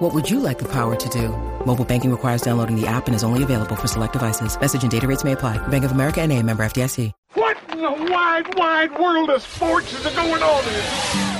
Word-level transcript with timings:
What 0.00 0.14
would 0.14 0.30
you 0.30 0.40
like 0.40 0.58
the 0.58 0.68
power 0.68 0.96
to 0.96 1.08
do? 1.10 1.28
Mobile 1.66 1.84
banking 1.84 2.10
requires 2.10 2.40
downloading 2.40 2.74
the 2.74 2.86
app 2.86 3.06
and 3.06 3.14
is 3.14 3.22
only 3.22 3.42
available 3.42 3.76
for 3.76 3.86
select 3.86 4.14
devices. 4.14 4.58
Message 4.58 4.82
and 4.82 4.90
data 4.90 5.06
rates 5.06 5.24
may 5.24 5.32
apply. 5.32 5.58
Bank 5.68 5.84
of 5.84 5.92
America 5.92 6.22
and 6.22 6.32
a 6.32 6.42
member 6.42 6.62
FDIC. 6.62 7.12
What 7.34 7.58
in 7.70 7.82
the 7.82 7.90
wide, 8.10 8.54
wide 8.56 8.98
world 8.98 9.28
of 9.28 9.42
sports 9.42 9.92
is 9.92 10.06
going 10.14 10.42
on 10.42 10.64
here? 10.64 11.39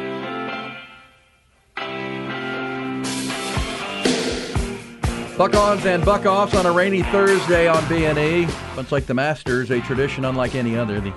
Buck-ons 5.41 5.87
and 5.87 6.05
buck-offs 6.05 6.53
on 6.53 6.67
a 6.67 6.71
rainy 6.71 7.01
Thursday 7.01 7.67
on 7.67 7.83
B&E. 7.89 8.45
Much 8.75 8.91
like 8.91 9.07
the 9.07 9.13
Masters, 9.15 9.71
a 9.71 9.81
tradition 9.81 10.23
unlike 10.25 10.53
any 10.53 10.77
other. 10.77 11.01
The 11.01 11.11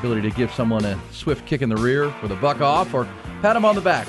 ability 0.00 0.22
to 0.22 0.30
give 0.36 0.52
someone 0.52 0.84
a 0.84 0.98
swift 1.12 1.46
kick 1.46 1.62
in 1.62 1.68
the 1.68 1.76
rear 1.76 2.12
with 2.20 2.32
a 2.32 2.36
buck-off 2.40 2.92
or 2.92 3.04
pat 3.40 3.54
them 3.54 3.64
on 3.64 3.76
the 3.76 3.80
back. 3.80 4.08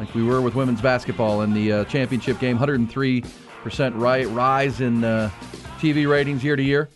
Like 0.00 0.12
we 0.12 0.24
were 0.24 0.40
with 0.40 0.56
women's 0.56 0.80
basketball 0.80 1.42
in 1.42 1.54
the 1.54 1.72
uh, 1.72 1.84
championship 1.84 2.40
game. 2.40 2.58
103% 2.58 3.24
ri- 3.94 4.26
rise 4.26 4.80
in 4.80 5.04
uh, 5.04 5.30
TV 5.78 6.10
ratings 6.10 6.42
year 6.42 6.56
to 6.56 6.64
year. 6.64 6.88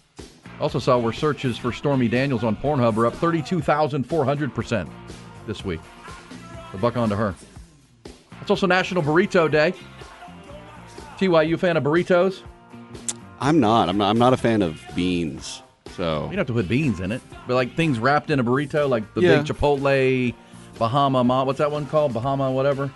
Also 0.59 0.81
saw 0.81 0.99
where 0.99 1.13
searches 1.13 1.59
for 1.59 1.73
Stormy 1.73 2.09
Daniels 2.09 2.43
on 2.43 2.57
Pornhub 2.57 2.97
are 2.97 3.07
up 3.07 3.15
32,400% 3.15 4.91
this 5.47 5.65
week. 5.65 5.81
The 6.73 6.79
buck 6.79 6.97
on 6.97 7.09
to 7.09 7.15
her. 7.15 7.37
It's 8.41 8.51
also 8.51 8.67
National 8.67 9.01
Burrito 9.01 9.49
Day. 9.49 9.75
TY, 11.21 11.43
you 11.43 11.55
a 11.55 11.59
fan 11.59 11.77
of 11.77 11.85
burritos? 11.85 12.41
I'm 13.41 13.61
not. 13.61 13.89
I'm 13.89 13.99
not. 13.99 14.09
I'm 14.11 14.19
not 14.19 14.33
a 14.33 14.37
fan 14.39 14.63
of 14.63 14.81
beans. 14.95 15.63
So 15.97 16.23
You 16.25 16.29
don't 16.31 16.39
have 16.39 16.47
to 16.47 16.53
put 16.55 16.69
beans 16.69 17.01
in 17.01 17.13
it, 17.13 17.21
but 17.47 17.55
like 17.55 17.75
things 17.75 17.99
wrapped 17.99 18.31
in 18.31 18.39
a 18.41 18.45
burrito, 18.45 18.89
like 18.89 19.13
the 19.15 19.21
Yeah. 19.23 19.37
big 19.43 19.47
Chipotle, 19.47 20.35
Bahama, 20.79 21.23
Ma- 21.25 21.45
what's 21.45 21.59
that 21.59 21.71
one 21.71 21.85
called? 21.87 22.15
Bahama, 22.15 22.51
whatever. 22.51 22.91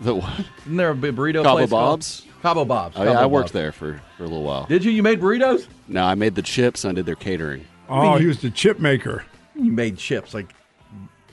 the 0.00 0.14
what? 0.14 0.32
Isn't 0.64 0.76
there 0.76 0.90
a 0.90 0.94
burrito 0.94 1.42
Cabo 1.42 1.56
place 1.58 1.70
called- 1.70 1.70
Cabo 1.70 1.70
Bob's? 1.70 2.26
Cabo 2.42 2.64
Bob's. 2.64 2.96
Oh 2.96 3.02
yeah, 3.04 3.12
Cabo 3.12 3.22
I 3.22 3.26
worked 3.26 3.52
there 3.52 3.72
for, 3.72 4.00
for 4.16 4.24
a 4.24 4.26
little 4.26 4.42
while. 4.42 4.64
Did 4.66 4.84
you? 4.84 4.90
You 4.90 5.02
made 5.02 5.20
burritos? 5.20 5.66
No, 5.88 6.04
I 6.04 6.14
made 6.14 6.34
the 6.34 6.42
chips 6.42 6.84
and 6.84 6.92
I 6.92 6.94
did 6.94 7.06
their 7.06 7.14
catering. 7.16 7.66
Oh, 7.88 8.16
he 8.16 8.26
was 8.26 8.38
the 8.40 8.50
chip 8.50 8.78
maker. 8.80 9.24
You 9.54 9.70
made 9.72 9.98
chips, 9.98 10.32
like 10.34 10.54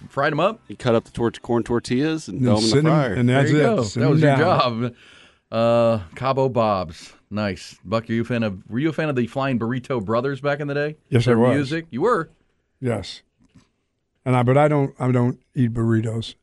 fried 0.09 0.31
them 0.33 0.39
up. 0.39 0.59
You 0.67 0.75
cut 0.75 0.93
up 0.95 1.05
the 1.05 1.11
tor- 1.11 1.31
corn 1.31 1.63
tortillas 1.63 2.27
and 2.27 2.37
And 2.39 2.45
throw 2.47 2.55
them 2.55 2.63
in 2.63 2.69
the 2.69 2.75
send 2.75 2.87
'em- 2.87 2.93
fryer. 2.93 3.13
and 3.13 3.29
that's 3.29 3.51
there 3.51 3.57
you 3.61 3.63
it. 3.63 3.75
go. 3.75 3.83
That 3.83 4.09
was 4.09 4.21
your 4.21 4.35
down. 4.35 4.39
job. 4.39 4.93
Uh, 5.51 5.99
Cabo 6.15 6.47
Bob's, 6.47 7.13
nice. 7.31 7.77
Buck, 7.83 8.07
are 8.09 8.13
you 8.13 8.21
a 8.21 8.25
fan 8.25 8.43
of? 8.43 8.61
Were 8.69 8.77
you 8.79 8.89
a 8.89 8.93
fan 8.93 9.09
of 9.09 9.15
the 9.15 9.25
Flying 9.27 9.57
Burrito 9.57 10.03
Brothers 10.03 10.41
back 10.41 10.59
in 10.59 10.67
the 10.67 10.73
day? 10.75 10.97
Yes, 11.09 11.27
I 11.27 11.33
was. 11.33 11.55
Music, 11.55 11.87
you 11.89 12.01
were. 12.01 12.29
Yes. 12.79 13.23
And 14.25 14.35
I, 14.35 14.43
but 14.43 14.57
I 14.57 14.67
don't, 14.67 14.93
I 14.99 15.11
don't 15.11 15.39
eat 15.55 15.73
burritos. 15.73 16.35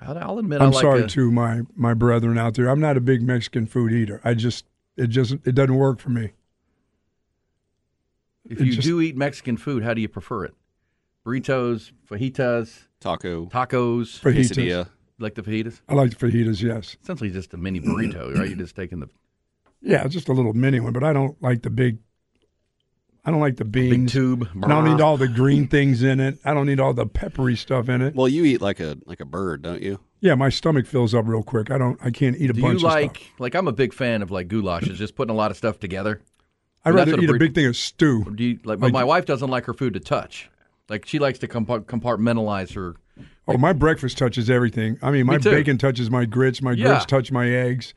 I'll, 0.00 0.16
I'll 0.16 0.38
admit, 0.38 0.60
I 0.60 0.66
I'm 0.66 0.70
like 0.70 0.80
sorry 0.82 1.02
a- 1.02 1.08
to 1.08 1.32
my 1.32 1.62
my 1.74 1.92
brethren 1.92 2.38
out 2.38 2.54
there. 2.54 2.68
I'm 2.68 2.78
not 2.78 2.96
a 2.96 3.00
big 3.00 3.20
Mexican 3.20 3.66
food 3.66 3.92
eater. 3.92 4.20
I 4.22 4.34
just, 4.34 4.64
it 4.96 5.08
just, 5.08 5.32
it 5.44 5.56
doesn't 5.56 5.74
work 5.74 5.98
for 5.98 6.10
me. 6.10 6.30
If 8.48 8.60
it 8.60 8.66
you 8.66 8.72
just- 8.74 8.86
do 8.86 9.00
eat 9.00 9.16
Mexican 9.16 9.56
food, 9.56 9.82
how 9.82 9.92
do 9.94 10.00
you 10.00 10.08
prefer 10.08 10.44
it? 10.44 10.54
Burritos, 11.26 11.90
fajitas, 12.08 12.84
Taco, 13.00 13.46
tacos, 13.46 14.20
Fajitas. 14.20 14.50
quesadilla. 14.56 14.88
Like 15.18 15.34
the 15.34 15.42
fajitas. 15.42 15.80
I 15.88 15.94
like 15.94 16.16
the 16.16 16.26
fajitas. 16.26 16.62
Yes. 16.62 16.96
Essentially, 17.02 17.30
just 17.30 17.52
a 17.54 17.56
mini 17.56 17.80
burrito, 17.80 18.34
right? 18.36 18.48
You're 18.48 18.58
just 18.58 18.76
taking 18.76 19.00
the 19.00 19.08
Yeah, 19.80 20.06
just 20.08 20.28
a 20.28 20.32
little 20.32 20.52
mini 20.54 20.80
one, 20.80 20.92
but 20.92 21.02
I 21.04 21.12
don't 21.12 21.40
like 21.42 21.62
the 21.62 21.70
big. 21.70 21.98
I 23.24 23.30
don't 23.30 23.40
like 23.40 23.56
the 23.56 23.64
beans. 23.64 23.90
big 23.90 23.98
beans. 24.00 24.12
tube. 24.12 24.48
I 24.64 24.68
don't 24.68 24.84
need 24.84 25.00
all 25.02 25.16
the 25.18 25.28
green 25.28 25.68
things 25.68 26.02
in 26.02 26.18
it. 26.18 26.38
I 26.46 26.54
don't 26.54 26.66
need 26.66 26.80
all 26.80 26.94
the 26.94 27.04
peppery 27.06 27.56
stuff 27.56 27.88
in 27.90 28.00
it. 28.00 28.14
Well, 28.14 28.28
you 28.28 28.44
eat 28.44 28.60
like 28.62 28.80
a 28.80 28.96
like 29.04 29.20
a 29.20 29.26
bird, 29.26 29.62
don't 29.62 29.82
you? 29.82 30.00
Yeah, 30.20 30.34
my 30.34 30.48
stomach 30.48 30.86
fills 30.86 31.14
up 31.14 31.26
real 31.28 31.42
quick. 31.42 31.70
I 31.70 31.78
don't. 31.78 31.98
I 32.02 32.10
can't 32.10 32.36
eat 32.36 32.50
a 32.50 32.52
Do 32.54 32.60
you 32.60 32.66
bunch 32.66 32.82
like 32.82 33.10
of 33.10 33.16
stuff. 33.22 33.40
like 33.40 33.54
I'm 33.54 33.68
a 33.68 33.72
big 33.72 33.92
fan 33.92 34.22
of 34.22 34.30
like 34.30 34.48
goulashes, 34.48 34.94
just 34.96 35.14
putting 35.14 35.34
a 35.34 35.36
lot 35.36 35.50
of 35.50 35.56
stuff 35.56 35.78
together. 35.78 36.22
I'd 36.84 36.92
that's 36.94 37.10
rather 37.10 37.22
eat 37.22 37.28
a 37.28 37.32
burrito- 37.34 37.38
big 37.40 37.54
thing 37.54 37.66
of 37.66 37.76
stew. 37.76 38.24
Do 38.34 38.42
you 38.44 38.54
like? 38.64 38.78
But 38.78 38.86
Like- 38.86 38.92
my 38.94 39.04
wife 39.04 39.26
doesn't 39.26 39.50
like 39.50 39.64
her 39.66 39.74
food 39.74 39.94
to 39.94 40.00
touch. 40.00 40.48
Like 40.88 41.04
she 41.04 41.18
likes 41.18 41.38
to 41.40 41.48
compartmentalize 41.48 42.72
her. 42.74 42.96
Oh, 43.46 43.56
my 43.56 43.72
breakfast 43.72 44.18
touches 44.18 44.50
everything. 44.50 44.98
I 45.02 45.10
mean, 45.10 45.26
my 45.26 45.38
too. 45.38 45.50
bacon 45.50 45.78
touches 45.78 46.10
my 46.10 46.24
grits. 46.26 46.60
My 46.60 46.72
Yeah. 46.72 46.88
grits 46.88 47.06
touch 47.06 47.32
my 47.32 47.48
eggs. 47.48 47.94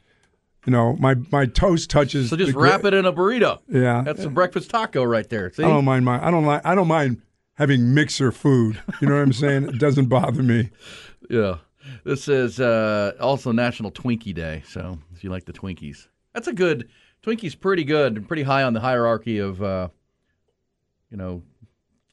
You 0.65 0.71
know, 0.71 0.95
my 0.99 1.15
my 1.31 1.45
toast 1.47 1.89
touches. 1.89 2.29
So 2.29 2.35
just 2.37 2.47
the 2.49 2.53
gri- 2.53 2.69
wrap 2.69 2.85
it 2.85 2.93
in 2.93 3.05
a 3.05 3.11
burrito. 3.13 3.59
Yeah, 3.67 4.03
That's 4.05 4.23
a 4.23 4.29
breakfast 4.29 4.69
taco 4.69 5.03
right 5.03 5.27
there. 5.27 5.51
See, 5.51 5.63
I 5.63 5.67
don't 5.67 5.85
mind 5.85 6.05
my. 6.05 6.25
I 6.25 6.29
don't 6.31 6.45
like. 6.45 6.61
I 6.65 6.75
don't 6.75 6.87
mind 6.87 7.21
having 7.55 7.93
mixer 7.93 8.31
food. 8.31 8.79
You 9.01 9.07
know 9.09 9.15
what 9.15 9.21
I'm 9.23 9.33
saying? 9.33 9.63
It 9.69 9.79
doesn't 9.79 10.05
bother 10.07 10.43
me. 10.43 10.69
Yeah. 11.29 11.57
This 12.03 12.27
is 12.27 12.59
uh, 12.59 13.13
also 13.21 13.51
National 13.53 13.89
Twinkie 13.89 14.33
Day. 14.35 14.63
So 14.67 14.99
if 15.15 15.23
you 15.23 15.29
like 15.29 15.45
the 15.45 15.53
Twinkies, 15.53 16.07
that's 16.33 16.47
a 16.47 16.53
good. 16.53 16.89
Twinkie's 17.23 17.55
pretty 17.55 17.85
good 17.85 18.17
and 18.17 18.27
pretty 18.27 18.43
high 18.43 18.63
on 18.63 18.73
the 18.73 18.81
hierarchy 18.81 19.37
of, 19.37 19.63
uh, 19.63 19.87
you 21.09 21.15
know, 21.17 21.41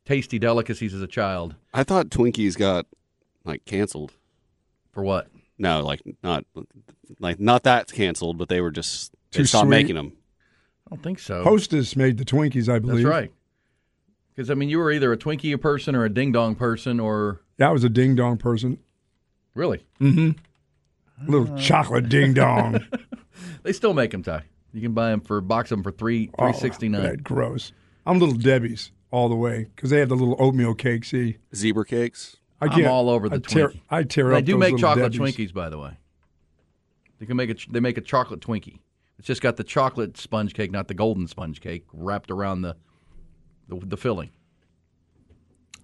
tasty 0.04 0.38
delicacies 0.38 0.94
as 0.94 1.02
a 1.02 1.06
child. 1.08 1.54
I 1.74 1.82
thought 1.82 2.10
Twinkies 2.10 2.56
got 2.56 2.86
like 3.48 3.64
canceled. 3.64 4.12
For 4.92 5.02
what? 5.02 5.28
No, 5.58 5.84
like 5.84 6.00
not 6.22 6.44
like 7.18 7.40
not 7.40 7.64
that 7.64 7.90
canceled, 7.92 8.38
but 8.38 8.48
they 8.48 8.60
were 8.60 8.70
just 8.70 9.12
they 9.32 9.38
Too 9.38 9.44
stopped 9.44 9.62
sweet? 9.64 9.70
making 9.70 9.96
them. 9.96 10.12
I 10.86 10.94
don't 10.94 11.02
think 11.02 11.18
so. 11.18 11.42
Hostess 11.42 11.96
made 11.96 12.16
the 12.18 12.24
Twinkies, 12.24 12.72
I 12.72 12.78
believe. 12.78 13.04
That's 13.04 13.06
right. 13.08 13.32
Because 14.34 14.50
I 14.50 14.54
mean, 14.54 14.68
you 14.68 14.78
were 14.78 14.90
either 14.92 15.12
a 15.12 15.18
Twinkie 15.18 15.60
person 15.60 15.94
or 15.96 16.04
a 16.04 16.08
Ding 16.08 16.32
Dong 16.32 16.54
person, 16.54 17.00
or 17.00 17.40
That 17.58 17.72
was 17.72 17.82
a 17.84 17.88
ding 17.88 18.14
dong 18.14 18.38
person. 18.38 18.78
really, 19.54 19.84
A 20.00 20.34
little 21.26 21.52
ah. 21.52 21.56
chocolate 21.58 22.08
ding 22.08 22.32
dong. 22.34 22.86
they 23.64 23.72
still 23.72 23.92
make 23.94 24.12
them. 24.12 24.22
Ty, 24.22 24.44
you 24.72 24.80
can 24.80 24.92
buy 24.92 25.10
them 25.10 25.20
for 25.20 25.40
box 25.40 25.70
them 25.70 25.82
for 25.82 25.90
three 25.90 26.30
Oh, 26.38 26.44
three 26.52 26.58
sixty 26.60 26.88
nine. 26.88 27.02
That 27.02 27.24
gross. 27.24 27.72
I'm 28.06 28.18
little 28.20 28.36
Debbie's 28.36 28.92
all 29.10 29.28
the 29.28 29.34
way 29.36 29.66
because 29.74 29.90
they 29.90 29.98
have 29.98 30.08
the 30.08 30.16
little 30.16 30.36
oatmeal 30.38 30.74
cake. 30.74 31.04
See, 31.04 31.36
Zebra 31.54 31.84
cakes. 31.84 32.36
I 32.60 32.66
I'm 32.66 32.86
all 32.86 33.08
over 33.10 33.28
the 33.28 33.36
I 33.36 33.38
tear, 33.38 33.68
Twinkie. 33.68 33.80
I 33.90 34.02
tear 34.02 34.28
They 34.30 34.38
up. 34.38 34.44
do 34.44 34.52
those 34.52 34.60
make 34.60 34.78
chocolate 34.78 35.12
Debbies. 35.12 35.18
Twinkies, 35.36 35.54
by 35.54 35.68
the 35.68 35.78
way. 35.78 35.96
They 37.18 37.26
can 37.26 37.36
make 37.36 37.50
a 37.50 37.56
they 37.70 37.80
make 37.80 37.96
a 37.98 38.00
chocolate 38.00 38.40
Twinkie. 38.40 38.80
It's 39.18 39.26
just 39.26 39.40
got 39.42 39.56
the 39.56 39.64
chocolate 39.64 40.16
sponge 40.16 40.54
cake, 40.54 40.70
not 40.70 40.88
the 40.88 40.94
golden 40.94 41.26
sponge 41.26 41.60
cake, 41.60 41.84
wrapped 41.92 42.30
around 42.30 42.62
the 42.62 42.76
the, 43.68 43.76
the 43.84 43.96
filling. 43.96 44.30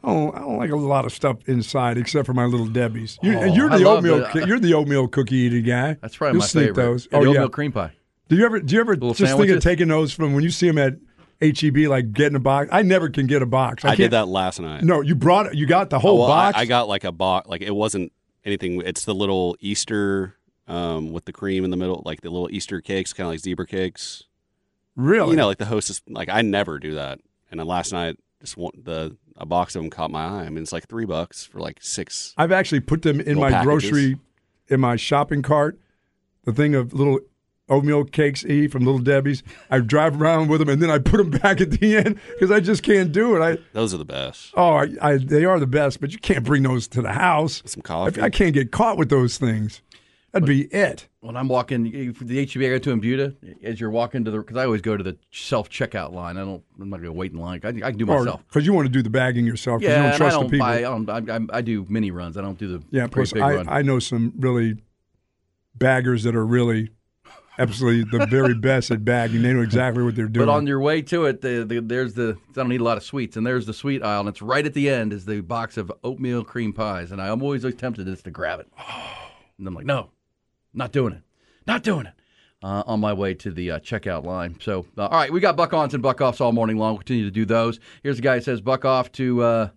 Oh, 0.07 0.33
I 0.33 0.41
don't 0.41 0.59
like 0.59 0.71
a 0.71 0.77
lot 0.77 1.07
of 1.07 1.13
stuff 1.13 1.39
inside 1.49 1.97
except 1.97 2.27
for 2.27 2.35
my 2.35 2.45
little 2.45 2.67
Debbie's. 2.67 3.19
You, 3.23 3.39
oh, 3.39 3.45
you're 3.45 3.71
the 3.71 3.85
oatmeal. 3.85 4.19
the- 4.19 4.29
ki- 4.33 4.45
you're 4.47 4.61
the 4.61 4.75
oatmeal 4.75 5.09
cookie 5.09 5.37
eating 5.37 5.65
guy. 5.65 5.95
That's 6.03 6.17
probably 6.17 6.35
You'll 6.35 6.41
my 6.41 6.47
sneak 6.47 6.65
favorite. 6.69 6.83
Those. 6.85 7.09
Yeah, 7.11 7.19
oh 7.19 7.21
the 7.21 7.27
yeah. 7.27 7.31
oatmeal 7.39 7.49
cream 7.49 7.73
pie. 7.73 7.93
Do 8.29 8.37
you 8.37 8.45
ever? 8.45 8.61
Do 8.61 8.75
you 8.75 8.81
ever 8.81 8.93
Little 8.95 9.15
just 9.15 9.37
think 9.37 9.51
of 9.51 9.63
taking 9.63 9.89
those 9.89 10.13
from 10.13 10.35
when 10.35 10.45
you 10.45 10.51
see 10.51 10.67
them 10.67 10.79
at 10.79 10.95
HEB, 11.41 11.77
like 11.89 12.13
getting 12.13 12.37
a 12.37 12.41
box? 12.41 12.69
I 12.73 12.83
never 12.83 13.09
can 13.09 13.27
get 13.27 13.43
a 13.43 13.47
box. 13.47 13.85
I, 13.85 13.91
I, 13.91 13.95
did 13.97 14.11
that 14.13 14.29
last 14.29 14.61
night. 14.61 14.83
No, 14.83 15.01
you 15.01 15.15
brought 15.15 15.47
it. 15.47 15.55
You 15.55 15.67
got 15.67 15.91
the 15.91 15.97
Oh, 15.97 16.01
whole 16.01 16.19
well, 16.21 16.29
box. 16.29 16.57
I, 16.57 16.65
got 16.65 16.89
like 16.89 17.05
a 17.05 17.13
box. 17.13 17.49
Like 17.49 17.63
it 17.63 17.75
wasn't 17.75 18.13
anything. 18.45 18.81
It's 18.85 19.05
the 19.05 19.15
little 19.15 19.57
Easter 19.61 20.37
um, 20.67 21.13
with 21.13 21.25
the 21.25 21.33
cream 21.33 21.65
in 21.65 21.71
the 21.71 21.77
middle, 21.77 22.03
like 22.05 22.21
the 22.23 22.31
little 22.31 22.51
Easter 22.51 22.81
cakes, 22.81 23.13
kind 23.13 23.27
of 23.27 23.33
like 23.33 23.41
zebra 23.41 23.67
cakes. 23.67 24.25
really. 24.97 25.31
You 25.31 25.37
know, 25.37 25.47
like 25.47 25.59
the 25.59 25.67
hostess. 25.67 26.01
Like 26.09 26.29
I 26.29 26.43
never 26.43 26.79
do 26.79 26.95
that. 26.95 27.21
And 27.51 27.61
then 27.61 27.67
last 27.67 27.93
night, 27.93 28.17
just 28.41 28.57
one, 28.57 28.73
the 28.83 29.17
a 29.37 29.47
box 29.47 29.75
of 29.75 29.83
them 29.83 29.91
caught 29.91 30.11
my 30.11 30.25
eye. 30.25 30.45
I 30.45 30.49
mean, 30.49 30.63
it's 30.63 30.73
like 30.73 30.87
three 30.89 31.05
bucks 31.05 31.45
for 31.45 31.59
like 31.61 31.79
six. 31.81 32.35
I've 32.37 32.53
actually 32.53 32.81
put 32.81 33.03
them 33.03 33.21
in 33.21 33.39
my 33.39 33.51
packages. 33.51 33.91
grocery, 33.91 34.19
in 34.69 34.81
my 34.81 34.97
shopping 34.97 35.43
cart. 35.43 35.79
The 36.45 36.53
thing 36.53 36.75
of 36.75 36.93
little 36.93 37.21
oatmeal 37.69 38.05
cakes 38.05 38.45
E 38.45 38.69
from 38.69 38.85
Little 38.85 39.01
Debbie's. 39.01 39.43
I 39.71 39.81
drive 39.81 40.21
around 40.21 40.49
with 40.49 40.61
them, 40.61 40.69
and 40.69 40.83
then 40.83 40.91
I 40.91 40.99
put 40.99 41.19
them 41.19 41.31
back 41.43 41.61
at 41.61 41.71
the 41.73 41.97
end 41.97 42.19
because 42.35 42.51
I 42.51 42.61
just 42.61 42.83
can't 42.83 43.13
do 43.13 43.37
it. 43.37 43.41
I 43.41 43.59
Those 43.73 43.95
are 43.95 43.99
the 43.99 44.05
best. 44.05 44.53
oh, 44.55 44.75
I, 44.75 44.89
I 45.01 45.17
they 45.17 45.45
are 45.45 45.59
the 45.59 45.67
best, 45.67 46.01
but 46.01 46.13
you 46.13 46.19
can't 46.19 46.45
bring 46.45 46.63
those 46.63 46.87
to 46.89 47.03
the 47.03 47.13
house. 47.13 47.63
Some 47.65 47.83
coffee. 47.83 48.21
I, 48.21 48.27
I 48.27 48.31
can't 48.31 48.55
get 48.55 48.71
caught 48.73 48.99
with 48.99 49.09
those 49.09 49.39
things. 49.39 49.81
That'd 50.33 50.49
be 50.49 50.63
it. 50.75 51.07
When 51.21 51.37
I'm 51.37 51.47
walking 51.47 51.85
the 51.85 52.07
HEB, 52.45 52.57
I 52.63 52.69
go 52.71 52.79
to 52.79 52.91
in 52.91 52.99
Buda. 52.99 53.37
As 53.63 53.81
you're 53.81 53.89
walking 53.91 54.25
to 54.25 54.33
the, 54.33 54.39
because 54.39 54.57
I 54.57 54.65
always 54.65 54.83
go 54.83 54.97
to 54.97 55.03
the 55.05 55.17
self 55.31 55.71
checkout 55.71 56.13
line. 56.13 56.37
I 56.37 56.41
don't. 56.41 56.61
I'm 56.81 56.91
not 56.91 56.97
going 56.97 57.05
to 57.05 57.13
wait 57.13 57.31
in 57.31 57.39
line. 57.39 57.61
I, 57.63 57.69
I 57.69 57.73
can 57.73 57.99
do 57.99 58.05
myself. 58.05 58.43
Because 58.49 58.67
you 58.67 58.73
want 58.73 58.87
to 58.87 58.93
do 58.93 59.01
the 59.01 59.11
bagging 59.11 59.47
yourself. 59.47 59.81
'cause 59.81 59.89
Yeah, 59.89 59.91
you 59.91 60.03
don't 60.03 60.07
and 60.07 60.17
trust 60.17 60.37
I 60.37 60.41
don't 60.41 60.47
the 60.47 60.51
people. 60.51 60.67
buy. 60.67 60.79
I 60.79 60.81
don't. 60.81 61.09
I, 61.09 61.37
I, 61.37 61.59
I 61.59 61.61
do 61.63 61.87
mini 61.89 62.11
runs. 62.11 62.37
I 62.37 62.41
don't 62.41 62.59
do 62.59 62.67
the 62.67 62.85
yeah, 62.91 63.03
great 63.03 63.13
plus 63.13 63.33
big 63.33 63.43
I, 63.43 63.55
run. 63.55 63.69
I 63.69 63.83
know 63.83 64.01
some 64.01 64.33
really 64.37 64.83
baggers 65.77 66.25
that 66.25 66.35
are 66.35 66.45
really 66.45 66.91
absolutely 67.59 68.19
the 68.19 68.27
very 68.27 68.55
best 68.61 68.91
at 68.91 69.05
bagging. 69.05 69.43
They 69.43 69.53
know 69.53 69.63
exactly 69.63 70.03
what 70.03 70.15
they're 70.15 70.29
doing. 70.29 70.47
But 70.47 70.53
on 70.53 70.67
your 70.67 70.81
way 70.81 71.03
to 71.03 71.27
it, 71.27 71.41
the, 71.41 71.65
the, 71.65 71.81
there's 71.81 72.15
the 72.15 72.37
I 72.51 72.53
don't 72.53 72.69
need 72.69 72.81
a 72.81 72.85
lot 72.85 72.97
of 72.97 73.03
sweets, 73.03 73.37
and 73.37 73.47
there's 73.47 73.67
the 73.67 73.75
sweet 73.75 74.03
aisle, 74.03 74.21
and 74.21 74.29
it's 74.29 74.43
right 74.43 74.65
at 74.65 74.75
the 74.75 74.89
end 74.91 75.13
is 75.13 75.25
the 75.25 75.41
box 75.41 75.77
of 75.77 75.93
oatmeal 76.03 76.45
cream 76.45 76.73
pies, 76.73 77.13
and 77.13 77.21
I'm 77.21 77.43
always 77.43 77.63
tempted 77.75 78.07
just 78.07 78.25
to 78.25 78.31
grab 78.31 78.61
it, 78.61 78.69
and 79.59 79.67
I'm 79.67 79.75
like, 79.75 79.87
no, 79.87 80.11
not 80.73 80.93
doing 80.93 81.13
it, 81.13 81.23
not 81.67 81.83
doing 81.83 82.07
it. 82.07 82.15
Uh, 82.63 82.83
on 82.87 82.99
my 82.99 83.13
way 83.13 83.35
to 83.35 83.51
the 83.51 83.73
uh, 83.73 83.79
checkout 83.79 84.25
line. 84.25 84.57
So, 84.59 84.87
uh, 84.97 85.05
all 85.05 85.19
right, 85.19 85.31
we 85.31 85.39
got 85.39 85.55
buck 85.55 85.75
ons 85.75 85.93
and 85.93 86.03
buck 86.03 86.23
offs 86.23 86.41
all 86.41 86.51
morning 86.51 86.79
long. 86.79 86.93
We'll 86.93 86.99
continue 87.01 87.27
to 87.27 87.31
do 87.31 87.45
those. 87.45 87.79
Here's 88.03 88.19
a 88.19 88.23
guy 88.23 88.37
who 88.37 88.41
says 88.41 88.63
buck 88.63 88.87
off 88.87 89.13
to 89.13 89.43
uh, 89.43 89.69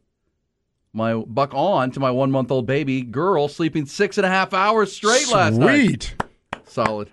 my 0.94 1.16
buck 1.16 1.54
on 1.54 1.92
to 1.92 2.00
my 2.00 2.12
one 2.12 2.32
month 2.32 2.50
old 2.50 2.66
baby 2.66 3.02
girl 3.02 3.50
sleeping 3.50 3.86
six 3.86 4.18
and 4.18 4.26
a 4.26 4.30
half 4.30 4.54
hours 4.54 4.94
straight 4.94 5.30
last 5.30 5.58
night. 5.58 6.04
Sweet. 6.04 6.16
Solid. 6.64 7.12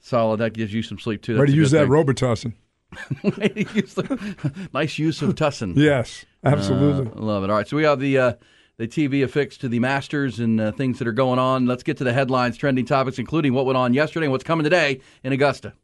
Solid. 0.00 0.38
That 0.38 0.52
gives 0.52 0.72
you 0.72 0.82
some 0.82 0.98
sleep 0.98 1.22
too. 1.22 1.34
Way 1.34 1.40
That's 1.40 1.50
to 1.52 1.56
use 1.56 1.70
that. 1.72 1.88
Robitussin. 1.88 2.54
Way 3.22 3.48
to 3.64 3.74
use 3.74 3.94
the- 3.94 4.68
nice 4.72 4.98
use 4.98 5.20
of 5.22 5.34
tussin. 5.34 5.74
Yes, 5.76 6.24
absolutely. 6.44 7.12
Uh, 7.12 7.24
love 7.24 7.44
it. 7.44 7.50
All 7.50 7.56
right, 7.56 7.68
so 7.68 7.76
we 7.76 7.82
have 7.84 8.00
the 8.00 8.18
uh, 8.18 8.32
the 8.78 8.88
TV 8.88 9.22
affixed 9.24 9.60
to 9.62 9.68
the 9.68 9.78
Masters 9.80 10.38
and 10.38 10.60
uh, 10.60 10.72
things 10.72 10.98
that 10.98 11.08
are 11.08 11.12
going 11.12 11.38
on. 11.38 11.66
Let's 11.66 11.82
get 11.82 11.96
to 11.98 12.04
the 12.04 12.12
headlines, 12.12 12.56
trending 12.56 12.86
topics, 12.86 13.18
including 13.18 13.52
what 13.52 13.66
went 13.66 13.76
on 13.76 13.92
yesterday 13.92 14.26
and 14.26 14.32
what's 14.32 14.44
coming 14.44 14.64
today 14.64 15.00
in 15.24 15.32
Augusta. 15.32 15.74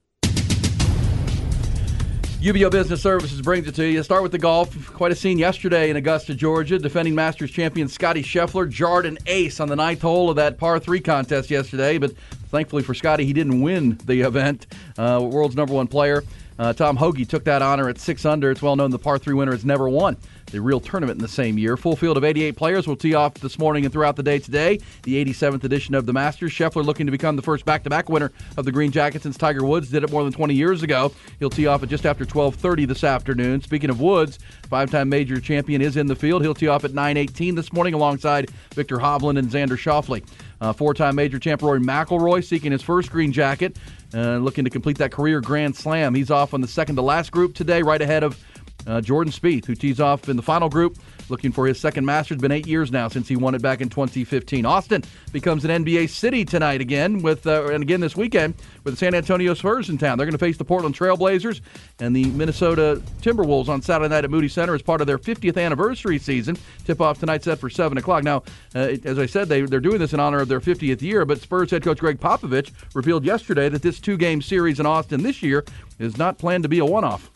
UBEO 2.40 2.70
Business 2.70 3.00
Services 3.00 3.40
brings 3.40 3.66
it 3.66 3.74
to 3.76 3.86
you. 3.86 4.02
Start 4.02 4.22
with 4.22 4.30
the 4.30 4.38
golf. 4.38 4.92
Quite 4.92 5.10
a 5.12 5.14
scene 5.14 5.38
yesterday 5.38 5.88
in 5.88 5.96
Augusta, 5.96 6.34
Georgia. 6.34 6.78
Defending 6.78 7.14
Masters 7.14 7.50
champion 7.50 7.88
Scottie 7.88 8.22
Scheffler 8.22 8.68
jarred 8.68 9.06
an 9.06 9.16
ace 9.26 9.60
on 9.60 9.68
the 9.68 9.76
ninth 9.76 10.02
hole 10.02 10.28
of 10.28 10.36
that 10.36 10.58
par 10.58 10.78
three 10.78 11.00
contest 11.00 11.50
yesterday, 11.50 11.96
but 11.96 12.12
thankfully 12.54 12.84
for 12.84 12.94
Scottie, 12.94 13.26
he 13.26 13.32
didn't 13.32 13.60
win 13.60 13.98
the 14.04 14.20
event. 14.20 14.68
Uh, 14.96 15.20
world's 15.28 15.56
number 15.56 15.74
one 15.74 15.88
player. 15.88 16.22
Uh, 16.56 16.72
Tom 16.72 16.96
Hoge 16.96 17.26
took 17.26 17.42
that 17.44 17.62
honor 17.62 17.88
at 17.88 17.98
six 17.98 18.24
under. 18.24 18.52
It's 18.52 18.62
well 18.62 18.76
known 18.76 18.92
the 18.92 18.98
par 18.98 19.18
three 19.18 19.34
winner 19.34 19.50
has 19.50 19.64
never 19.64 19.88
won 19.88 20.16
the 20.52 20.60
real 20.60 20.78
tournament 20.78 21.18
in 21.18 21.22
the 21.22 21.28
same 21.28 21.58
year. 21.58 21.76
Full 21.76 21.96
field 21.96 22.16
of 22.16 22.22
88 22.22 22.56
players 22.56 22.86
will 22.86 22.96
tee 22.96 23.14
off 23.14 23.34
this 23.34 23.58
morning 23.58 23.84
and 23.84 23.92
throughout 23.92 24.14
the 24.14 24.22
day 24.22 24.38
today. 24.38 24.78
The 25.02 25.24
87th 25.24 25.64
edition 25.64 25.94
of 25.96 26.06
the 26.06 26.12
Masters. 26.12 26.52
Scheffler 26.52 26.84
looking 26.84 27.06
to 27.06 27.12
become 27.12 27.34
the 27.34 27.42
first 27.42 27.64
back-to-back 27.64 28.08
winner 28.08 28.30
of 28.56 28.64
the 28.64 28.70
Green 28.70 28.92
Jacket 28.92 29.22
since 29.22 29.36
Tiger 29.36 29.64
Woods 29.64 29.90
did 29.90 30.04
it 30.04 30.12
more 30.12 30.22
than 30.22 30.32
20 30.32 30.54
years 30.54 30.82
ago. 30.84 31.12
He'll 31.40 31.50
tee 31.50 31.66
off 31.66 31.82
at 31.82 31.88
just 31.88 32.06
after 32.06 32.24
12:30 32.24 32.86
this 32.86 33.02
afternoon. 33.02 33.62
Speaking 33.62 33.90
of 33.90 34.00
Woods, 34.00 34.38
five-time 34.70 35.08
major 35.08 35.40
champion 35.40 35.82
is 35.82 35.96
in 35.96 36.06
the 36.06 36.14
field. 36.14 36.42
He'll 36.42 36.54
tee 36.54 36.68
off 36.68 36.84
at 36.84 36.92
9:18 36.92 37.56
this 37.56 37.72
morning 37.72 37.94
alongside 37.94 38.50
Viktor 38.74 38.98
Hovland 38.98 39.38
and 39.38 39.50
Xander 39.50 39.76
Schauffele. 39.76 40.22
Uh, 40.64 40.72
four-time 40.72 41.14
major 41.14 41.38
champ 41.38 41.60
Rory 41.60 41.78
McIlroy 41.78 42.42
seeking 42.42 42.72
his 42.72 42.80
first 42.80 43.10
Green 43.10 43.32
Jacket, 43.32 43.76
uh, 44.14 44.38
looking 44.38 44.64
to 44.64 44.70
complete 44.70 44.96
that 44.96 45.12
career 45.12 45.42
Grand 45.42 45.76
Slam. 45.76 46.14
He's 46.14 46.30
off 46.30 46.54
on 46.54 46.62
the 46.62 46.66
second 46.66 46.96
to 46.96 47.02
last 47.02 47.30
group 47.30 47.54
today, 47.54 47.82
right 47.82 48.00
ahead 48.00 48.22
of 48.22 48.42
uh, 48.86 49.00
Jordan 49.00 49.32
Spieth, 49.32 49.64
who 49.64 49.74
tees 49.74 50.00
off 50.00 50.28
in 50.28 50.36
the 50.36 50.42
final 50.42 50.68
group, 50.68 50.98
looking 51.28 51.52
for 51.52 51.66
his 51.66 51.80
second 51.80 52.04
Masters. 52.04 52.38
Been 52.38 52.52
eight 52.52 52.66
years 52.66 52.90
now 52.90 53.08
since 53.08 53.28
he 53.28 53.36
won 53.36 53.54
it 53.54 53.62
back 53.62 53.80
in 53.80 53.88
2015. 53.88 54.66
Austin 54.66 55.02
becomes 55.32 55.64
an 55.64 55.84
NBA 55.84 56.08
city 56.10 56.44
tonight 56.44 56.80
again, 56.80 57.22
with 57.22 57.46
uh, 57.46 57.66
and 57.66 57.82
again 57.82 58.00
this 58.00 58.16
weekend 58.16 58.54
with 58.84 58.94
the 58.94 58.98
San 58.98 59.14
Antonio 59.14 59.54
Spurs 59.54 59.88
in 59.88 59.98
town. 59.98 60.18
They're 60.18 60.26
going 60.26 60.32
to 60.32 60.38
face 60.38 60.56
the 60.56 60.64
Portland 60.64 60.94
Trailblazers 60.94 61.60
and 62.00 62.14
the 62.14 62.26
Minnesota 62.26 63.02
Timberwolves 63.20 63.68
on 63.68 63.82
Saturday 63.82 64.08
night 64.08 64.24
at 64.24 64.30
Moody 64.30 64.48
Center 64.48 64.74
as 64.74 64.82
part 64.82 65.00
of 65.00 65.06
their 65.06 65.18
50th 65.18 65.62
anniversary 65.62 66.18
season. 66.18 66.56
Tip 66.84 67.00
off 67.00 67.18
tonight 67.18 67.42
set 67.42 67.58
for 67.58 67.70
seven 67.70 67.98
o'clock. 67.98 68.24
Now, 68.24 68.42
uh, 68.74 68.96
as 69.04 69.18
I 69.18 69.26
said, 69.26 69.48
they 69.48 69.62
they're 69.62 69.80
doing 69.80 69.98
this 69.98 70.12
in 70.12 70.20
honor 70.20 70.40
of 70.40 70.48
their 70.48 70.60
50th 70.60 71.02
year. 71.02 71.24
But 71.24 71.40
Spurs 71.40 71.70
head 71.70 71.82
coach 71.82 71.98
Gregg 71.98 72.20
Popovich 72.20 72.70
revealed 72.94 73.24
yesterday 73.24 73.68
that 73.68 73.82
this 73.82 74.00
two-game 74.00 74.42
series 74.42 74.80
in 74.80 74.86
Austin 74.86 75.22
this 75.22 75.42
year 75.42 75.64
is 75.98 76.16
not 76.18 76.38
planned 76.38 76.64
to 76.64 76.68
be 76.68 76.78
a 76.78 76.84
one-off. 76.84 77.30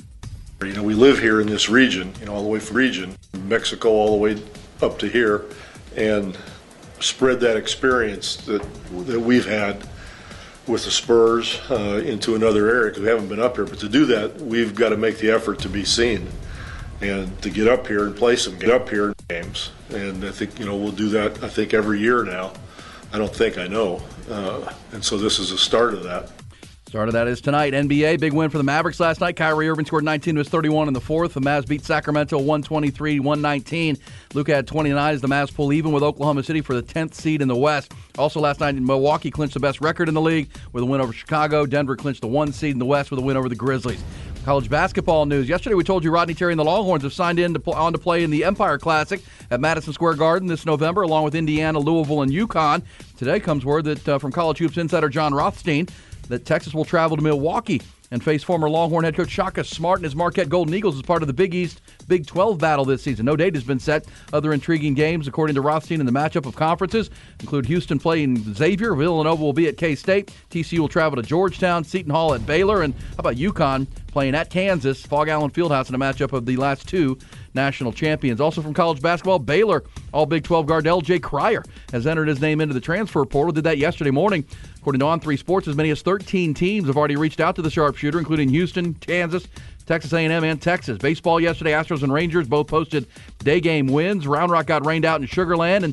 You 0.61 0.73
know, 0.73 0.83
we 0.83 0.95
live 0.95 1.21
here 1.21 1.41
in 1.41 1.47
this 1.47 1.69
region, 1.69 2.13
you 2.19 2.27
know, 2.27 2.35
all 2.35 2.43
the 2.43 2.49
way 2.49 2.59
from 2.59 2.77
region, 2.77 3.17
Mexico 3.45 3.91
all 3.91 4.11
the 4.11 4.17
way 4.17 4.43
up 4.83 4.99
to 4.99 5.09
here, 5.09 5.45
and 5.95 6.37
spread 6.99 7.39
that 7.41 7.57
experience 7.57 8.37
that 8.47 8.67
that 9.07 9.21
we've 9.21 9.47
had 9.47 9.89
with 10.67 10.85
the 10.85 10.91
Spurs 10.91 11.61
uh, 11.71 12.03
into 12.05 12.35
another 12.35 12.69
area 12.69 12.91
because 12.91 13.03
we 13.03 13.09
haven't 13.09 13.29
been 13.29 13.39
up 13.39 13.55
here. 13.55 13.67
But 13.67 13.79
to 13.79 13.89
do 13.89 14.05
that, 14.07 14.41
we've 14.41 14.75
got 14.75 14.89
to 14.89 14.97
make 14.97 15.19
the 15.19 15.31
effort 15.31 15.61
to 15.61 15.69
be 15.69 15.85
seen 15.85 16.27
and 17.01 17.41
to 17.43 17.51
get 17.51 17.69
up 17.69 17.87
here 17.87 18.07
and 18.07 18.17
play 18.17 18.35
some 18.35 18.59
get 18.59 18.71
up 18.71 18.89
here 18.89 19.15
games. 19.29 19.71
And 19.91 20.25
I 20.25 20.33
think 20.33 20.59
you 20.59 20.67
know 20.67 20.77
we'll 20.77 20.91
do 20.91 21.09
that. 21.11 21.41
I 21.45 21.49
think 21.49 21.73
every 21.73 22.01
year 22.01 22.25
now. 22.25 22.53
I 23.11 23.17
don't 23.17 23.35
think 23.35 23.57
I 23.57 23.67
know, 23.67 24.03
uh, 24.29 24.71
and 24.93 25.03
so 25.03 25.17
this 25.17 25.39
is 25.39 25.51
a 25.51 25.57
start 25.57 25.95
of 25.95 26.03
that. 26.03 26.31
Start 26.89 27.11
of 27.11 27.13
that 27.13 27.29
is 27.29 27.43
tonight. 27.43 27.75
NBA, 27.75 28.19
big 28.19 28.33
win 28.33 28.49
for 28.49 28.57
the 28.57 28.65
Mavericks 28.65 28.99
last 28.99 29.21
night. 29.21 29.37
Kyrie 29.37 29.69
Irving 29.69 29.85
scored 29.85 30.05
19 30.05 30.37
to 30.37 30.39
his 30.39 30.49
31 30.49 30.89
in 30.89 30.95
the 30.95 31.01
fourth. 31.03 31.35
The 31.35 31.41
Mavs 31.41 31.69
beat 31.69 31.85
Sacramento 31.85 32.39
123 32.39 33.21
119. 33.21 33.99
Luka 34.33 34.55
had 34.55 34.67
29 34.67 35.15
as 35.15 35.21
the 35.21 35.29
Mavs 35.29 35.55
pull 35.55 35.71
even 35.75 35.93
with 35.93 36.03
Oklahoma 36.03 36.43
City 36.43 36.63
for 36.63 36.73
the 36.73 36.83
10th 36.83 37.13
seed 37.13 37.43
in 37.43 37.49
the 37.49 37.55
West. 37.55 37.93
Also 38.17 38.41
last 38.41 38.61
night, 38.61 38.75
Milwaukee 38.77 39.31
clinched 39.31 39.53
the 39.53 39.61
best 39.61 39.83
record 39.83 40.09
in 40.09 40.15
the 40.15 40.21
league 40.23 40.49
with 40.73 40.83
a 40.83 40.87
win 40.87 41.03
over 41.03 41.13
Chicago. 41.13 41.67
Denver 41.67 41.95
clinched 41.95 42.23
the 42.23 42.27
one 42.27 42.55
seed 42.55 42.73
in 42.73 42.79
the 42.79 42.87
West 42.87 43.11
with 43.11 43.21
a 43.21 43.23
win 43.23 43.37
over 43.37 43.51
the 43.51 43.55
Grizzlies. 43.55 44.03
College 44.47 44.71
basketball 44.71 45.27
news. 45.27 45.47
Yesterday, 45.47 45.75
we 45.75 45.85
told 45.85 46.03
you 46.03 46.11
Rodney 46.11 46.33
Terry 46.33 46.55
and 46.55 46.59
the 46.59 46.65
Longhorns 46.65 47.03
have 47.03 47.13
signed 47.13 47.39
in 47.39 47.53
to 47.53 47.61
pl- 47.61 47.75
on 47.75 47.93
to 47.93 47.99
play 47.99 48.25
in 48.25 48.31
the 48.31 48.45
Empire 48.45 48.79
Classic 48.79 49.21
at 49.51 49.61
Madison 49.61 49.93
Square 49.93 50.15
Garden 50.15 50.49
this 50.49 50.65
November, 50.65 51.03
along 51.03 51.25
with 51.25 51.35
Indiana, 51.35 51.79
Louisville, 51.79 52.23
and 52.23 52.33
UConn. 52.33 52.83
Today 53.19 53.41
comes 53.41 53.67
word 53.67 53.85
that 53.85 54.09
uh, 54.09 54.19
from 54.19 54.33
College 54.33 54.57
Hoops 54.57 54.79
insider 54.79 55.11
Jon 55.11 55.35
Rothstein 55.35 55.87
that 56.29 56.45
Texas 56.45 56.75
will 56.75 56.85
travel 56.85 57.17
to 57.17 57.23
Milwaukee 57.23 57.81
and 58.11 58.23
face 58.23 58.43
former 58.43 58.71
Longhorn 58.71 59.05
head 59.05 59.15
coach 59.15 59.29
Shaka 59.29 59.65
Smart 59.65 59.99
and 59.99 60.05
his 60.05 60.17
Marquette 60.17 60.49
Golden 60.49 60.75
Eagles 60.75 60.97
as 60.97 61.03
part 61.03 61.23
of 61.23 61.27
the 61.27 61.35
Big 61.35 61.55
East 61.55 61.81
Big 62.07 62.27
12 62.27 62.59
battle 62.59 62.85
this 62.85 63.03
season. 63.03 63.27
No 63.27 63.37
date 63.37 63.55
has 63.55 63.65
been 63.65 63.79
set. 63.79 64.07
Other 64.33 64.53
intriguing 64.53 64.95
games, 64.95 65.29
according 65.29 65.55
to 65.57 65.61
Rothstein, 65.61 66.01
in 66.01 66.07
the 66.07 66.13
matchup 66.13 66.47
of 66.47 66.57
conferences 66.57 67.11
include 67.41 67.67
Houston 67.67 67.99
playing 67.99 68.55
Xavier, 68.55 68.95
Villanova 68.95 69.43
will 69.43 69.53
be 69.53 69.69
at 69.69 69.77
K 69.77 69.95
State, 69.95 70.33
TCU 70.51 70.79
will 70.79 70.89
travel 70.89 71.17
to 71.17 71.23
Georgetown, 71.23 71.85
Seton 71.85 72.11
Hall 72.11 72.35
at 72.35 72.47
Baylor, 72.47 72.83
and 72.83 72.95
how 72.95 73.19
about 73.19 73.37
UConn 73.37 73.87
playing 74.09 74.35
at 74.35 74.51
Kansas, 74.51 75.05
Phog 75.05 75.29
Allen 75.29 75.51
Fieldhouse 75.51 75.89
in 75.89 75.95
a 75.95 75.99
matchup 75.99 76.33
of 76.33 76.47
the 76.47 76.57
last 76.57 76.89
two 76.89 77.19
national 77.55 77.93
champions. 77.93 78.41
Also 78.41 78.63
from 78.63 78.73
college 78.73 79.03
basketball, 79.03 79.39
Baylor 79.39 79.85
All 80.13 80.27
Big 80.27 80.45
12 80.45 80.67
guard 80.67 80.87
L.J. 80.87 81.19
Cryer 81.19 81.63
has 81.93 82.07
entered 82.07 82.29
his 82.29 82.41
name 82.41 82.61
into 82.61 82.75
the 82.75 82.81
transfer 82.81 83.25
portal. 83.25 83.53
Did 83.53 83.65
that 83.65 83.79
yesterday 83.79 84.11
morning. 84.11 84.47
According 84.89 85.01
to 85.01 85.29
On3 85.29 85.39
Sports, 85.39 85.69
as 85.69 85.77
many 85.77 85.91
as 85.91 86.01
13 86.01 86.55
teams 86.55 86.87
have 86.87 86.97
already 86.97 87.17
reached 87.17 87.41
out 87.41 87.55
to 87.57 87.61
the 87.61 87.71
sharpshooter, 87.71 88.19
including 88.19 88.49
Houston, 88.49 88.95
Kansas, 88.95 89.47
Texas 89.85 90.15
A&M, 90.15 90.43
and 90.43 90.63
Texas. 90.63 90.97
Baseball 90.97 91.39
yesterday, 91.39 91.73
Astros 91.73 92.03
and 92.03 92.11
Rangers 92.11 92.49
both 92.49 92.69
posted 92.69 93.07
day 93.41 93.61
game 93.61 93.87
wins. 93.87 94.27
Round 94.27 94.51
Rock 94.51 94.65
got 94.65 94.87
rained 94.87 95.05
out 95.05 95.21
in 95.21 95.27
Sugarland, 95.27 95.85
and 95.85 95.93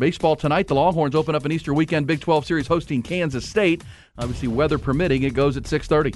baseball 0.00 0.34
tonight, 0.34 0.66
the 0.66 0.74
Longhorns 0.74 1.14
open 1.14 1.34
up 1.34 1.44
an 1.44 1.52
Easter 1.52 1.74
weekend 1.74 2.06
Big 2.06 2.20
12 2.20 2.46
series 2.46 2.66
hosting 2.66 3.02
Kansas 3.02 3.46
State. 3.46 3.84
Obviously, 4.16 4.48
weather 4.48 4.78
permitting, 4.78 5.24
it 5.24 5.34
goes 5.34 5.58
at 5.58 5.64
6:30. 5.64 6.14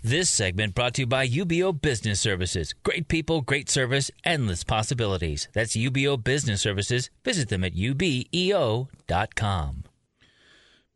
This 0.00 0.30
segment 0.30 0.76
brought 0.76 0.94
to 0.94 1.02
you 1.02 1.06
by 1.08 1.26
UBEO 1.26 1.72
Business 1.72 2.20
Services. 2.20 2.72
Great 2.84 3.08
people, 3.08 3.40
great 3.40 3.68
service, 3.68 4.12
endless 4.22 4.62
possibilities. 4.62 5.48
That's 5.54 5.74
UBEO 5.74 6.22
Business 6.22 6.60
Services. 6.60 7.10
Visit 7.24 7.48
them 7.48 7.64
at 7.64 7.74
ubeo.com. 7.74 8.86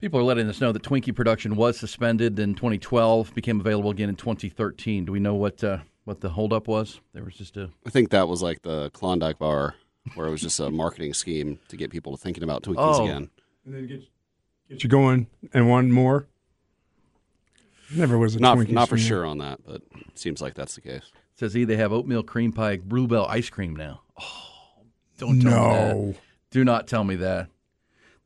People 0.01 0.21
are 0.21 0.25
letting 0.25 0.49
us 0.49 0.61
know 0.61 0.73
that 0.73 0.83
Twinkie 0.83 1.15
production 1.15 1.57
was 1.57 1.79
suspended 1.79 2.39
in 2.39 2.55
2012, 2.55 3.35
became 3.35 3.61
available 3.61 3.91
again 3.91 4.11
in 4.11 4.17
2013. 4.17 5.07
Do 5.07 5.13
we 5.13 5.21
know 5.21 5.35
what 5.35 5.65
uh, 5.65 5.79
what 6.05 6.21
the 6.21 6.29
holdup 6.29 6.69
was? 6.69 7.01
There 7.15 7.25
was 7.25 7.35
just 7.35 7.57
a 7.57 7.71
I 7.87 7.91
think 7.91 8.11
that 8.11 8.29
was 8.29 8.43
like 8.43 8.61
the 8.63 8.91
Klondike 8.91 9.39
bar, 9.39 9.75
where 10.15 10.27
it 10.27 10.31
was 10.31 10.43
just 10.43 10.61
a 10.61 10.71
marketing 10.71 11.15
scheme 11.15 11.59
to 11.69 11.77
get 11.79 11.91
people 11.91 12.15
to 12.15 12.23
thinking 12.23 12.43
about 12.45 12.63
Twinkies 12.63 12.77
Oh. 13.01 13.05
again. 13.05 13.31
And 13.65 13.75
then 13.75 13.87
get, 13.87 14.03
get 14.69 14.83
you 14.85 14.91
going 14.91 15.29
and 15.55 15.69
one 15.71 15.91
more. 15.91 16.27
Never 17.95 18.19
was 18.19 18.37
a 18.37 18.41
Not 18.41 18.59
Twinkies 18.59 18.71
not 18.71 18.89
for 18.91 18.97
fan. 18.99 19.07
sure 19.07 19.25
on 19.25 19.39
that, 19.39 19.61
but 19.65 19.77
it 20.09 20.19
seems 20.19 20.43
like 20.43 20.55
that's 20.55 20.75
the 20.75 20.81
case. 20.83 21.11
says 21.35 21.55
he 21.55 21.65
they 21.65 21.77
have 21.77 21.93
oatmeal 21.93 22.23
cream 22.23 22.53
pie 22.53 22.77
bluebell 22.77 23.25
ice 23.27 23.49
cream 23.49 23.75
now. 23.75 24.03
Oh, 24.21 24.83
don't 25.17 25.41
tell 25.41 25.51
me 25.51 25.51
that. 25.73 25.95
No. 25.97 26.15
Do 26.51 26.65
not 26.65 26.87
tell 26.87 27.03
me 27.05 27.17
that. 27.17 27.49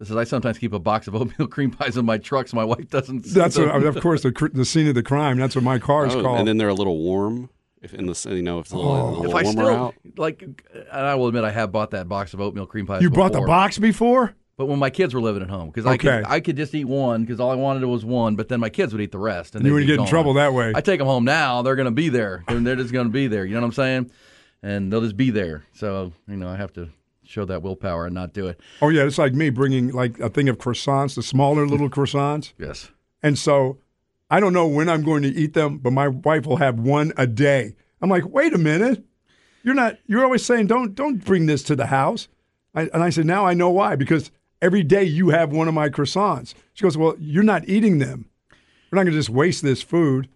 This 0.00 0.10
is 0.10 0.16
I 0.16 0.24
sometimes 0.24 0.58
keep 0.58 0.72
a 0.72 0.78
box 0.80 1.06
of 1.06 1.14
oatmeal 1.14 1.46
cream 1.54 1.70
pies 1.70 1.96
in 1.96 2.04
my 2.04 2.18
truck 2.18 2.48
so 2.48 2.56
my 2.56 2.64
wife 2.64 2.88
doesn't. 2.90 3.26
see 3.26 3.38
That's 3.38 3.54
them. 3.54 3.68
what, 3.68 3.84
of 3.84 4.00
course 4.00 4.22
the 4.22 4.32
the 4.52 4.64
scene 4.64 4.88
of 4.88 4.94
the 4.96 5.02
crime. 5.02 5.36
That's 5.38 5.54
what 5.54 5.62
my 5.62 5.78
car 5.78 6.06
is 6.06 6.14
Oh, 6.14 6.22
called. 6.22 6.38
and 6.38 6.48
then 6.48 6.56
they're 6.56 6.68
a 6.70 6.74
little 6.74 6.98
warm. 6.98 7.50
If 7.82 7.94
in 7.94 8.06
the 8.06 8.28
you 8.34 8.42
know 8.42 8.58
if 8.58 8.66
it's 8.66 8.72
a 8.72 8.76
little, 8.76 8.92
a 8.94 9.10
little 9.10 9.24
if 9.30 9.34
I 9.34 9.42
warmer 9.42 9.50
still 9.52 9.68
out. 9.68 9.94
like, 10.18 10.42
and 10.42 10.86
I 11.06 11.14
will 11.14 11.28
admit 11.28 11.44
I 11.44 11.50
have 11.50 11.70
bought 11.70 11.92
that 11.92 12.08
box 12.08 12.34
of 12.34 12.40
oatmeal 12.40 12.66
cream 12.66 12.86
pies. 12.86 13.00
you 13.02 13.10
bought 13.10 13.32
the 13.32 13.40
box 13.42 13.78
before? 13.78 14.34
But 14.58 14.66
when 14.66 14.78
my 14.78 14.90
kids 14.90 15.14
were 15.14 15.22
living 15.22 15.40
at 15.42 15.48
home, 15.48 15.68
because 15.70 15.86
I 15.86 15.94
Okay. 15.94 16.18
could 16.20 16.24
I 16.26 16.40
could 16.40 16.56
just 16.56 16.74
eat 16.74 16.84
one 16.84 17.22
because 17.22 17.40
all 17.40 17.50
I 17.50 17.54
wanted 17.54 17.82
was 17.86 18.04
one, 18.04 18.36
but 18.36 18.48
then 18.48 18.60
my 18.60 18.68
kids 18.68 18.92
would 18.92 19.00
eat 19.00 19.12
the 19.12 19.18
rest, 19.18 19.54
and 19.54 19.64
You 19.64 19.70
they'd 19.70 19.74
would 19.74 19.80
be 19.80 19.86
get 19.86 20.00
in 20.00 20.06
trouble 20.06 20.34
that 20.34 20.52
way. 20.52 20.72
I 20.74 20.82
take 20.82 20.98
them 20.98 21.06
home 21.08 21.24
now; 21.24 21.62
they're 21.62 21.76
going 21.76 21.86
to 21.86 21.90
be 21.90 22.10
there. 22.10 22.44
They're, 22.48 22.60
they're 22.60 22.76
just 22.76 22.92
going 22.92 23.06
to 23.06 23.12
be 23.12 23.26
there. 23.26 23.46
You 23.46 23.54
know 23.54 23.60
what 23.60 23.66
I'm 23.68 23.72
saying? 23.72 24.10
And 24.62 24.92
they'll 24.92 25.00
just 25.00 25.16
be 25.16 25.30
there. 25.30 25.64
So 25.72 26.12
you 26.28 26.36
know, 26.36 26.48
I 26.48 26.56
have 26.56 26.72
to 26.74 26.90
show 27.30 27.44
that 27.44 27.62
willpower 27.62 28.06
and 28.06 28.14
not 28.14 28.32
do 28.32 28.48
it. 28.48 28.60
Oh 28.82 28.88
yeah, 28.88 29.04
it's 29.04 29.18
like 29.18 29.32
me 29.34 29.50
bringing 29.50 29.88
like 29.92 30.18
a 30.18 30.28
thing 30.28 30.48
of 30.48 30.58
croissants, 30.58 31.14
the 31.14 31.22
smaller 31.22 31.66
little 31.66 31.88
croissants, 31.96 32.52
Yes. 32.58 32.90
and 33.22 33.38
so 33.38 33.78
I 34.30 34.40
don't 34.40 34.52
know 34.52 34.66
when 34.66 34.88
I'm 34.88 35.02
going 35.02 35.22
to 35.22 35.28
eat 35.28 35.54
them, 35.54 35.78
but 35.78 35.92
my 35.92 36.08
wife 36.08 36.46
will 36.46 36.56
have 36.58 36.78
one 36.78 37.12
a 37.16 37.26
day. 37.26 37.74
I'm 38.00 38.10
like, 38.10 38.28
wait 38.28 38.52
a 38.54 38.58
minute, 38.58 39.04
you're 39.62 39.74
not. 39.74 39.98
You're 40.06 40.24
always 40.24 40.44
saying 40.44 40.66
don't 40.66 40.94
don't 40.94 41.24
bring 41.24 41.46
this 41.46 41.62
to 41.64 41.76
the 41.76 41.86
house, 41.86 42.28
I, 42.74 42.82
and 42.92 43.02
I 43.02 43.10
said 43.10 43.26
now 43.26 43.46
I 43.46 43.54
know 43.54 43.70
why 43.70 43.96
because 43.96 44.30
every 44.62 44.82
day 44.82 45.04
you 45.04 45.30
have 45.30 45.52
one 45.52 45.68
of 45.68 45.74
my 45.74 45.88
croissants. 45.88 46.54
She 46.74 46.82
goes, 46.82 46.96
well, 46.96 47.14
you're 47.18 47.42
not 47.42 47.68
eating 47.68 47.98
them. 47.98 48.26
We're 48.90 48.96
not 48.96 49.04
going 49.04 49.12
to 49.12 49.18
just 49.18 49.30
waste 49.30 49.62
this 49.62 49.82
food. 49.82 50.28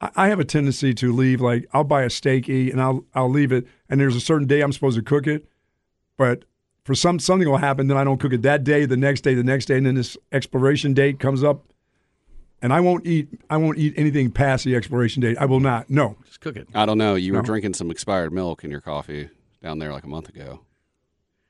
I, 0.00 0.28
have 0.28 0.38
a 0.38 0.44
tendency 0.44 0.92
to 0.94 1.10
leave 1.12 1.40
like 1.40 1.66
I'll 1.72 1.82
buy 1.82 2.02
a 2.02 2.10
steak 2.10 2.50
eat 2.50 2.70
and 2.70 2.82
I'll 2.82 3.04
I'll 3.14 3.30
leave 3.30 3.50
it, 3.50 3.66
and 3.88 3.98
there's 3.98 4.14
a 4.16 4.20
certain 4.20 4.46
day 4.46 4.60
I'm 4.60 4.72
supposed 4.72 4.96
to 4.98 5.02
cook 5.02 5.26
it, 5.26 5.48
but 6.16 6.44
for 6.84 6.94
some 6.94 7.18
something 7.18 7.48
will 7.48 7.56
happen, 7.58 7.88
then 7.88 7.96
I 7.96 8.04
don't 8.04 8.18
cook 8.18 8.32
it 8.32 8.42
that 8.42 8.64
day, 8.64 8.86
the 8.86 8.96
next 8.96 9.22
day, 9.22 9.34
the 9.34 9.44
next 9.44 9.66
day, 9.66 9.76
and 9.76 9.86
then 9.86 9.96
this 9.96 10.16
expiration 10.32 10.94
date 10.94 11.18
comes 11.18 11.42
up, 11.42 11.64
and 12.62 12.72
I 12.72 12.80
won't 12.80 13.06
eat 13.06 13.28
I 13.50 13.56
won't 13.56 13.78
eat 13.78 13.94
anything 13.96 14.30
past 14.30 14.64
the 14.64 14.76
expiration 14.76 15.20
date. 15.20 15.36
I 15.38 15.46
will 15.46 15.60
not. 15.60 15.90
No. 15.90 16.16
Just 16.24 16.40
cook 16.40 16.56
it. 16.56 16.68
I 16.74 16.86
don't 16.86 16.98
know. 16.98 17.14
You 17.14 17.34
were 17.34 17.42
drinking 17.42 17.74
some 17.74 17.90
expired 17.90 18.32
milk 18.32 18.64
in 18.64 18.70
your 18.70 18.80
coffee 18.80 19.30
down 19.62 19.78
there 19.78 19.92
like 19.92 20.04
a 20.04 20.08
month 20.08 20.28
ago. 20.28 20.60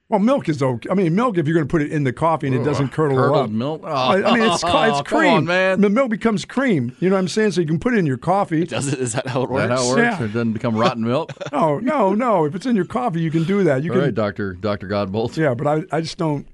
Well, 0.09 0.21
milk 0.21 0.49
is 0.49 0.63
okay. 0.63 0.89
I 0.89 0.95
mean, 0.95 1.17
milk 1.17 1.37
if 1.37 1.49
you're 1.49 1.55
going 1.55 1.67
to 1.67 1.71
put 1.71 1.83
it 1.83 1.91
in 1.91 2.05
the 2.05 2.13
coffee 2.13 2.47
and 2.47 2.55
it 2.55 2.63
doesn't 2.63 2.91
curdle 2.91 3.17
Curdled 3.17 3.47
up. 3.47 3.51
milk. 3.51 3.81
Oh, 3.85 3.89
I 3.89 4.23
I 4.23 4.35
mean, 4.35 4.49
it's 4.49 4.63
oh, 4.63 4.69
ca- 4.69 4.85
it's 4.85 5.03
come 5.09 5.19
cream, 5.19 5.33
on, 5.33 5.45
man. 5.47 5.81
The 5.81 5.91
milk 5.91 6.11
becomes 6.11 6.45
cream. 6.45 6.97
You 7.01 7.11
know 7.11 7.17
what 7.17 7.21
I'm 7.21 7.29
saying? 7.29 7.53
So 7.53 7.61
you 7.61 7.67
can 7.67 7.81
put 7.81 7.93
it 7.93 7.99
in 7.99 8.07
your 8.07 8.17
coffee. 8.17 8.65
Does 8.65 8.87
it? 8.87 9.01
Is 9.01 9.15
that 9.15 9.27
how 9.27 9.43
it 9.43 9.51
works? 9.51 9.69
that 9.69 9.77
how 9.77 9.85
it 9.85 9.89
works? 9.89 10.21
Yeah. 10.21 10.25
It 10.25 10.29
doesn't 10.29 10.53
become 10.53 10.77
rotten 10.77 11.05
milk. 11.05 11.33
No, 11.53 11.79
no, 11.79 12.15
no. 12.15 12.45
If 12.45 12.55
it's 12.55 12.67
in 12.67 12.77
your 12.77 12.85
coffee, 12.85 13.21
you 13.21 13.31
can 13.31 13.45
do 13.45 13.65
that. 13.65 13.83
You 13.83 13.91
All 13.91 13.97
can. 13.97 14.05
right, 14.05 14.15
Doctor 14.15 14.53
Doctor 14.55 14.87
Godbolt. 14.87 15.37
Yeah, 15.37 15.55
but 15.55 15.67
I, 15.67 15.97
I 15.97 16.01
just 16.03 16.19
don't. 16.19 16.47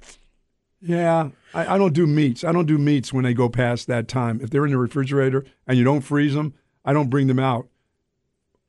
Yeah, 0.81 1.31
I, 1.53 1.75
I 1.75 1.79
don't 1.79 1.93
do 1.93 2.07
meats. 2.07 2.45
I 2.45 2.53
don't 2.53 2.67
do 2.67 2.79
meats 2.79 3.13
when 3.13 3.25
they 3.25 3.35
go 3.35 3.49
past 3.49 3.87
that 3.89 4.09
time. 4.09 4.41
If 4.43 4.51
they're 4.51 4.65
in 4.65 4.71
the 4.71 4.79
refrigerator 4.79 5.45
and 5.67 5.77
you 5.77 5.85
don't 5.85 6.01
freeze 6.01 6.35
them, 6.35 6.55
I 6.85 6.93
don't 6.93 7.11
bring 7.11 7.27
them 7.27 7.39
out. 7.39 7.69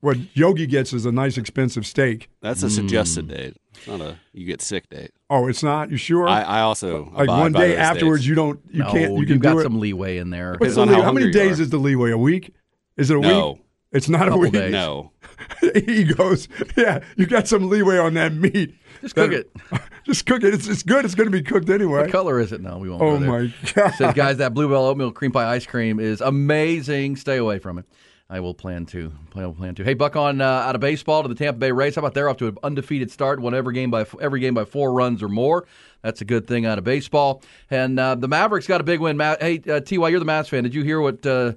What 0.02 0.18
Yogi 0.36 0.68
gets 0.68 0.92
is 0.92 1.06
a 1.06 1.12
nice 1.12 1.38
expensive 1.38 1.86
steak. 1.86 2.30
That's 2.42 2.62
a 2.64 2.70
suggested 2.70 3.28
mm. 3.28 3.38
date. 3.38 3.58
It's 3.76 3.88
not 3.88 4.02
a 4.02 4.18
you 4.34 4.46
get 4.46 4.62
sick 4.62 4.90
date. 4.90 5.12
Oh, 5.30 5.48
it's 5.48 5.64
not. 5.64 5.90
You 5.92 5.98
sure? 5.98 6.28
I, 6.28 6.42
I 6.42 6.60
also 6.62 7.06
like 7.14 7.24
abide 7.26 7.40
one 7.40 7.52
by 7.54 7.60
day 7.62 7.68
those 7.70 7.78
afterwards, 7.80 8.22
dates. 8.22 8.30
you 8.30 8.36
don't. 8.36 8.60
You 8.70 8.80
no, 8.84 8.92
can't. 8.92 9.14
You 9.18 9.26
can 9.26 9.36
have 9.36 9.42
got 9.42 9.52
do 9.54 9.60
it. 9.60 9.64
some 9.64 9.80
leeway 9.80 10.18
in 10.18 10.30
there. 10.30 10.56
What's 10.58 10.76
Depends 10.76 10.92
the 10.92 10.96
how? 10.98 11.02
How 11.04 11.12
many 11.12 11.32
days 11.32 11.60
are. 11.60 11.64
is 11.64 11.70
the 11.70 11.78
leeway? 11.78 12.12
A 12.12 12.18
week? 12.18 12.54
Is 12.98 13.10
it 13.10 13.18
a 13.18 13.20
No. 13.20 13.52
week? 13.54 13.60
It's 13.92 14.10
not 14.10 14.24
a 14.24 14.26
Couple 14.32 14.40
week. 14.40 14.54
days. 14.54 14.72
No, 14.72 15.12
he 15.86 16.04
goes, 16.04 16.48
yeah, 16.76 17.04
you 17.16 17.28
got 17.28 17.48
some 17.48 17.70
leeway 17.70 17.98
on 18.00 18.16
that 18.16 18.34
meat. 18.34 18.74
Just 19.02 19.14
cook 19.14 19.32
it. 19.32 19.52
Just 20.04 20.26
cook 20.26 20.44
it. 20.44 20.52
It's, 20.52 20.68
it's 20.68 20.82
good. 20.82 21.06
It's 21.06 21.14
going 21.14 21.28
to 21.28 21.32
be 21.32 21.44
cooked 21.44 21.70
anyway. 21.70 22.02
What 22.02 22.12
color 22.12 22.40
is 22.40 22.52
it? 22.52 22.60
No, 22.60 22.80
we 22.80 22.90
won't. 22.90 23.04
Oh 23.04 23.12
go 23.14 23.20
there. 23.20 23.30
my 23.30 23.54
god! 23.76 23.94
Says, 23.94 24.14
guys, 24.16 24.38
that 24.38 24.56
Bluebell 24.56 24.84
oatmeal 24.86 25.12
cream 25.12 25.32
pie 25.32 25.46
ice 25.54 25.66
cream 25.68 26.00
is 26.00 26.22
amazing. 26.22 27.18
Stay 27.18 27.38
away 27.38 27.60
from 27.60 27.78
it. 27.78 27.86
I 28.34 28.40
will 28.40 28.56
plan 28.56 28.88
to. 28.88 29.12
I 29.36 29.46
will 29.46 29.54
plan 29.54 29.76
to. 29.76 29.84
Hey, 29.84 29.94
Buck 29.94 30.16
on 30.16 30.42
uh, 30.42 30.44
out 30.44 30.74
of 30.74 30.82
baseball 30.82 31.22
to 31.22 31.30
the 31.30 31.36
Tampa 31.36 31.60
Bay 31.60 31.72
Rays. 31.72 31.94
How 31.94 32.00
about 32.00 32.16
they're 32.16 32.28
off 32.28 32.38
to 32.38 32.48
an 32.48 32.58
undefeated 32.64 33.12
start? 33.12 33.40
Won 33.40 33.54
every 33.54 33.76
game 33.76 33.92
by 33.92 34.08
every 34.20 34.40
game 34.40 34.56
by 34.56 34.66
four 34.66 34.92
runs 34.92 35.22
or 35.22 35.30
more. 35.30 35.68
That's 36.02 36.20
a 36.22 36.26
good 36.26 36.48
thing 36.48 36.66
out 36.66 36.80
of 36.80 36.84
baseball. 36.84 37.44
And 37.70 38.00
uh, 38.00 38.16
the 38.16 38.28
Mavericks 38.28 38.66
got 38.66 38.82
a 38.82 38.84
big 38.84 39.02
win. 39.02 39.18
Ma- 39.18 39.36
hey, 39.40 39.62
uh, 39.70 39.82
Ty, 39.82 40.10
you're 40.10 40.20
the 40.20 40.26
Mavs 40.26 40.50
fan. 40.50 40.64
Did 40.64 40.74
you 40.74 40.82
hear 40.82 41.00
what 41.00 41.24
uh, 41.28 41.54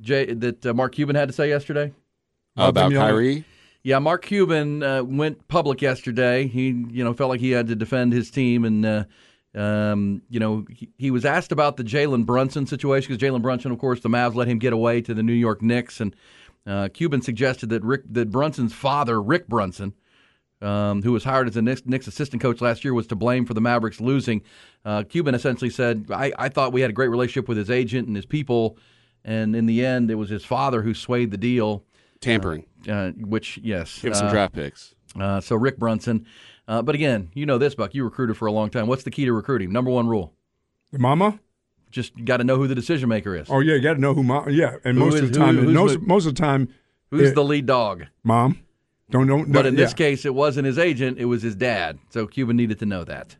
Jay 0.00 0.32
that 0.32 0.64
uh, 0.64 0.72
Mark 0.72 0.94
Cuban 0.94 1.14
had 1.14 1.28
to 1.28 1.34
say 1.34 1.50
yesterday? 1.50 1.92
about 2.56 2.90
Kyrie. 2.90 3.44
Yeah, 3.82 3.98
Mark 3.98 4.24
Cuban 4.24 4.82
uh, 4.82 5.02
went 5.02 5.46
public 5.48 5.82
yesterday. 5.82 6.46
He, 6.46 6.68
you 6.88 7.04
know, 7.04 7.12
felt 7.12 7.28
like 7.28 7.40
he 7.40 7.50
had 7.50 7.66
to 7.66 7.74
defend 7.74 8.14
his 8.14 8.30
team, 8.30 8.64
and 8.64 8.86
uh, 8.86 9.04
um, 9.54 10.22
you 10.30 10.40
know, 10.40 10.64
he, 10.70 10.88
he 10.96 11.10
was 11.10 11.24
asked 11.24 11.52
about 11.52 11.76
the 11.76 11.84
Jalen 11.84 12.24
Brunson 12.24 12.66
situation 12.66 13.08
because 13.12 13.22
Jalen 13.22 13.42
Brunson, 13.42 13.70
of 13.70 13.78
course, 13.78 14.00
the 14.00 14.08
Mavs 14.08 14.34
let 14.34 14.48
him 14.48 14.58
get 14.58 14.72
away 14.72 15.00
to 15.02 15.14
the 15.14 15.22
New 15.22 15.32
York 15.32 15.60
Knicks, 15.62 16.00
and 16.00 16.16
uh, 16.66 16.88
Cuban 16.92 17.22
suggested 17.22 17.68
that 17.70 17.82
Rick, 17.82 18.02
that 18.10 18.30
Brunson's 18.30 18.72
father, 18.72 19.20
Rick 19.20 19.48
Brunson, 19.48 19.92
um, 20.60 21.02
who 21.02 21.12
was 21.12 21.24
hired 21.24 21.48
as 21.48 21.56
a 21.56 21.62
Knicks, 21.62 21.82
Knicks 21.84 22.06
assistant 22.06 22.40
coach 22.40 22.60
last 22.60 22.84
year, 22.84 22.94
was 22.94 23.06
to 23.08 23.16
blame 23.16 23.44
for 23.44 23.52
the 23.52 23.60
Mavericks 23.60 24.00
losing. 24.00 24.42
Uh, 24.84 25.02
Cuban 25.02 25.34
essentially 25.34 25.70
said, 25.70 26.06
I, 26.10 26.32
"I 26.38 26.48
thought 26.48 26.72
we 26.72 26.80
had 26.80 26.90
a 26.90 26.94
great 26.94 27.08
relationship 27.08 27.48
with 27.48 27.58
his 27.58 27.70
agent 27.70 28.06
and 28.06 28.16
his 28.16 28.26
people." 28.26 28.78
And 29.24 29.54
in 29.54 29.66
the 29.66 29.84
end, 29.84 30.10
it 30.10 30.16
was 30.16 30.30
his 30.30 30.44
father 30.44 30.82
who 30.82 30.94
swayed 30.94 31.30
the 31.30 31.36
deal. 31.36 31.84
Tampering. 32.20 32.66
Uh, 32.88 33.10
which, 33.10 33.58
yes, 33.62 34.00
Give 34.00 34.12
him 34.12 34.14
some 34.14 34.26
uh, 34.28 34.32
draft 34.32 34.54
picks. 34.54 34.94
uh, 35.18 35.40
so 35.40 35.56
Rick 35.56 35.78
Brunson. 35.78 36.26
Uh, 36.68 36.80
but 36.82 36.94
again, 36.94 37.30
you 37.34 37.44
know 37.46 37.58
this, 37.58 37.74
Buck. 37.74 37.94
You 37.94 38.04
recruited 38.04 38.36
for 38.36 38.46
a 38.46 38.52
long 38.52 38.70
time. 38.70 38.86
What's 38.86 39.02
the 39.02 39.10
key 39.10 39.24
to 39.24 39.32
recruiting? 39.32 39.72
Number 39.72 39.90
one 39.90 40.06
rule: 40.08 40.32
Mama? 40.92 41.40
just 41.90 42.12
got 42.24 42.38
to 42.38 42.44
know 42.44 42.56
who 42.56 42.66
the 42.66 42.74
decision 42.74 43.08
maker 43.08 43.36
is. 43.36 43.48
Oh 43.50 43.60
yeah, 43.60 43.74
you 43.74 43.82
got 43.82 43.94
to 43.94 44.00
know 44.00 44.14
who 44.14 44.22
mom. 44.22 44.48
Yeah, 44.48 44.76
and 44.84 44.96
Who 44.96 45.04
most 45.04 45.14
is- 45.16 45.20
of 45.24 45.32
the 45.32 45.38
time, 45.38 45.58
who- 45.58 45.72
most, 45.72 46.00
most 46.00 46.26
of 46.26 46.34
the 46.34 46.40
time, 46.40 46.68
Who's 47.10 47.30
it- 47.30 47.34
the 47.34 47.44
lead 47.44 47.66
dog? 47.66 48.06
mom. 48.24 48.58
Don't 49.10 49.26
don't. 49.26 49.52
But 49.52 49.66
in 49.66 49.74
this 49.76 49.92
case, 49.92 50.24
it 50.24 50.34
wasn't 50.34 50.64
his 50.66 50.78
agent; 50.78 51.18
it 51.18 51.26
was 51.26 51.42
his 51.42 51.54
dad. 51.54 51.98
So 52.08 52.26
Cuban 52.26 52.56
needed 52.56 52.78
to 52.78 52.86
know 52.86 53.04
that. 53.04 53.36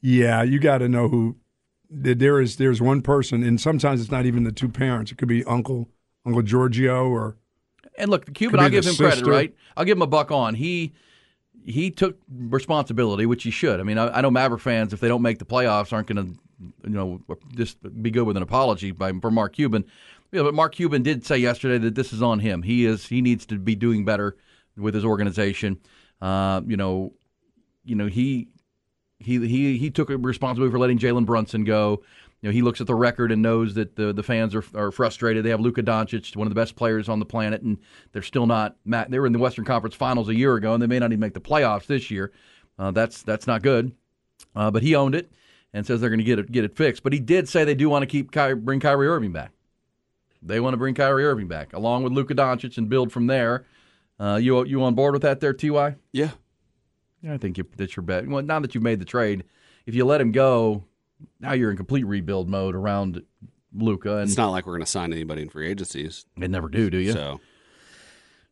Yeah, 0.00 0.42
you 0.42 0.58
got 0.58 0.78
to 0.78 0.88
know 0.88 1.08
who. 1.08 1.36
There 1.88 2.40
is 2.40 2.56
there's 2.56 2.80
one 2.82 3.00
person, 3.02 3.44
and 3.44 3.60
sometimes 3.60 4.00
it's 4.00 4.10
not 4.10 4.26
even 4.26 4.42
the 4.42 4.50
two 4.50 4.68
parents. 4.68 5.12
It 5.12 5.18
could 5.18 5.28
be 5.28 5.44
Uncle 5.44 5.88
Uncle 6.26 6.42
Giorgio 6.42 7.06
or 7.08 7.36
And 7.96 8.10
look, 8.10 8.32
Cuban, 8.34 8.58
I'll 8.58 8.70
give 8.70 8.84
him 8.86 8.96
credit, 8.96 9.24
right? 9.24 9.54
I'll 9.76 9.84
give 9.84 9.96
him 9.98 10.02
a 10.02 10.06
buck 10.08 10.32
on. 10.32 10.54
He 10.56 10.92
he 11.64 11.90
took 11.90 12.18
responsibility, 12.28 13.26
which 13.26 13.42
he 13.42 13.50
should. 13.50 13.80
I 13.80 13.82
mean, 13.82 13.98
I, 13.98 14.18
I 14.18 14.20
know 14.20 14.30
Maverick 14.30 14.60
fans, 14.60 14.92
if 14.92 15.00
they 15.00 15.08
don't 15.08 15.22
make 15.22 15.38
the 15.38 15.44
playoffs, 15.44 15.92
aren't 15.92 16.08
going 16.08 16.34
to, 16.34 16.38
you 16.84 16.94
know, 16.94 17.20
just 17.54 17.78
be 18.02 18.10
good 18.10 18.24
with 18.24 18.36
an 18.36 18.42
apology 18.42 18.90
by 18.90 19.12
for 19.20 19.30
Mark 19.30 19.54
Cuban. 19.54 19.84
Yeah, 20.30 20.42
but 20.42 20.54
Mark 20.54 20.74
Cuban 20.74 21.02
did 21.02 21.24
say 21.24 21.38
yesterday 21.38 21.78
that 21.78 21.94
this 21.94 22.12
is 22.12 22.22
on 22.22 22.40
him. 22.40 22.62
He 22.62 22.84
is 22.84 23.06
he 23.06 23.22
needs 23.22 23.46
to 23.46 23.58
be 23.58 23.74
doing 23.74 24.04
better 24.04 24.36
with 24.76 24.94
his 24.94 25.04
organization. 25.04 25.78
Uh, 26.20 26.60
you 26.66 26.76
know, 26.76 27.12
you 27.84 27.94
know 27.94 28.06
he 28.06 28.48
he 29.18 29.46
he 29.46 29.78
he 29.78 29.90
took 29.90 30.10
responsibility 30.10 30.70
for 30.70 30.78
letting 30.78 30.98
Jalen 30.98 31.24
Brunson 31.24 31.64
go. 31.64 32.02
You 32.44 32.50
know, 32.50 32.52
he 32.52 32.60
looks 32.60 32.82
at 32.82 32.86
the 32.86 32.94
record 32.94 33.32
and 33.32 33.40
knows 33.40 33.72
that 33.72 33.96
the 33.96 34.12
the 34.12 34.22
fans 34.22 34.54
are 34.54 34.62
are 34.74 34.92
frustrated. 34.92 35.46
They 35.46 35.48
have 35.48 35.60
Luka 35.60 35.82
Doncic, 35.82 36.36
one 36.36 36.46
of 36.46 36.50
the 36.50 36.60
best 36.60 36.76
players 36.76 37.08
on 37.08 37.18
the 37.18 37.24
planet, 37.24 37.62
and 37.62 37.78
they're 38.12 38.20
still 38.20 38.44
not. 38.44 38.76
They 38.84 39.18
were 39.18 39.26
in 39.26 39.32
the 39.32 39.38
Western 39.38 39.64
Conference 39.64 39.94
Finals 39.94 40.28
a 40.28 40.34
year 40.34 40.54
ago, 40.56 40.74
and 40.74 40.82
they 40.82 40.86
may 40.86 40.98
not 40.98 41.10
even 41.10 41.20
make 41.20 41.32
the 41.32 41.40
playoffs 41.40 41.86
this 41.86 42.10
year. 42.10 42.32
Uh, 42.78 42.90
that's 42.90 43.22
that's 43.22 43.46
not 43.46 43.62
good. 43.62 43.92
Uh, 44.54 44.70
but 44.70 44.82
he 44.82 44.94
owned 44.94 45.14
it 45.14 45.32
and 45.72 45.86
says 45.86 46.02
they're 46.02 46.10
going 46.10 46.18
to 46.18 46.24
get 46.24 46.38
it 46.38 46.52
get 46.52 46.64
it 46.64 46.76
fixed. 46.76 47.02
But 47.02 47.14
he 47.14 47.18
did 47.18 47.48
say 47.48 47.64
they 47.64 47.74
do 47.74 47.88
want 47.88 48.02
to 48.02 48.06
keep 48.06 48.30
Ky- 48.30 48.52
bring 48.52 48.78
Kyrie 48.78 49.08
Irving 49.08 49.32
back. 49.32 49.52
They 50.42 50.60
want 50.60 50.74
to 50.74 50.78
bring 50.78 50.94
Kyrie 50.94 51.24
Irving 51.24 51.48
back 51.48 51.72
along 51.72 52.02
with 52.02 52.12
Luka 52.12 52.34
Doncic 52.34 52.76
and 52.76 52.90
build 52.90 53.10
from 53.10 53.26
there. 53.26 53.64
Uh, 54.20 54.38
you 54.38 54.62
you 54.66 54.82
on 54.82 54.94
board 54.94 55.14
with 55.14 55.22
that 55.22 55.40
there, 55.40 55.54
Ty? 55.54 55.96
Yeah. 56.12 56.32
Yeah, 57.22 57.32
I 57.32 57.38
think 57.38 57.56
you, 57.56 57.64
that's 57.74 57.96
your 57.96 58.02
bet. 58.02 58.28
Well, 58.28 58.42
now 58.42 58.60
that 58.60 58.74
you've 58.74 58.84
made 58.84 59.00
the 59.00 59.06
trade, 59.06 59.44
if 59.86 59.94
you 59.94 60.04
let 60.04 60.20
him 60.20 60.30
go, 60.30 60.84
now 61.40 61.52
you're 61.52 61.70
in 61.70 61.76
complete 61.76 62.04
rebuild 62.04 62.48
mode 62.48 62.74
around 62.74 63.22
Luka, 63.76 64.18
and 64.18 64.28
It's 64.28 64.36
not 64.36 64.50
like 64.50 64.66
we're 64.66 64.74
going 64.74 64.84
to 64.84 64.90
sign 64.90 65.12
anybody 65.12 65.42
in 65.42 65.48
free 65.48 65.68
agencies. 65.68 66.26
they 66.36 66.48
never 66.48 66.68
do, 66.68 66.90
do 66.90 66.98
you? 66.98 67.12
So 67.12 67.40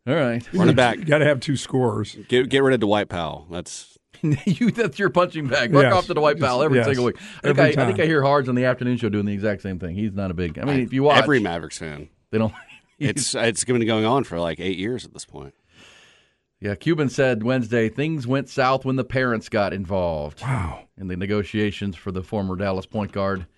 All 0.07 0.14
right, 0.14 0.43
run 0.52 0.69
it 0.69 0.76
back. 0.76 1.05
got 1.07 1.19
to 1.19 1.25
have 1.25 1.41
two 1.41 1.57
scores. 1.57 2.17
Get 2.29 2.49
get 2.49 2.62
rid 2.62 2.75
of 2.75 2.81
Dwight 2.81 3.09
Powell. 3.09 3.47
That's 3.50 3.97
you 4.23 4.71
that's 4.71 4.99
your 4.99 5.11
punching 5.11 5.47
bag. 5.49 5.73
Buck 5.73 5.85
Yes. 5.85 5.93
off 5.93 6.02
to 6.02 6.09
the 6.09 6.14
Dwight 6.14 6.38
Powell 6.41 6.62
every 6.62 6.79
Yes. 6.79 6.87
single 6.87 7.05
week. 7.05 7.17
I 7.19 7.21
think, 7.21 7.59
Every 7.59 7.76
I, 7.76 7.83
I 7.83 7.87
think. 7.87 8.00
I 8.00 8.07
hear 8.07 8.23
Hards 8.23 8.49
on 8.49 8.55
the 8.55 8.64
afternoon 8.64 8.97
show 8.97 9.09
doing 9.09 9.26
the 9.26 9.33
exact 9.33 9.62
same 9.62 9.79
thing. 9.79 9.95
He's 9.95 10.12
not 10.12 10.31
a 10.31 10.35
big. 10.35 10.59
I 10.59 10.64
mean, 10.64 10.81
if 10.81 10.93
you 10.93 11.02
watch, 11.05 11.23
every 11.23 11.38
Mavericks 11.41 11.79
fan. 11.79 12.09
they 12.31 12.38
don't. 12.38 12.52
It's 12.99 13.35
it's 13.37 13.64
been 13.64 13.85
going 13.87 14.05
on 14.05 14.25
for 14.25 14.38
like 14.41 14.61
eight 14.61 14.79
years 14.79 15.05
at 15.05 15.12
this 15.12 15.25
point. 15.25 15.55
Yeah, 16.62 16.76
Cuban 16.76 17.09
said 17.09 17.42
Wednesday 17.42 17.88
things 17.88 18.25
went 18.25 18.49
south 18.49 18.85
when 18.85 18.95
the 18.95 19.02
parents 19.02 19.49
got 19.49 19.73
involved. 19.73 20.42
Wow. 20.42 20.85
In 20.97 21.09
the 21.09 21.16
negotiations 21.16 21.97
for 21.97 22.12
the 22.12 22.23
former 22.23 22.54
Dallas 22.54 22.87
point 22.87 23.11
guard. 23.11 23.49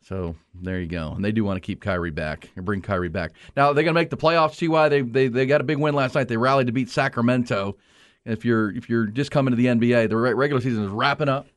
So 0.00 0.36
there 0.54 0.80
you 0.80 0.86
go. 0.86 1.12
And 1.12 1.22
they 1.22 1.32
do 1.32 1.44
want 1.44 1.58
to 1.58 1.60
keep 1.60 1.82
Kyrie 1.82 2.10
back 2.10 2.48
and 2.56 2.64
bring 2.64 2.80
Kyrie 2.80 3.10
back. 3.10 3.32
Now 3.58 3.74
they're 3.74 3.84
going 3.84 3.94
to 3.94 4.00
make 4.00 4.08
the 4.08 4.16
playoffs. 4.16 4.58
Ty 4.58 4.88
they, 4.88 5.02
they 5.02 5.28
they 5.28 5.44
got 5.44 5.60
a 5.60 5.64
big 5.64 5.76
win 5.76 5.94
last 5.94 6.14
night. 6.14 6.28
They 6.28 6.38
rallied 6.38 6.68
to 6.68 6.72
beat 6.72 6.88
Sacramento. 6.88 7.76
If 8.24 8.42
you're 8.42 8.74
if 8.74 8.88
you're 8.88 9.04
just 9.04 9.30
coming 9.30 9.52
to 9.52 9.56
the 9.56 9.66
NBA, 9.66 10.08
the 10.08 10.16
re- 10.16 10.32
regular 10.32 10.62
season 10.62 10.82
is 10.84 10.90
wrapping 10.90 11.28
up. 11.28 11.48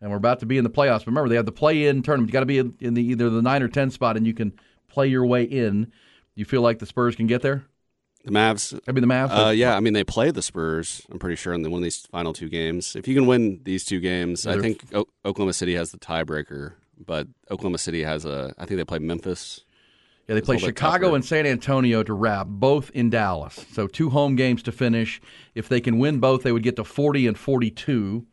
and 0.00 0.10
we're 0.10 0.16
about 0.16 0.40
to 0.40 0.46
be 0.46 0.56
in 0.56 0.64
the 0.64 0.70
playoffs. 0.70 1.00
But 1.00 1.08
remember, 1.08 1.28
they 1.28 1.36
have 1.36 1.44
the 1.44 1.52
play-in 1.52 2.02
tournament. 2.02 2.30
You 2.30 2.32
got 2.32 2.40
to 2.40 2.46
be 2.46 2.58
in, 2.58 2.74
in 2.80 2.94
the 2.94 3.02
either 3.02 3.28
the 3.28 3.42
nine 3.42 3.62
or 3.62 3.68
ten 3.68 3.90
spot, 3.90 4.16
and 4.16 4.26
you 4.26 4.32
can 4.32 4.54
play 4.88 5.08
your 5.08 5.26
way 5.26 5.42
in. 5.44 5.92
You 6.34 6.46
feel 6.46 6.62
like 6.62 6.78
the 6.78 6.86
Spurs 6.86 7.16
can 7.16 7.26
get 7.26 7.42
there? 7.42 7.66
The 8.24 8.30
Mavs. 8.30 8.78
I 8.86 8.92
mean, 8.92 9.06
the 9.06 9.12
Mavs. 9.12 9.30
Uh, 9.30 9.50
yeah, 9.50 9.76
I 9.76 9.80
mean 9.80 9.94
they 9.94 10.04
play 10.04 10.30
the 10.30 10.42
Spurs. 10.42 11.02
I'm 11.10 11.18
pretty 11.18 11.36
sure 11.36 11.52
in 11.52 11.62
the, 11.62 11.70
one 11.70 11.80
of 11.80 11.84
these 11.84 12.06
final 12.06 12.32
two 12.32 12.48
games. 12.48 12.94
If 12.94 13.08
you 13.08 13.14
can 13.14 13.26
win 13.26 13.60
these 13.64 13.84
two 13.84 13.98
games, 14.00 14.46
I 14.46 14.60
think 14.60 14.84
o- 14.94 15.08
Oklahoma 15.24 15.52
City 15.52 15.74
has 15.74 15.90
the 15.90 15.98
tiebreaker. 15.98 16.74
But 17.04 17.26
Oklahoma 17.50 17.78
City 17.78 18.04
has 18.04 18.24
a. 18.24 18.54
I 18.58 18.64
think 18.66 18.78
they 18.78 18.84
play 18.84 19.00
Memphis. 19.00 19.64
Yeah, 20.28 20.36
they 20.36 20.40
play 20.40 20.56
Chicago 20.58 21.16
and 21.16 21.24
San 21.24 21.46
Antonio 21.46 22.04
to 22.04 22.14
wrap, 22.14 22.46
both 22.46 22.90
in 22.90 23.10
Dallas. 23.10 23.66
So 23.72 23.88
two 23.88 24.08
home 24.10 24.36
games 24.36 24.62
to 24.62 24.72
finish. 24.72 25.20
If 25.56 25.68
they 25.68 25.80
can 25.80 25.98
win 25.98 26.20
both, 26.20 26.44
they 26.44 26.52
would 26.52 26.62
get 26.62 26.76
to 26.76 26.84
40 26.84 27.26
and 27.26 27.36
42, 27.36 28.24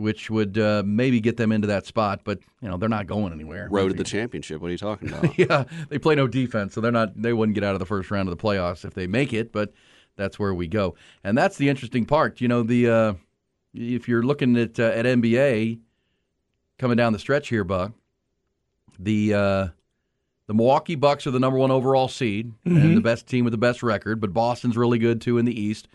which 0.00 0.30
would 0.30 0.58
uh, 0.58 0.82
maybe 0.84 1.20
get 1.20 1.36
them 1.36 1.52
into 1.52 1.68
that 1.68 1.86
spot. 1.86 2.22
But 2.24 2.40
you 2.60 2.68
know 2.68 2.76
they're 2.76 2.88
not 2.88 3.06
going 3.06 3.32
anywhere. 3.32 3.68
Road 3.70 3.88
to 3.88 3.94
the 3.94 4.04
championship. 4.04 4.60
What 4.60 4.68
are 4.68 4.72
you 4.72 4.78
talking 4.78 5.08
about? 5.12 5.38
yeah, 5.38 5.64
they 5.88 5.98
play 5.98 6.14
no 6.14 6.26
defense, 6.26 6.74
so 6.74 6.80
they're 6.80 6.90
not. 6.90 7.20
They 7.20 7.32
wouldn't 7.32 7.54
get 7.54 7.64
out 7.64 7.74
of 7.74 7.78
the 7.78 7.86
first 7.86 8.10
round 8.10 8.28
of 8.28 8.36
the 8.36 8.42
playoffs 8.42 8.84
if 8.84 8.94
they 8.94 9.06
make 9.06 9.32
it. 9.32 9.52
But 9.52 9.72
that's 10.16 10.38
where 10.38 10.54
we 10.54 10.66
go, 10.66 10.94
and 11.22 11.36
that's 11.36 11.56
the 11.56 11.68
interesting 11.68 12.06
part. 12.06 12.40
You 12.40 12.48
know, 12.48 12.62
the 12.62 12.88
uh, 12.88 13.12
if 13.74 14.08
you're 14.08 14.22
looking 14.22 14.56
at 14.56 14.80
uh, 14.80 14.84
at 14.84 15.04
NBA 15.04 15.78
coming 16.78 16.96
down 16.96 17.12
the 17.12 17.18
stretch 17.18 17.48
here, 17.48 17.64
Buck, 17.64 17.92
the 18.98 19.34
uh, 19.34 19.68
the 20.46 20.54
Milwaukee 20.54 20.96
Bucks 20.96 21.26
are 21.26 21.30
the 21.30 21.38
number 21.38 21.58
one 21.58 21.70
overall 21.70 22.08
seed 22.08 22.52
and 22.64 22.96
the 22.96 23.00
best 23.00 23.28
team 23.28 23.44
with 23.44 23.52
the 23.52 23.58
best 23.58 23.82
record, 23.84 24.20
but 24.20 24.32
Boston's 24.32 24.76
really 24.76 24.98
good 24.98 25.20
too 25.20 25.38
in 25.38 25.44
the 25.44 25.60
East. 25.60 25.86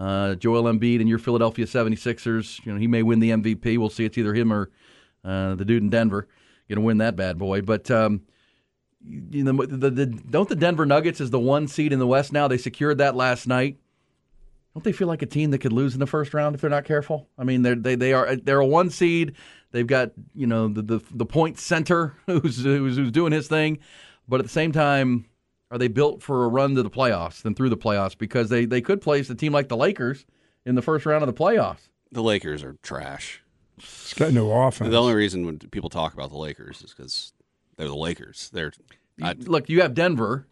Uh, 0.00 0.34
Joel 0.34 0.62
Embiid 0.62 1.00
and 1.00 1.08
your 1.08 1.18
Philadelphia 1.18 1.66
76ers, 1.66 2.64
you 2.64 2.72
know, 2.72 2.78
he 2.78 2.86
may 2.86 3.02
win 3.02 3.20
the 3.20 3.30
MVP. 3.30 3.76
We'll 3.76 3.90
see. 3.90 4.06
It's 4.06 4.16
either 4.16 4.32
him 4.32 4.50
or 4.50 4.70
uh, 5.24 5.54
the 5.56 5.64
dude 5.64 5.82
in 5.82 5.90
Denver 5.90 6.26
going 6.70 6.82
to 6.82 6.86
win 6.86 6.98
that 6.98 7.16
bad 7.16 7.36
boy. 7.36 7.60
But 7.62 7.90
um, 7.90 8.22
you 9.04 9.44
know, 9.44 9.64
the, 9.66 9.90
the, 9.90 10.06
don't 10.06 10.48
the 10.48 10.56
Denver 10.56 10.86
Nuggets 10.86 11.20
is 11.20 11.30
the 11.30 11.38
one 11.38 11.68
seed 11.68 11.92
in 11.92 11.98
the 11.98 12.06
West 12.06 12.32
now? 12.32 12.48
They 12.48 12.58
secured 12.58 12.98
that 12.98 13.16
last 13.16 13.46
night. 13.46 13.78
Don't 14.74 14.84
they 14.84 14.92
feel 14.92 15.08
like 15.08 15.22
a 15.22 15.26
team 15.26 15.50
that 15.50 15.58
could 15.58 15.72
lose 15.72 15.94
in 15.94 16.00
the 16.00 16.06
first 16.06 16.32
round 16.32 16.54
if 16.54 16.60
they're 16.60 16.70
not 16.70 16.84
careful? 16.84 17.28
I 17.36 17.42
mean, 17.42 17.62
they're 17.62 17.74
they 17.74 17.96
they 17.96 18.12
are 18.12 18.36
they're 18.36 18.60
a 18.60 18.66
one 18.66 18.88
seed. 18.88 19.34
They've 19.72 19.86
got 19.86 20.12
you 20.32 20.46
know 20.46 20.68
the 20.68 20.82
the, 20.82 21.00
the 21.10 21.26
point 21.26 21.58
center 21.58 22.14
who's, 22.26 22.62
who's 22.62 22.96
who's 22.96 23.10
doing 23.10 23.32
his 23.32 23.48
thing, 23.48 23.78
but 24.28 24.38
at 24.38 24.46
the 24.46 24.52
same 24.52 24.70
time, 24.70 25.26
are 25.70 25.78
they 25.78 25.88
built 25.88 26.22
for 26.22 26.44
a 26.44 26.48
run 26.48 26.74
to 26.74 26.82
the 26.82 26.90
playoffs 26.90 27.42
than 27.42 27.54
through 27.54 27.68
the 27.70 27.76
playoffs? 27.76 28.16
Because 28.16 28.48
they 28.48 28.64
they 28.64 28.80
could 28.80 29.00
place 29.00 29.30
a 29.30 29.34
team 29.34 29.52
like 29.52 29.68
the 29.68 29.76
Lakers 29.76 30.26
in 30.66 30.74
the 30.74 30.82
first 30.82 31.06
round 31.06 31.22
of 31.22 31.26
the 31.26 31.32
playoffs. 31.32 31.88
the 32.12 32.22
Lakers 32.22 32.62
are 32.62 32.76
trash. 32.82 33.42
It's 33.78 34.12
got 34.14 34.32
no 34.32 34.50
offense. 34.52 34.90
The 34.90 34.96
only 34.98 35.14
reason 35.14 35.46
when 35.46 35.58
people 35.58 35.88
talk 35.88 36.12
about 36.12 36.30
the 36.30 36.36
Lakers 36.36 36.82
is 36.82 36.92
because 36.92 37.32
they're 37.76 37.88
the 37.88 37.94
Lakers. 37.94 38.50
They're 38.52 38.72
I, 39.22 39.32
Look, 39.32 39.68
you 39.68 39.80
have 39.82 39.94
Denver 39.94 40.46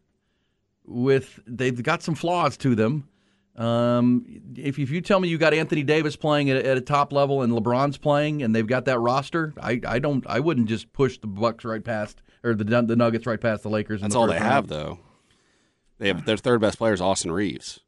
with 0.87 1.41
they've 1.47 1.83
got 1.83 2.03
some 2.03 2.15
flaws 2.15 2.57
to 2.59 2.75
them. 2.75 3.09
Um, 3.57 4.25
if, 4.57 4.79
if 4.79 4.89
you 4.91 5.01
tell 5.01 5.19
me 5.19 5.29
you 5.29 5.37
got 5.37 5.53
Anthony 5.53 5.83
Davis 5.83 6.15
playing 6.15 6.49
at, 6.49 6.65
at 6.65 6.77
a 6.77 6.81
top 6.81 7.13
level 7.13 7.43
and 7.43 7.53
LeBron's 7.53 7.99
playing 7.99 8.43
and 8.43 8.55
they've 8.55 8.67
got 8.67 8.85
that 8.85 9.01
roster, 9.01 9.53
I, 9.61 9.81
I 9.87 9.99
don't 9.99 10.25
I 10.29 10.39
wouldn't 10.41 10.69
just 10.69 10.93
push 10.93 11.19
the 11.19 11.27
Bucks 11.27 11.65
right 11.65 11.83
past 11.83 12.23
or 12.45 12.55
the 12.55 12.65
the 12.65 12.97
Nuggets 12.97 13.27
right 13.27 13.41
past 13.41 13.65
the 13.65 13.69
Lakers. 13.69 14.01
in 14.01 14.05
that's 14.05 14.15
the 14.15 14.21
all 14.21 14.27
they 14.29 14.35
round. 14.35 14.45
have 14.45 14.69
though. 14.69 15.01
They 15.99 16.09
have 16.09 16.25
their 16.25 16.37
third 16.37 16.61
best 16.61 16.79
player 16.79 16.93
is 16.93 17.01
Austin 17.01 17.33
Reaves. 17.33 17.81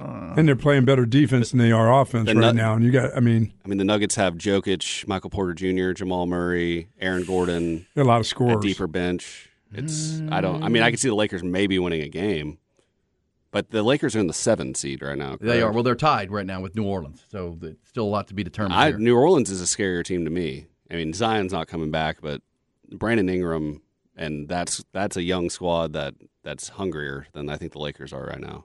Uh, 0.00 0.34
and 0.36 0.48
they're 0.48 0.56
playing 0.56 0.86
better 0.86 1.04
defense 1.04 1.50
than 1.50 1.58
they 1.58 1.70
are 1.70 1.92
offense 2.00 2.26
They're 2.26 2.34
right 2.34 2.46
not- 2.46 2.54
now. 2.54 2.74
And 2.74 2.84
you 2.84 2.90
got, 2.90 3.14
I 3.14 3.20
mean, 3.20 3.52
I 3.64 3.68
mean, 3.68 3.78
the 3.78 3.84
Nuggets 3.84 4.14
have 4.14 4.36
Jokic, 4.36 5.06
Michael 5.06 5.28
Porter 5.28 5.52
Jr., 5.52 5.92
Jamal 5.92 6.26
Murray, 6.26 6.88
Aaron 6.98 7.24
Gordon, 7.24 7.86
a 7.94 8.04
lot 8.04 8.16
of 8.16 8.22
a 8.22 8.24
scores. 8.24 8.62
deeper 8.64 8.86
bench. 8.86 9.50
It's 9.74 10.20
I 10.30 10.40
don't. 10.40 10.62
I 10.62 10.68
mean, 10.68 10.82
I 10.82 10.88
mm. 10.88 10.92
can 10.92 10.98
see 10.98 11.08
the 11.08 11.14
Lakers 11.14 11.42
maybe 11.42 11.78
winning 11.78 12.02
a 12.02 12.08
game, 12.08 12.58
but 13.50 13.70
the 13.70 13.82
Lakers 13.82 14.14
are 14.14 14.20
in 14.20 14.26
the 14.26 14.34
seven 14.34 14.74
seed 14.74 15.00
right 15.02 15.16
now. 15.16 15.38
They 15.40 15.62
are 15.62 15.72
well. 15.72 15.82
They're 15.82 15.94
tied 15.94 16.30
right 16.30 16.44
now 16.44 16.60
with 16.60 16.74
New 16.76 16.84
Orleans, 16.84 17.24
so 17.30 17.56
there's 17.58 17.76
still 17.84 18.04
a 18.04 18.08
lot 18.08 18.28
to 18.28 18.34
be 18.34 18.44
determined. 18.44 18.74
I, 18.74 18.88
here. 18.88 18.98
New 18.98 19.16
Orleans 19.16 19.50
is 19.50 19.62
a 19.62 19.64
scarier 19.64 20.04
team 20.04 20.24
to 20.26 20.30
me. 20.30 20.66
I 20.90 20.96
mean, 20.96 21.14
Zion's 21.14 21.52
not 21.52 21.68
coming 21.68 21.90
back, 21.90 22.18
but 22.20 22.42
Brandon 22.90 23.30
Ingram, 23.30 23.80
and 24.14 24.46
that's 24.46 24.84
that's 24.92 25.16
a 25.16 25.22
young 25.22 25.48
squad 25.48 25.94
that 25.94 26.14
that's 26.42 26.70
hungrier 26.70 27.26
than 27.32 27.48
I 27.48 27.56
think 27.56 27.72
the 27.72 27.78
Lakers 27.78 28.12
are 28.12 28.24
right 28.26 28.40
now. 28.40 28.64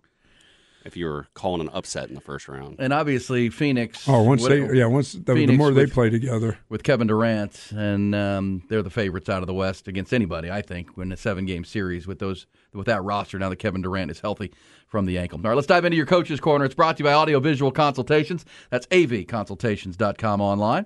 If 0.85 0.95
you 0.95 1.05
were 1.07 1.27
calling 1.33 1.59
an 1.59 1.69
upset 1.73 2.07
in 2.07 2.15
the 2.15 2.21
first 2.21 2.47
round, 2.47 2.77
and 2.79 2.93
obviously 2.93 3.49
Phoenix. 3.49 4.07
Oh, 4.07 4.23
once 4.23 4.41
what- 4.41 4.51
they, 4.51 4.61
yeah, 4.73 4.85
once 4.85 5.11
the, 5.11 5.19
the 5.19 5.33
Phoenix 5.33 5.57
more 5.57 5.71
they 5.71 5.81
with- 5.81 5.93
play 5.93 6.09
together, 6.09 6.57
with 6.69 6.83
Kevin 6.83 7.07
Durant, 7.07 7.71
and 7.75 8.15
um, 8.15 8.63
they're 8.69 8.81
the 8.83 8.89
favorites 8.89 9.27
out 9.27 9.43
of 9.43 9.47
the 9.47 9.53
West 9.53 9.89
against 9.89 10.13
anybody. 10.13 10.49
I 10.49 10.61
think 10.61 10.91
in 10.97 11.11
a 11.11 11.17
seven-game 11.17 11.65
series 11.65 12.07
with 12.07 12.19
those 12.19 12.45
with 12.73 12.85
that 12.85 13.03
roster 13.03 13.37
now 13.37 13.49
that 13.49 13.57
Kevin 13.57 13.81
Durant 13.81 14.11
is 14.11 14.21
healthy 14.21 14.53
from 14.87 15.05
the 15.05 15.17
ankle. 15.17 15.39
All 15.39 15.49
right, 15.49 15.55
let's 15.55 15.67
dive 15.67 15.83
into 15.83 15.97
your 15.97 16.05
coach's 16.05 16.39
corner. 16.39 16.63
It's 16.63 16.75
brought 16.75 16.95
to 16.97 17.01
you 17.03 17.05
by 17.09 17.13
Audio 17.13 17.41
Visual 17.41 17.71
Consultations. 17.71 18.45
That's 18.69 18.87
avconsultations.com 18.87 20.39
online. 20.39 20.85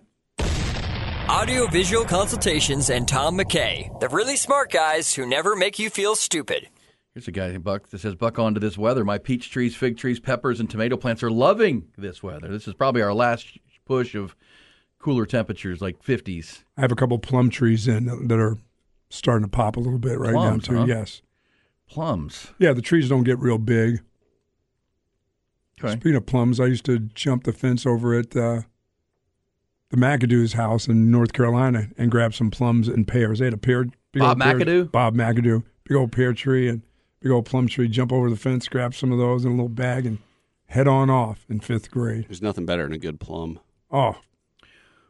Audio 1.30 1.68
Visual 1.68 2.06
Consultations 2.06 2.90
and 2.90 3.08
Tom 3.08 3.38
McKay, 3.38 4.00
the 4.00 4.10
really 4.10 4.36
smart 4.36 4.72
guys 4.72 5.14
who 5.14 5.26
never 5.28 5.56
make 5.56 5.78
you 5.78 5.90
feel 5.92 6.16
stupid. 6.16 6.68
Here's 7.14 7.28
a 7.28 7.32
guy, 7.32 7.58
Buck, 7.58 7.90
that 7.90 8.00
says, 8.00 8.16
Buck 8.16 8.40
on 8.40 8.54
to 8.54 8.60
this 8.60 8.78
weather. 8.78 9.04
My 9.04 9.18
peach 9.18 9.52
trees, 9.52 9.76
fig 9.76 9.98
trees, 9.98 10.20
peppers, 10.20 10.60
and 10.62 10.70
tomato 10.70 10.96
plants 10.96 11.22
are 11.24 11.30
loving 11.32 11.88
this 11.98 12.24
weather. 12.24 12.48
This 12.48 12.68
is 12.68 12.74
probably 12.74 13.02
our 13.02 13.14
last 13.14 13.58
push 13.86 14.16
of 14.16 14.36
cooler 14.98 15.26
temperatures, 15.26 15.82
like 15.82 16.02
50s. 16.02 16.64
I 16.78 16.82
have 16.82 16.92
a 16.92 16.96
couple 16.96 17.20
plum 17.20 17.50
trees 17.50 17.88
in 17.88 18.06
that 18.28 18.40
are 18.40 18.58
starting 19.10 19.44
to 19.46 19.50
pop 19.52 19.76
a 19.76 19.80
little 19.82 20.00
bit 20.00 20.20
right 20.20 20.34
Plums, 20.34 20.70
now 20.70 20.74
too. 20.74 20.80
huh? 20.80 20.86
Yes, 20.86 21.22
Plums. 21.90 22.54
yeah, 22.60 22.72
the 22.72 22.82
trees 22.82 23.10
don't 23.10 23.24
get 23.24 23.40
real 23.40 23.58
big. 23.58 24.02
Okay. 25.84 25.94
Speaking 25.94 26.16
of 26.16 26.26
plums, 26.26 26.60
I 26.62 26.68
used 26.68 26.86
to 26.86 27.00
jump 27.00 27.44
the 27.44 27.52
fence 27.52 27.86
over 27.86 28.14
at 28.18 28.36
uh, 28.38 28.62
the 29.90 29.98
McAdoo's 29.98 30.54
house 30.54 30.88
in 30.88 31.12
North 31.12 31.34
Carolina 31.34 31.90
and 31.98 32.10
grab 32.12 32.34
some 32.34 32.52
plums 32.52 32.88
and 32.88 33.06
pears. 33.08 33.40
They 33.40 33.46
had 33.46 33.54
a 33.54 33.58
pear. 33.58 33.86
Big 34.14 34.20
Bob 34.22 34.42
old 34.42 34.42
pear- 34.42 34.60
McAdoo? 34.60 34.92
Bob 34.92 35.16
McAdoo. 35.16 35.64
Big 35.86 35.98
old 35.98 36.12
pear 36.14 36.34
tree 36.34 36.70
and 36.70 36.84
big 37.22 37.32
old 37.32 37.46
plum 37.46 37.68
tree. 37.68 37.88
Jump 37.88 38.12
over 38.12 38.30
the 38.30 38.36
fence, 38.36 38.68
grab 38.68 38.94
some 38.94 39.12
of 39.12 39.18
those 39.18 39.46
in 39.46 39.52
a 39.52 39.56
little 39.56 39.70
bag, 39.70 40.06
and 40.06 40.18
head 40.68 40.88
on 40.88 41.10
off 41.10 41.46
in 41.50 41.60
fifth 41.60 41.92
grade. 41.92 42.26
there's 42.28 42.42
nothing 42.42 42.66
better 42.66 42.84
than 42.84 42.94
a 42.94 42.98
good 42.98 43.20
plum. 43.20 43.60
Oh, 43.92 44.16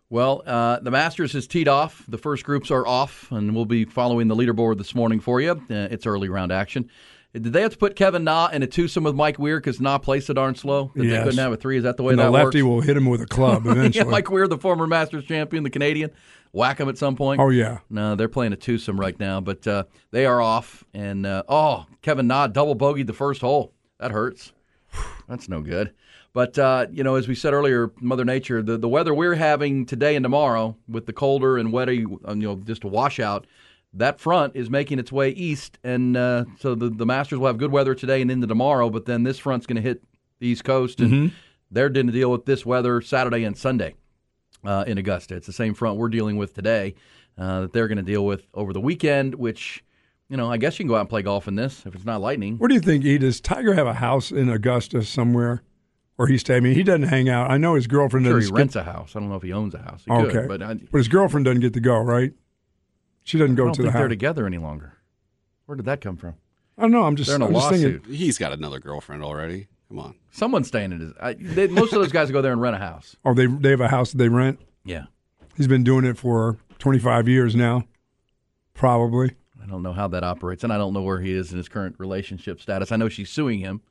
Well, 0.09 0.43
uh, 0.45 0.79
the 0.79 0.91
Masters 0.91 1.33
has 1.33 1.47
teed 1.47 1.67
off. 1.67 2.03
The 2.07 2.17
first 2.17 2.43
groups 2.43 2.69
are 2.71 2.85
off, 2.85 3.31
and 3.31 3.55
we'll 3.55 3.65
be 3.65 3.85
following 3.85 4.27
the 4.27 4.35
leaderboard 4.35 4.77
this 4.77 4.93
morning 4.93 5.19
for 5.19 5.39
you. 5.39 5.51
Uh, 5.51 5.87
it's 5.89 6.05
early 6.05 6.27
round 6.29 6.51
action. 6.51 6.89
Did 7.33 7.43
they 7.53 7.61
have 7.61 7.71
to 7.71 7.77
put 7.77 7.95
Kevin 7.95 8.25
Na 8.25 8.49
in 8.51 8.61
a 8.61 8.67
twosome 8.67 9.05
with 9.05 9.15
Mike 9.15 9.39
Weir 9.39 9.57
because 9.61 9.79
Na 9.79 9.97
plays 9.97 10.25
so 10.25 10.33
darn 10.33 10.53
slow 10.53 10.91
that 10.95 11.01
they 11.01 11.07
Yes. 11.07 11.23
couldn't 11.23 11.39
have 11.39 11.53
a 11.53 11.55
three? 11.55 11.77
Is 11.77 11.83
that 11.83 11.95
the 11.95 12.03
way 12.03 12.11
and 12.11 12.19
that 12.19 12.25
the 12.25 12.31
lefty 12.31 12.61
works? 12.61 12.69
will 12.73 12.81
hit 12.81 12.97
him 12.97 13.05
with 13.05 13.21
a 13.21 13.25
club 13.25 13.65
eventually. 13.67 14.03
yeah, 14.05 14.11
Mike 14.11 14.29
Weir, 14.29 14.49
the 14.49 14.57
former 14.57 14.85
Masters 14.85 15.23
champion, 15.23 15.63
the 15.63 15.69
Canadian, 15.69 16.09
whack 16.51 16.79
him 16.79 16.89
at 16.89 16.97
some 16.97 17.15
point. 17.15 17.39
Oh 17.39 17.49
yeah. 17.49 17.79
No, 17.89 18.15
they're 18.15 18.29
playing 18.29 18.53
a 18.53 18.57
twosome 18.57 18.99
right 18.99 19.19
now, 19.19 19.41
but 19.41 19.65
uh, 19.67 19.85
they 20.11 20.25
are 20.25 20.41
off. 20.41 20.83
And 20.93 21.25
uh, 21.25 21.43
oh, 21.47 21.85
Kevin 22.01 22.27
Na 22.27 22.47
double 22.47 22.75
bogeyed 22.75 23.07
the 23.07 23.13
first 23.13 23.41
hole. 23.41 23.73
That 23.99 24.11
hurts. 24.11 24.53
That's 25.27 25.49
no 25.49 25.61
good. 25.61 25.93
But 26.33 26.57
uh, 26.57 26.87
you 26.91 27.03
know, 27.03 27.15
as 27.15 27.27
we 27.27 27.35
said 27.35 27.53
earlier, 27.53 27.91
Mother 27.99 28.25
Nature, 28.25 28.61
the, 28.61 28.77
the 28.77 28.87
weather 28.87 29.13
we're 29.13 29.35
having 29.35 29.85
today 29.85 30.15
and 30.15 30.23
tomorrow, 30.23 30.77
with 30.87 31.05
the 31.05 31.13
colder 31.13 31.57
and 31.57 31.73
wetter, 31.73 31.93
you 31.93 32.19
know, 32.27 32.55
just 32.55 32.83
a 32.83 32.87
washout. 32.87 33.47
That 33.93 34.21
front 34.21 34.55
is 34.55 34.69
making 34.69 34.99
its 34.99 35.11
way 35.11 35.31
east, 35.31 35.77
and 35.83 36.15
uh, 36.15 36.45
so 36.59 36.75
the 36.75 36.89
the 36.89 37.05
Masters 37.05 37.39
will 37.39 37.47
have 37.47 37.57
good 37.57 37.73
weather 37.73 37.93
today 37.93 38.21
and 38.21 38.31
into 38.31 38.47
tomorrow. 38.47 38.89
But 38.89 39.05
then 39.05 39.23
this 39.23 39.37
front's 39.37 39.65
going 39.65 39.75
to 39.75 39.81
hit 39.81 40.01
the 40.39 40.47
East 40.47 40.63
Coast, 40.63 41.01
and 41.01 41.33
they're 41.69 41.89
going 41.89 42.07
to 42.07 42.13
deal 42.13 42.31
with 42.31 42.45
this 42.45 42.65
weather 42.65 43.01
Saturday 43.01 43.43
and 43.43 43.57
Sunday 43.57 43.95
uh, 44.63 44.83
in 44.87 44.97
Augusta. 44.97 45.35
It's 45.35 45.47
the 45.47 45.53
same 45.53 45.73
front 45.73 45.97
we're 45.97 46.09
dealing 46.09 46.37
with 46.37 46.53
today 46.53 46.95
uh, 47.37 47.61
that 47.61 47.73
they're 47.73 47.87
going 47.87 47.97
to 47.97 48.03
deal 48.03 48.25
with 48.25 48.47
over 48.53 48.73
the 48.73 48.81
weekend, 48.81 49.35
which, 49.35 49.83
you 50.29 50.37
know, 50.37 50.51
I 50.51 50.57
guess 50.57 50.77
you 50.79 50.83
can 50.83 50.89
go 50.89 50.95
out 50.95 51.01
and 51.01 51.09
play 51.09 51.21
golf 51.21 51.47
in 51.47 51.55
this 51.55 51.85
if 51.85 51.95
it's 51.95 52.05
not 52.05 52.21
lightning. 52.21 52.57
What 52.57 52.69
do 52.69 52.75
you 52.75 52.81
think, 52.81 53.03
E? 53.05 53.17
Does 53.17 53.41
Tiger 53.41 53.73
have 53.73 53.87
a 53.87 53.93
house 53.95 54.31
in 54.31 54.49
Augusta 54.49 55.03
somewhere, 55.03 55.63
or 56.17 56.27
he 56.27 56.37
stay? 56.37 56.57
I 56.57 56.59
mean, 56.59 56.75
he 56.75 56.83
doesn't 56.83 57.03
hang 57.09 57.29
out. 57.29 57.49
I 57.51 57.57
know 57.57 57.75
his 57.75 57.87
girlfriend 57.87 58.25
Sure, 58.25 58.35
he 58.37 58.41
doesn't. 58.41 58.55
rents 58.55 58.75
a 58.75 58.83
house. 58.83 59.15
I 59.15 59.19
don't 59.19 59.29
know 59.29 59.35
if 59.35 59.43
he 59.43 59.53
owns 59.53 59.73
a 59.73 59.79
house. 59.81 60.03
He 60.05 60.11
could, 60.11 60.35
okay, 60.35 60.47
but 60.47 60.61
I, 60.61 60.73
but 60.75 60.97
his 60.97 61.07
girlfriend 61.07 61.45
doesn't 61.45 61.61
get 61.61 61.73
to 61.73 61.79
go, 61.79 61.97
right? 61.99 62.33
She 63.23 63.37
doesn't 63.37 63.55
I 63.55 63.57
go 63.57 63.63
don't 63.65 63.73
to 63.73 63.81
think 63.83 63.87
the 63.89 63.97
they're 63.97 64.01
house. 64.07 64.09
together 64.09 64.45
any 64.45 64.57
longer. 64.57 64.93
Where 65.65 65.75
did 65.75 65.85
that 65.85 66.01
come 66.01 66.17
from? 66.17 66.35
I 66.77 66.83
don't 66.83 66.91
know. 66.91 67.03
I'm 67.03 67.15
just. 67.15 67.27
They're 67.27 67.35
in 67.35 67.41
a 67.43 67.45
I'm 67.47 67.53
just 67.53 67.65
lawsuit. 67.71 68.03
thinking. 68.03 68.13
He's 68.15 68.37
got 68.37 68.51
another 68.53 68.79
girlfriend 68.79 69.23
already. 69.23 69.67
Come 69.91 69.99
on. 69.99 70.15
Someone's 70.31 70.69
staying 70.69 70.93
in 70.93 71.01
his. 71.01 71.13
I, 71.21 71.33
they, 71.33 71.67
most 71.67 71.91
of 71.91 71.99
those 71.99 72.13
guys 72.13 72.31
go 72.31 72.41
there 72.41 72.53
and 72.53 72.61
rent 72.61 72.77
a 72.77 72.79
house. 72.79 73.17
Oh, 73.25 73.33
they 73.33 73.47
they 73.47 73.71
have 73.71 73.81
a 73.81 73.89
house 73.89 74.11
that 74.13 74.19
they 74.19 74.29
rent. 74.29 74.57
Yeah. 74.85 75.07
He's 75.57 75.67
been 75.67 75.83
doing 75.83 76.05
it 76.05 76.17
for 76.17 76.57
25 76.79 77.27
years 77.27 77.57
now, 77.57 77.83
probably. 78.73 79.31
I 79.61 79.65
don't 79.65 79.83
know 79.83 79.91
how 79.91 80.07
that 80.07 80.23
operates, 80.23 80.63
and 80.63 80.71
I 80.71 80.77
don't 80.77 80.93
know 80.93 81.01
where 81.01 81.19
he 81.19 81.33
is 81.33 81.51
in 81.51 81.57
his 81.57 81.67
current 81.67 81.97
relationship 81.99 82.61
status. 82.61 82.93
I 82.93 82.95
know 82.95 83.09
she's 83.09 83.29
suing 83.29 83.59
him 83.59 83.81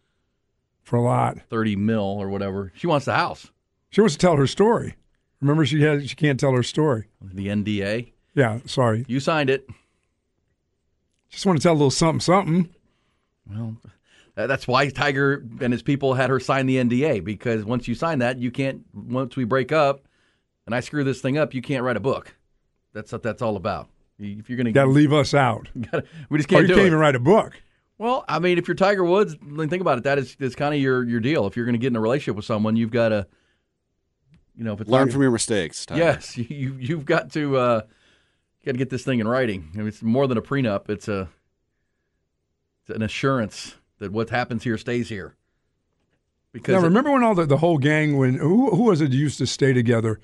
For 0.84 0.96
a 0.96 1.02
lot. 1.02 1.36
30 1.50 1.76
mil 1.76 2.00
or 2.00 2.30
whatever. 2.30 2.72
She 2.74 2.86
wants 2.86 3.04
the 3.04 3.12
house. 3.14 3.50
She 3.90 4.00
wants 4.00 4.14
to 4.14 4.18
tell 4.18 4.36
her 4.36 4.46
story. 4.46 4.96
Remember, 5.42 5.66
she 5.66 5.82
had 5.82 6.08
she 6.08 6.16
can't 6.16 6.40
tell 6.40 6.52
her 6.52 6.62
story. 6.62 7.08
The 7.20 7.48
NDA. 7.48 8.12
Yeah, 8.34 8.60
sorry. 8.64 9.04
You 9.06 9.20
signed 9.20 9.50
it. 9.50 9.68
Just 11.28 11.44
want 11.44 11.58
to 11.58 11.62
tell 11.62 11.72
a 11.72 11.74
little 11.74 11.90
something, 11.90 12.20
something. 12.20 12.70
Well, 13.46 13.76
that's 14.46 14.68
why 14.68 14.88
Tiger 14.90 15.44
and 15.60 15.72
his 15.72 15.82
people 15.82 16.14
had 16.14 16.30
her 16.30 16.40
sign 16.40 16.66
the 16.66 16.76
NDA 16.76 17.24
because 17.24 17.64
once 17.64 17.88
you 17.88 17.94
sign 17.94 18.20
that, 18.20 18.38
you 18.38 18.50
can't. 18.50 18.84
Once 18.94 19.36
we 19.36 19.44
break 19.44 19.72
up, 19.72 20.06
and 20.66 20.74
I 20.74 20.80
screw 20.80 21.04
this 21.04 21.20
thing 21.20 21.38
up, 21.38 21.54
you 21.54 21.62
can't 21.62 21.82
write 21.82 21.96
a 21.96 22.00
book. 22.00 22.36
That's 22.92 23.12
what 23.12 23.22
that's 23.22 23.42
all 23.42 23.56
about. 23.56 23.88
If 24.18 24.50
you're 24.50 24.56
going 24.56 24.66
to 24.66 24.72
Got 24.72 24.84
to 24.84 24.90
leave 24.90 25.12
us 25.12 25.32
out. 25.34 25.68
we 26.28 26.38
just 26.38 26.48
can't 26.48 26.62
you 26.62 26.68
do 26.68 26.74
can't 26.74 26.84
it. 26.84 26.86
even 26.88 26.98
write 26.98 27.14
a 27.14 27.20
book. 27.20 27.60
Well, 27.98 28.24
I 28.28 28.38
mean, 28.38 28.58
if 28.58 28.68
you're 28.68 28.74
Tiger 28.74 29.04
Woods, 29.04 29.36
then 29.42 29.68
think 29.68 29.80
about 29.80 29.98
it. 29.98 30.04
That 30.04 30.18
is, 30.18 30.36
is 30.40 30.54
kind 30.54 30.74
of 30.74 30.80
your, 30.80 31.06
your 31.06 31.20
deal. 31.20 31.46
If 31.46 31.56
you're 31.56 31.66
going 31.66 31.74
to 31.74 31.78
get 31.78 31.88
in 31.88 31.96
a 31.96 32.00
relationship 32.00 32.36
with 32.36 32.44
someone, 32.44 32.76
you've 32.76 32.90
got 32.90 33.10
to, 33.10 33.26
you 34.56 34.64
know, 34.64 34.72
if 34.72 34.80
it's 34.80 34.90
Learn 34.90 35.06
not- 35.08 35.12
from 35.12 35.22
your 35.22 35.30
mistakes. 35.30 35.84
Tiger. 35.86 36.00
Yes, 36.00 36.36
you 36.38 36.76
you've 36.78 37.04
got 37.04 37.32
to 37.32 37.56
uh, 37.56 37.80
got 38.64 38.72
to 38.72 38.78
get 38.78 38.90
this 38.90 39.04
thing 39.04 39.20
in 39.20 39.28
writing. 39.28 39.70
I 39.74 39.78
mean, 39.78 39.88
it's 39.88 40.02
more 40.02 40.26
than 40.26 40.38
a 40.38 40.42
prenup. 40.42 40.88
It's 40.88 41.08
a 41.08 41.28
it's 42.82 42.96
an 42.96 43.02
assurance 43.02 43.74
that 44.00 44.10
what 44.12 44.30
happens 44.30 44.64
here 44.64 44.76
stays 44.76 45.08
here. 45.08 45.36
Because 46.52 46.74
Now, 46.74 46.80
remember 46.80 47.12
when 47.12 47.22
all 47.22 47.34
the, 47.36 47.46
the 47.46 47.58
whole 47.58 47.78
gang, 47.78 48.18
when 48.18 48.34
who, 48.34 48.74
who 48.74 48.82
was 48.84 49.00
it 49.00 49.12
used 49.12 49.38
to 49.38 49.46
stay 49.46 49.72
together? 49.72 50.18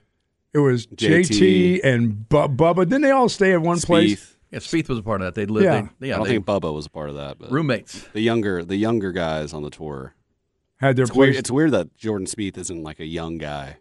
It 0.53 0.59
was 0.59 0.87
JT, 0.89 1.29
JT. 1.29 1.81
and 1.85 2.29
Bu- 2.29 2.49
Bubba. 2.49 2.79
Didn't 2.89 3.03
they 3.03 3.11
all 3.13 3.29
stay 3.29 3.53
at 3.53 3.61
one 3.61 3.79
place? 3.79 4.15
Spieth. 4.15 4.35
yeah, 4.51 4.59
Spieth 4.59 4.89
was 4.89 4.99
a 4.99 5.03
part 5.03 5.21
of 5.21 5.27
that. 5.27 5.35
They 5.41 5.47
lived. 5.47 5.65
Yeah. 5.67 5.89
They, 6.01 6.09
yeah, 6.09 6.15
I 6.15 6.19
don't 6.19 6.27
think 6.27 6.47
Bubba 6.47 6.75
was 6.75 6.87
a 6.87 6.91
part 6.91 7.11
of 7.11 7.15
that, 7.15 7.39
but 7.39 7.53
roommates. 7.53 8.09
the 8.13 8.21
younger 8.23 8.65
the 8.65 8.77
younger 8.77 9.13
guys 9.13 9.53
on 9.53 9.63
the 9.63 9.71
tour. 9.71 10.15
Had 10.79 10.97
their 10.97 11.05
It's 11.05 11.15
weird, 11.15 11.37
it's 11.37 11.51
weird 11.51 11.71
that 11.71 11.97
Jordan 11.97 12.27
Spieth 12.27 12.59
isn't 12.59 12.83
like 12.83 13.01
a 13.01 13.07
young 13.07 13.39
guy 13.39 13.79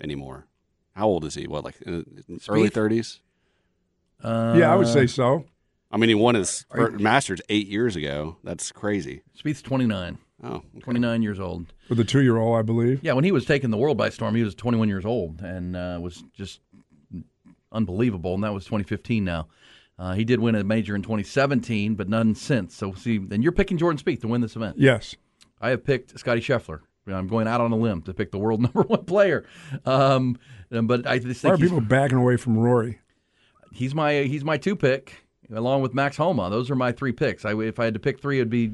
anymore. 0.00 0.46
How 0.94 1.06
old 1.06 1.24
is 1.24 1.34
he? 1.34 1.46
What, 1.46 1.64
like 1.64 1.80
in 1.82 2.24
early 2.48 2.68
thirties? 2.68 3.20
Uh, 4.22 4.54
yeah, 4.58 4.72
I 4.72 4.76
would 4.76 4.88
say 4.88 5.06
so. 5.06 5.44
I 5.90 5.96
mean, 5.96 6.08
he 6.08 6.14
won 6.14 6.34
his 6.36 6.64
Are 6.70 6.90
you- 6.90 6.98
Masters 6.98 7.40
eight 7.48 7.66
years 7.68 7.96
ago. 7.96 8.36
That's 8.44 8.70
crazy. 8.72 9.22
Spieth's 9.36 9.62
29, 9.62 10.18
Oh, 10.42 10.48
okay. 10.56 10.64
29 10.80 11.22
years 11.22 11.40
old. 11.40 11.72
For 11.88 11.94
the 11.94 12.04
two 12.04 12.22
year 12.22 12.36
old, 12.38 12.56
I 12.58 12.62
believe. 12.62 13.00
Yeah, 13.02 13.12
when 13.14 13.24
he 13.24 13.32
was 13.32 13.44
taking 13.44 13.70
the 13.70 13.76
world 13.76 13.96
by 13.98 14.08
storm, 14.10 14.34
he 14.34 14.42
was 14.44 14.54
21 14.54 14.88
years 14.88 15.04
old 15.04 15.40
and 15.42 15.76
uh, 15.76 15.98
was 16.00 16.22
just 16.32 16.60
unbelievable. 17.72 18.34
And 18.34 18.44
that 18.44 18.52
was 18.54 18.64
2015 18.64 19.24
now. 19.24 19.48
Uh, 19.98 20.14
he 20.14 20.24
did 20.24 20.40
win 20.40 20.54
a 20.54 20.64
major 20.64 20.94
in 20.94 21.02
2017, 21.02 21.94
but 21.94 22.08
none 22.08 22.34
since. 22.34 22.74
So, 22.74 22.94
see, 22.94 23.16
and 23.16 23.42
you're 23.42 23.52
picking 23.52 23.76
Jordan 23.76 23.98
Spieth 24.02 24.22
to 24.22 24.28
win 24.28 24.40
this 24.40 24.56
event. 24.56 24.76
Yes. 24.78 25.14
I 25.60 25.70
have 25.70 25.84
picked 25.84 26.18
Scottie 26.18 26.40
Scheffler. 26.40 26.80
I'm 27.06 27.26
going 27.26 27.46
out 27.48 27.60
on 27.60 27.72
a 27.72 27.76
limb 27.76 28.02
to 28.02 28.14
pick 28.14 28.30
the 28.30 28.38
world 28.38 28.62
number 28.62 28.82
one 28.82 29.04
player. 29.04 29.44
Um, 29.84 30.38
but 30.70 31.06
I 31.06 31.18
just 31.18 31.42
Why 31.44 31.50
think 31.50 31.54
are 31.54 31.56
he's, 31.62 31.70
people 31.70 31.80
backing 31.82 32.18
away 32.18 32.36
from 32.36 32.56
Rory? 32.56 33.00
he's 33.72 33.94
my 33.94 34.22
he's 34.22 34.42
my 34.44 34.56
two 34.56 34.74
pick 34.74 35.26
along 35.52 35.82
with 35.82 35.94
Max 35.94 36.16
Homa. 36.16 36.50
Those 36.50 36.70
are 36.70 36.76
my 36.76 36.92
three 36.92 37.12
picks. 37.12 37.44
I, 37.44 37.54
if 37.60 37.78
I 37.78 37.84
had 37.84 37.94
to 37.94 38.00
pick 38.00 38.20
three, 38.20 38.38
it'd 38.38 38.50
be. 38.50 38.72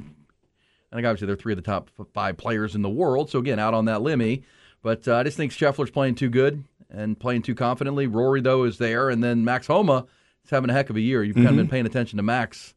I 0.93 0.97
think 0.97 1.07
obviously 1.07 1.27
they're 1.27 1.37
three 1.37 1.53
of 1.53 1.57
the 1.57 1.63
top 1.63 1.91
five 2.15 2.37
players 2.37 2.75
in 2.75 2.83
the 2.83 2.89
world. 2.89 3.29
So 3.31 3.39
again, 3.39 3.59
out 3.59 3.75
on 3.75 3.87
that 3.87 4.01
limmy. 4.01 4.45
But 4.83 5.09
uh, 5.09 5.17
I 5.17 5.23
just 5.25 5.37
think 5.37 5.53
Scheffler's 5.53 5.91
playing 5.91 6.15
too 6.15 6.29
good 6.29 6.63
and 6.91 7.19
playing 7.19 7.43
too 7.43 7.55
confidently. 7.55 8.07
Rory 8.07 8.41
though 8.41 8.65
is 8.65 8.79
there, 8.79 9.11
and 9.11 9.23
then 9.23 9.45
Max 9.45 9.67
Homa 9.67 10.07
is 10.45 10.51
having 10.51 10.71
a 10.71 10.73
heck 10.73 10.91
of 10.91 10.97
a 10.97 11.01
year. 11.01 11.25
You've 11.25 11.37
kind 11.37 11.49
of 11.49 11.57
been 11.57 11.69
paying 11.69 11.87
attention 11.87 12.19
to 12.19 12.23
Max, 12.23 12.75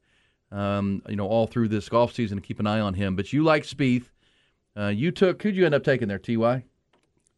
um, 0.51 1.03
you 1.07 1.15
know, 1.15 1.27
all 1.27 1.45
through 1.45 1.67
this 1.67 1.87
golf 1.87 2.13
season 2.13 2.37
to 2.37 2.41
keep 2.41 2.59
an 2.59 2.67
eye 2.67 2.79
on 2.79 2.95
him. 2.95 3.15
But 3.15 3.31
you 3.31 3.43
like 3.43 3.63
Spieth. 3.63 4.05
Uh, 4.75 4.87
you 4.87 5.11
took 5.11 5.43
who'd 5.43 5.55
you 5.55 5.65
end 5.65 5.75
up 5.75 5.83
taking 5.83 6.07
there, 6.07 6.19
Ty? 6.19 6.63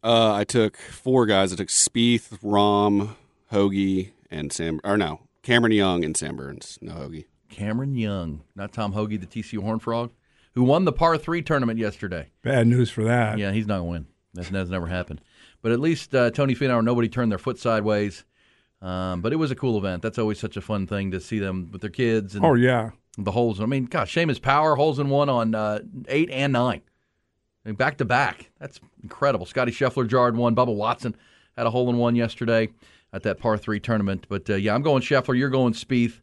Uh, 0.02 0.32
I 0.32 0.44
took 0.44 0.76
four 0.76 1.26
guys. 1.26 1.52
I 1.52 1.56
took 1.56 1.68
Spieth, 1.68 2.40
Rahm, 2.40 3.14
Hoge, 3.50 4.10
and 4.30 4.52
Sam. 4.52 4.80
Or 4.84 4.96
no, 4.96 5.20
Cameron 5.42 5.72
Young 5.72 6.04
and 6.04 6.16
Sam 6.16 6.36
Burns. 6.36 6.78
No 6.80 6.92
Hoge. 6.92 7.24
Cameron 7.48 7.94
Young, 7.96 8.42
not 8.54 8.72
Tom 8.72 8.92
Hoge, 8.92 9.18
the 9.20 9.26
TCU 9.26 9.60
Horn 9.62 9.78
Frog, 9.78 10.12
who 10.54 10.62
won 10.62 10.84
the 10.84 10.92
par 10.92 11.18
three 11.18 11.42
tournament 11.42 11.78
yesterday. 11.78 12.30
Bad 12.42 12.66
news 12.66 12.90
for 12.90 13.04
that. 13.04 13.38
Yeah, 13.38 13.52
he's 13.52 13.66
not 13.66 13.78
going 13.80 13.86
to 13.86 13.90
win. 13.90 14.06
That's, 14.34 14.48
that's 14.48 14.70
never 14.70 14.86
happened. 14.86 15.20
But 15.60 15.72
at 15.72 15.80
least 15.80 16.14
uh, 16.14 16.30
Tony 16.30 16.54
Finau, 16.54 16.82
nobody 16.82 17.08
turned 17.08 17.30
their 17.30 17.38
foot 17.38 17.58
sideways. 17.58 18.24
Um, 18.80 19.20
but 19.20 19.32
it 19.32 19.36
was 19.36 19.50
a 19.50 19.54
cool 19.54 19.78
event. 19.78 20.02
That's 20.02 20.18
always 20.18 20.38
such 20.40 20.56
a 20.56 20.60
fun 20.60 20.86
thing 20.86 21.10
to 21.12 21.20
see 21.20 21.38
them 21.38 21.68
with 21.70 21.82
their 21.82 21.90
kids 21.90 22.34
and 22.34 22.44
Oh, 22.44 22.54
yeah. 22.54 22.90
the 23.18 23.30
holes. 23.30 23.60
I 23.60 23.66
mean, 23.66 23.84
gosh, 23.84 24.14
Seamus 24.14 24.40
Power 24.42 24.74
holes 24.76 24.98
in 24.98 25.08
one 25.08 25.28
on 25.28 25.54
uh, 25.54 25.80
eight 26.08 26.30
and 26.30 26.52
nine, 26.52 26.80
I 27.64 27.68
mean, 27.68 27.76
back 27.76 27.98
to 27.98 28.04
back. 28.04 28.50
That's 28.58 28.80
incredible. 29.02 29.46
Scottie 29.46 29.70
Scheffler 29.70 30.08
jarred 30.08 30.36
one. 30.36 30.56
Bubba 30.56 30.74
Watson 30.74 31.14
had 31.56 31.66
a 31.66 31.70
hole 31.70 31.90
in 31.90 31.96
one 31.98 32.16
yesterday 32.16 32.70
at 33.12 33.22
that 33.24 33.38
par 33.38 33.56
three 33.58 33.80
tournament. 33.80 34.26
But 34.28 34.48
uh, 34.50 34.54
yeah, 34.54 34.74
I'm 34.74 34.82
going 34.82 35.02
Scheffler. 35.02 35.36
You're 35.36 35.50
going 35.50 35.72
Spieth. 35.74 36.20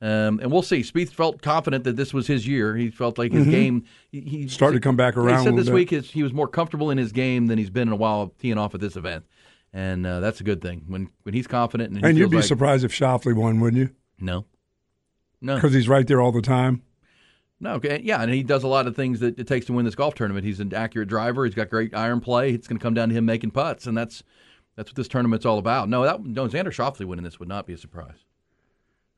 Um, 0.00 0.40
and 0.40 0.50
we'll 0.50 0.62
see. 0.62 0.80
Spieth 0.80 1.10
felt 1.10 1.42
confident 1.42 1.84
that 1.84 1.94
this 1.94 2.12
was 2.12 2.26
his 2.26 2.44
year. 2.48 2.74
He 2.76 2.90
felt 2.90 3.18
like 3.18 3.30
his 3.30 3.46
game. 3.46 3.84
He, 4.10 4.20
he 4.22 4.48
Started 4.48 4.78
to 4.78 4.80
come 4.80 4.96
back 4.96 5.16
around 5.16 5.38
He 5.38 5.44
said 5.44 5.56
this 5.56 5.66
bit. 5.66 5.74
week 5.74 5.92
is, 5.92 6.10
he 6.10 6.24
was 6.24 6.32
more 6.32 6.48
comfortable 6.48 6.90
in 6.90 6.98
his 6.98 7.12
game 7.12 7.46
than 7.46 7.56
he's 7.56 7.70
been 7.70 7.86
in 7.86 7.92
a 7.92 7.96
while 7.96 8.34
teeing 8.40 8.58
off 8.58 8.74
at 8.74 8.80
this 8.80 8.96
event, 8.96 9.24
and 9.72 10.04
uh, 10.04 10.18
that's 10.18 10.40
a 10.40 10.44
good 10.44 10.60
thing. 10.60 10.82
When 10.88 11.08
when 11.22 11.34
he's 11.34 11.46
confident 11.46 11.90
and, 11.90 11.98
he 12.00 12.04
And 12.08 12.18
you'd 12.18 12.30
be 12.32 12.38
like- 12.38 12.46
surprised 12.46 12.84
if 12.84 12.90
Schauffele 12.92 13.34
won, 13.36 13.60
wouldn't 13.60 13.80
you? 13.80 13.90
No, 14.18 14.44
no, 15.40 15.54
Because 15.54 15.72
he's 15.72 15.88
right 15.88 16.04
there 16.06 16.20
all 16.20 16.32
the 16.32 16.42
time. 16.42 16.82
no. 17.60 17.74
Okay, 17.74 18.00
yeah, 18.02 18.20
and 18.22 18.32
he 18.34 18.42
does 18.42 18.64
a 18.64 18.68
lot 18.68 18.88
of 18.88 18.96
things 18.96 19.20
that 19.20 19.38
it 19.38 19.46
takes 19.46 19.66
to 19.66 19.72
win 19.72 19.84
this 19.84 19.94
golf 19.94 20.14
tournament. 20.16 20.44
He's 20.44 20.58
an 20.58 20.74
accurate 20.74 21.08
driver. 21.10 21.44
He's 21.44 21.54
got 21.54 21.70
great 21.70 21.94
iron 21.94 22.18
play. 22.20 22.50
It's 22.50 22.66
going 22.66 22.78
to 22.78 22.82
come 22.82 22.94
down 22.94 23.10
to 23.10 23.14
him 23.14 23.24
making 23.24 23.52
putts, 23.52 23.86
and 23.86 23.96
that's 23.96 24.24
that's 24.76 24.90
what 24.90 24.96
this 24.96 25.08
tournament's 25.08 25.46
all 25.46 25.58
about. 25.58 25.88
No, 25.88 26.02
that 26.02 26.24
no 26.24 26.48
Xander 26.48 26.66
Schauffele 26.66 27.04
winning 27.06 27.24
this 27.24 27.38
would 27.38 27.48
not 27.48 27.66
be 27.66 27.72
a 27.72 27.78
surprise. 27.78 28.24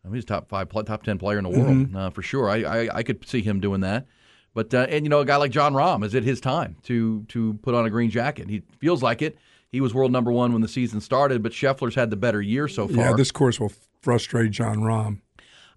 I 0.05 0.09
mean, 0.09 0.17
he's 0.17 0.25
a 0.25 0.27
top 0.27 0.49
five, 0.49 0.69
top 0.69 1.03
ten 1.03 1.19
player 1.19 1.39
in 1.39 1.45
the 1.45 1.51
world 1.51 1.97
uh, 1.97 2.11
for 2.11 2.23
sure. 2.23 2.51
I, 2.51 2.63
I 2.63 2.97
I 2.97 3.03
could 3.03 3.27
see 3.27 3.43
him 3.43 3.61
doing 3.61 3.81
that. 3.81 4.07
But 4.53 4.73
uh, 4.73 4.87
and 4.89 5.05
you 5.05 5.09
know 5.09 5.21
a 5.21 5.25
guy 5.25 5.37
like 5.37 5.51
Jon 5.51 5.75
Rahm 5.75 6.05
is 6.05 6.15
it 6.15 6.23
his 6.23 6.41
time 6.41 6.77
to 6.85 7.25
to 7.29 7.55
put 7.63 7.75
on 7.75 7.85
a 7.87 7.91
green 7.91 8.11
jacket? 8.11 8.49
He 8.49 8.63
feels 8.79 9.03
like 9.03 9.23
it. 9.23 9.37
He 9.71 9.81
was 9.81 9.93
world 9.93 10.13
number 10.13 10.31
one 10.31 10.53
when 10.53 10.63
the 10.63 10.69
season 10.69 11.01
started, 11.01 11.43
but 11.43 11.51
Scheffler's 11.51 11.97
had 11.97 12.11
the 12.11 12.17
better 12.17 12.41
year 12.41 12.69
so 12.69 12.87
far. 12.87 13.07
Yeah, 13.07 13.13
this 13.15 13.33
course 13.33 13.59
will 13.59 13.73
frustrate 14.03 14.53
Jon 14.53 14.79
Rahm. 14.79 15.21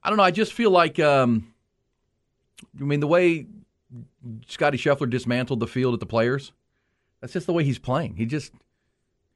I 0.03 0.09
don't 0.09 0.17
know. 0.17 0.23
I 0.23 0.29
just 0.29 0.53
feel 0.53 0.69
like, 0.69 0.99
um, 0.99 1.51
I 2.79 2.83
mean, 2.83 2.99
the 2.99 3.07
way 3.07 3.47
Scottie 4.45 4.77
Scheffler 4.77 5.09
dismantled 5.09 5.59
the 5.59 5.65
field 5.65 5.95
at 5.95 5.99
the 5.99 6.05
Players, 6.05 6.51
that's 7.19 7.33
just 7.33 7.47
the 7.47 7.53
way 7.53 7.63
he's 7.63 7.79
playing. 7.79 8.17
He 8.17 8.27
just 8.27 8.53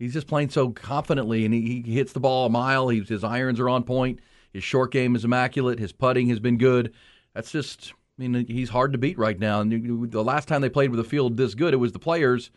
he's 0.01 0.13
just 0.13 0.27
playing 0.27 0.49
so 0.49 0.69
confidently, 0.69 1.45
and 1.45 1.53
he, 1.53 1.83
he 1.85 1.93
hits 1.93 2.11
the 2.11 2.19
ball 2.19 2.47
a 2.47 2.49
mile. 2.49 2.89
He's, 2.89 3.07
his 3.07 3.23
irons 3.23 3.59
are 3.59 3.69
on 3.69 3.83
point. 3.83 4.19
His 4.51 4.63
short 4.63 4.91
game 4.91 5.15
is 5.15 5.23
immaculate. 5.23 5.79
His 5.79 5.91
putting 5.91 6.27
has 6.29 6.39
been 6.39 6.57
good. 6.57 6.93
That's 7.35 7.51
just, 7.51 7.93
I 8.19 8.27
mean, 8.27 8.45
he's 8.47 8.69
hard 8.69 8.91
to 8.93 8.97
beat 8.97 9.17
right 9.17 9.39
now. 9.39 9.61
And 9.61 10.11
the 10.11 10.23
last 10.23 10.47
time 10.47 10.61
they 10.61 10.69
played 10.69 10.89
with 10.89 10.99
a 10.99 11.05
field 11.05 11.37
this 11.37 11.53
good, 11.53 11.73
it 11.73 11.77
was 11.77 11.91
the 11.91 11.99
Players, 11.99 12.49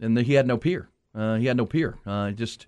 and 0.00 0.16
he 0.18 0.34
had 0.34 0.46
no 0.46 0.56
peer. 0.56 0.88
Uh, 1.14 1.34
he 1.34 1.46
had 1.46 1.56
no 1.56 1.66
peer. 1.66 1.98
Uh, 2.06 2.30
just 2.30 2.66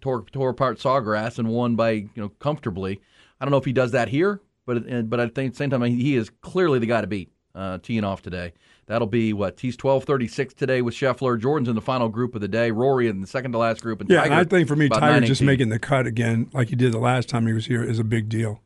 tore 0.00 0.22
tore 0.32 0.50
apart 0.50 0.78
Sawgrass 0.78 1.38
and 1.38 1.48
won 1.48 1.76
by 1.76 1.90
you 1.90 2.10
know 2.16 2.28
comfortably. 2.40 3.00
I 3.40 3.44
don't 3.44 3.50
know 3.50 3.56
if 3.58 3.64
he 3.64 3.72
does 3.72 3.92
that 3.92 4.08
here, 4.08 4.40
but 4.66 4.90
uh, 4.92 5.02
but 5.02 5.18
at 5.18 5.34
the 5.34 5.50
same 5.52 5.70
time 5.70 5.82
he 5.82 6.14
is 6.14 6.30
clearly 6.40 6.78
the 6.78 6.86
guy 6.86 7.00
to 7.00 7.06
beat 7.06 7.32
uh, 7.54 7.78
teeing 7.78 8.04
off 8.04 8.22
today. 8.22 8.52
That'll 8.86 9.06
be 9.06 9.32
what 9.32 9.60
he's 9.60 9.76
twelve 9.76 10.04
thirty 10.04 10.28
six 10.28 10.54
today 10.54 10.82
with 10.82 10.94
Scheffler. 10.94 11.40
Jordan's 11.40 11.68
in 11.68 11.74
the 11.74 11.80
final 11.80 12.08
group 12.08 12.34
of 12.34 12.40
the 12.40 12.48
day. 12.48 12.70
Rory 12.70 13.08
in 13.08 13.20
the 13.20 13.26
second 13.26 13.52
to 13.52 13.58
last 13.58 13.82
group. 13.82 14.00
And 14.00 14.10
Yeah, 14.10 14.22
Tiger 14.22 14.34
I 14.34 14.44
think 14.44 14.68
for 14.68 14.76
me, 14.76 14.88
Tiger 14.88 15.26
just 15.26 15.42
making 15.42 15.70
the 15.70 15.78
cut 15.78 16.06
again, 16.06 16.50
like 16.52 16.68
he 16.68 16.76
did 16.76 16.92
the 16.92 16.98
last 16.98 17.28
time 17.28 17.46
he 17.46 17.52
was 17.52 17.66
here, 17.66 17.82
is 17.82 17.98
a 17.98 18.04
big 18.04 18.28
deal. 18.28 18.60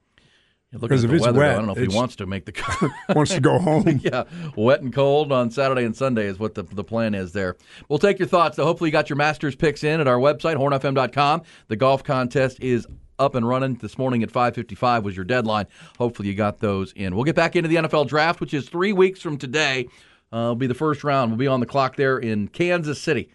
Because 0.71 1.03
if 1.03 1.09
the 1.09 1.17
it's 1.17 1.25
weather, 1.25 1.39
wet, 1.39 1.51
I 1.53 1.55
don't 1.55 1.67
know 1.67 1.73
if 1.73 1.79
he 1.79 1.97
wants 1.97 2.17
to 2.17 2.27
make 2.27 2.45
the 2.45 2.53
cut. 2.53 2.91
Wants 3.17 3.33
to 3.33 3.41
go 3.41 3.59
home. 3.59 4.01
yeah, 4.03 4.25
wet 4.55 4.83
and 4.83 4.93
cold 4.93 5.33
on 5.33 5.51
Saturday 5.51 5.85
and 5.85 5.97
Sunday 5.97 6.27
is 6.27 6.39
what 6.39 6.55
the, 6.55 6.63
the 6.63 6.85
plan 6.85 7.15
is 7.15 7.33
there. 7.33 7.57
We'll 7.89 7.99
take 7.99 8.19
your 8.19 8.29
thoughts. 8.29 8.57
So 8.57 8.65
hopefully 8.65 8.89
you 8.89 8.93
got 8.93 9.09
your 9.09 9.17
Masters 9.17 9.57
picks 9.57 9.83
in 9.83 9.99
at 9.99 10.07
our 10.07 10.19
website, 10.19 10.57
hornfm.com. 10.57 11.43
The 11.69 11.77
golf 11.77 12.05
contest 12.05 12.61
is 12.61 12.87
up 13.19 13.35
and 13.35 13.49
running 13.49 13.77
this 13.77 13.97
morning 13.97 14.23
at 14.23 14.31
5.55 14.31 15.03
was 15.03 15.17
your 15.17 15.25
deadline. 15.25 15.67
Hopefully 15.99 16.29
you 16.29 16.35
got 16.35 16.59
those 16.59 16.93
in. 16.93 17.15
We'll 17.15 17.25
get 17.25 17.35
back 17.35 17.57
into 17.57 17.69
the 17.69 17.77
NFL 17.77 18.07
draft, 18.07 18.39
which 18.41 18.53
is 18.53 18.69
three 18.69 18.93
weeks 18.93 19.21
from 19.21 19.39
today. 19.39 19.89
Uh, 20.33 20.53
will 20.53 20.57
be 20.57 20.67
the 20.67 20.75
first 20.75 21.05
round. 21.05 21.31
We'll 21.31 21.39
be 21.39 21.47
on 21.47 21.61
the 21.61 21.67
clock 21.67 21.97
there 21.97 22.19
in 22.19 22.49
Kansas 22.49 23.01
City. 23.01 23.31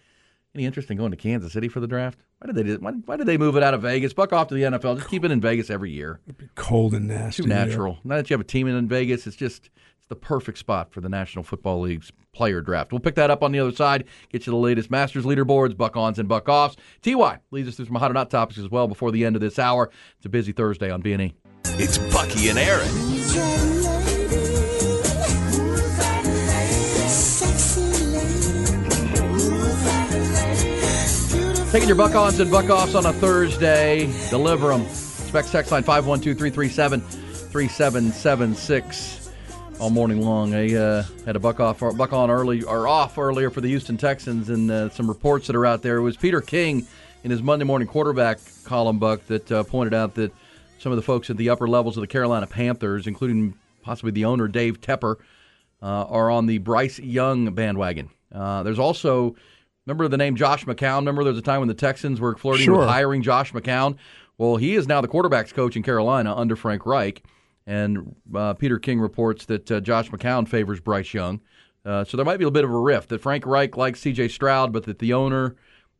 Any 0.54 0.64
interest 0.64 0.90
in 0.90 0.96
going 0.96 1.10
to 1.10 1.16
Kansas 1.16 1.52
City 1.52 1.68
for 1.68 1.80
the 1.80 1.88
draft? 1.88 2.20
Why 2.38 2.46
did 2.46 2.56
they 2.56 2.62
do, 2.62 2.78
why, 2.78 2.92
why 2.92 3.16
did 3.16 3.26
they 3.26 3.38
move 3.38 3.56
it 3.56 3.62
out 3.62 3.74
of 3.74 3.82
Vegas? 3.82 4.12
Buck 4.12 4.32
off 4.32 4.48
to 4.48 4.54
the 4.54 4.62
NFL. 4.62 4.98
Just 4.98 5.08
keep 5.08 5.24
it 5.24 5.30
in 5.30 5.40
Vegas 5.40 5.70
every 5.70 5.90
year. 5.90 6.20
Cold 6.54 6.94
and 6.94 7.08
nasty. 7.08 7.42
Too 7.42 7.48
natural. 7.48 7.98
Now 8.04 8.16
that 8.16 8.30
you 8.30 8.34
have 8.34 8.40
a 8.40 8.44
team 8.44 8.68
in 8.68 8.86
Vegas, 8.86 9.26
it's 9.26 9.36
just 9.36 9.70
it's 9.98 10.08
the 10.08 10.16
perfect 10.16 10.58
spot 10.58 10.92
for 10.92 11.00
the 11.00 11.08
National 11.08 11.42
Football 11.42 11.80
League's 11.80 12.12
player 12.32 12.60
draft. 12.60 12.92
We'll 12.92 13.00
pick 13.00 13.14
that 13.14 13.30
up 13.30 13.42
on 13.42 13.52
the 13.52 13.60
other 13.60 13.72
side. 13.72 14.04
Get 14.28 14.46
you 14.46 14.52
the 14.52 14.58
latest 14.58 14.90
Masters 14.90 15.24
leaderboards, 15.24 15.76
buck 15.76 15.96
ons 15.96 16.18
and 16.18 16.28
buck 16.28 16.48
offs. 16.48 16.76
Ty 17.02 17.38
leads 17.50 17.68
us 17.68 17.76
through 17.76 17.86
some 17.86 17.94
hot 17.94 18.10
or 18.10 18.14
not 18.14 18.30
topics 18.30 18.58
as 18.58 18.68
well 18.68 18.86
before 18.86 19.10
the 19.10 19.24
end 19.24 19.34
of 19.34 19.40
this 19.40 19.58
hour. 19.58 19.90
It's 20.18 20.26
a 20.26 20.28
busy 20.28 20.52
Thursday 20.52 20.90
on 20.90 21.00
B 21.00 21.14
and 21.14 21.22
E. 21.22 21.34
It's 21.78 21.96
Bucky 22.12 22.50
and 22.50 22.58
Aaron. 22.58 24.73
Taking 31.74 31.88
your 31.88 31.96
buck 31.96 32.14
ons 32.14 32.38
and 32.38 32.52
buck 32.52 32.70
offs 32.70 32.94
on 32.94 33.04
a 33.04 33.12
Thursday. 33.12 34.06
Deliver 34.30 34.68
them. 34.68 34.86
Specs 34.86 35.50
text 35.50 35.72
line 35.72 35.82
512 35.82 36.38
337 36.38 37.00
3776 37.00 39.32
all 39.80 39.90
morning 39.90 40.22
long. 40.22 40.54
I 40.54 40.72
uh, 40.72 41.02
had 41.26 41.34
a 41.34 41.40
buck 41.40 41.58
off, 41.58 41.80
buck 41.80 42.12
on 42.12 42.30
early, 42.30 42.62
or 42.62 42.86
off 42.86 43.18
earlier 43.18 43.50
for 43.50 43.60
the 43.60 43.66
Houston 43.66 43.96
Texans, 43.96 44.50
and 44.50 44.70
uh, 44.70 44.88
some 44.90 45.08
reports 45.08 45.48
that 45.48 45.56
are 45.56 45.66
out 45.66 45.82
there. 45.82 45.96
It 45.96 46.02
was 46.02 46.16
Peter 46.16 46.40
King 46.40 46.86
in 47.24 47.32
his 47.32 47.42
Monday 47.42 47.64
morning 47.64 47.88
quarterback 47.88 48.38
column, 48.62 49.00
Buck, 49.00 49.26
that 49.26 49.50
uh, 49.50 49.64
pointed 49.64 49.94
out 49.94 50.14
that 50.14 50.32
some 50.78 50.92
of 50.92 50.96
the 50.96 51.02
folks 51.02 51.28
at 51.28 51.36
the 51.36 51.50
upper 51.50 51.66
levels 51.66 51.96
of 51.96 52.02
the 52.02 52.06
Carolina 52.06 52.46
Panthers, 52.46 53.08
including 53.08 53.52
possibly 53.82 54.12
the 54.12 54.26
owner 54.26 54.46
Dave 54.46 54.80
Tepper, 54.80 55.16
uh, 55.82 56.04
are 56.04 56.30
on 56.30 56.46
the 56.46 56.58
Bryce 56.58 57.00
Young 57.00 57.52
bandwagon. 57.52 58.10
Uh, 58.32 58.62
there's 58.62 58.78
also 58.78 59.34
remember 59.86 60.08
the 60.08 60.16
name 60.16 60.36
Josh 60.36 60.64
McCown. 60.64 60.98
Remember 60.98 61.24
there 61.24 61.32
was 61.32 61.38
a 61.38 61.42
time 61.42 61.60
when 61.60 61.68
the 61.68 61.74
Texans 61.74 62.20
were 62.20 62.36
flirting 62.36 62.64
Sure. 62.64 62.78
with 62.80 62.88
hiring 62.88 63.22
Josh 63.22 63.52
McCown. 63.52 63.96
Well, 64.38 64.56
he 64.56 64.74
is 64.74 64.88
now 64.88 65.00
the 65.00 65.08
quarterbacks 65.08 65.52
coach 65.54 65.76
in 65.76 65.82
Carolina 65.82 66.34
under 66.34 66.56
Frank 66.56 66.86
Reich. 66.86 67.22
And 67.66 68.14
uh, 68.34 68.54
Peter 68.54 68.78
King 68.78 69.00
reports 69.00 69.46
that 69.46 69.70
uh, 69.70 69.80
Josh 69.80 70.10
McCown 70.10 70.46
favors 70.46 70.80
Bryce 70.80 71.14
Young. 71.14 71.40
Uh, 71.84 72.04
so 72.04 72.16
there 72.16 72.26
might 72.26 72.38
be 72.38 72.44
a 72.44 72.50
bit 72.50 72.64
of 72.64 72.70
a 72.70 72.78
rift 72.78 73.08
that 73.10 73.20
Frank 73.20 73.46
Reich 73.46 73.76
likes 73.76 74.00
C.J. 74.00 74.28
Stroud, 74.28 74.72
but 74.72 74.84
that 74.84 74.98
the 74.98 75.12
owner, 75.14 75.56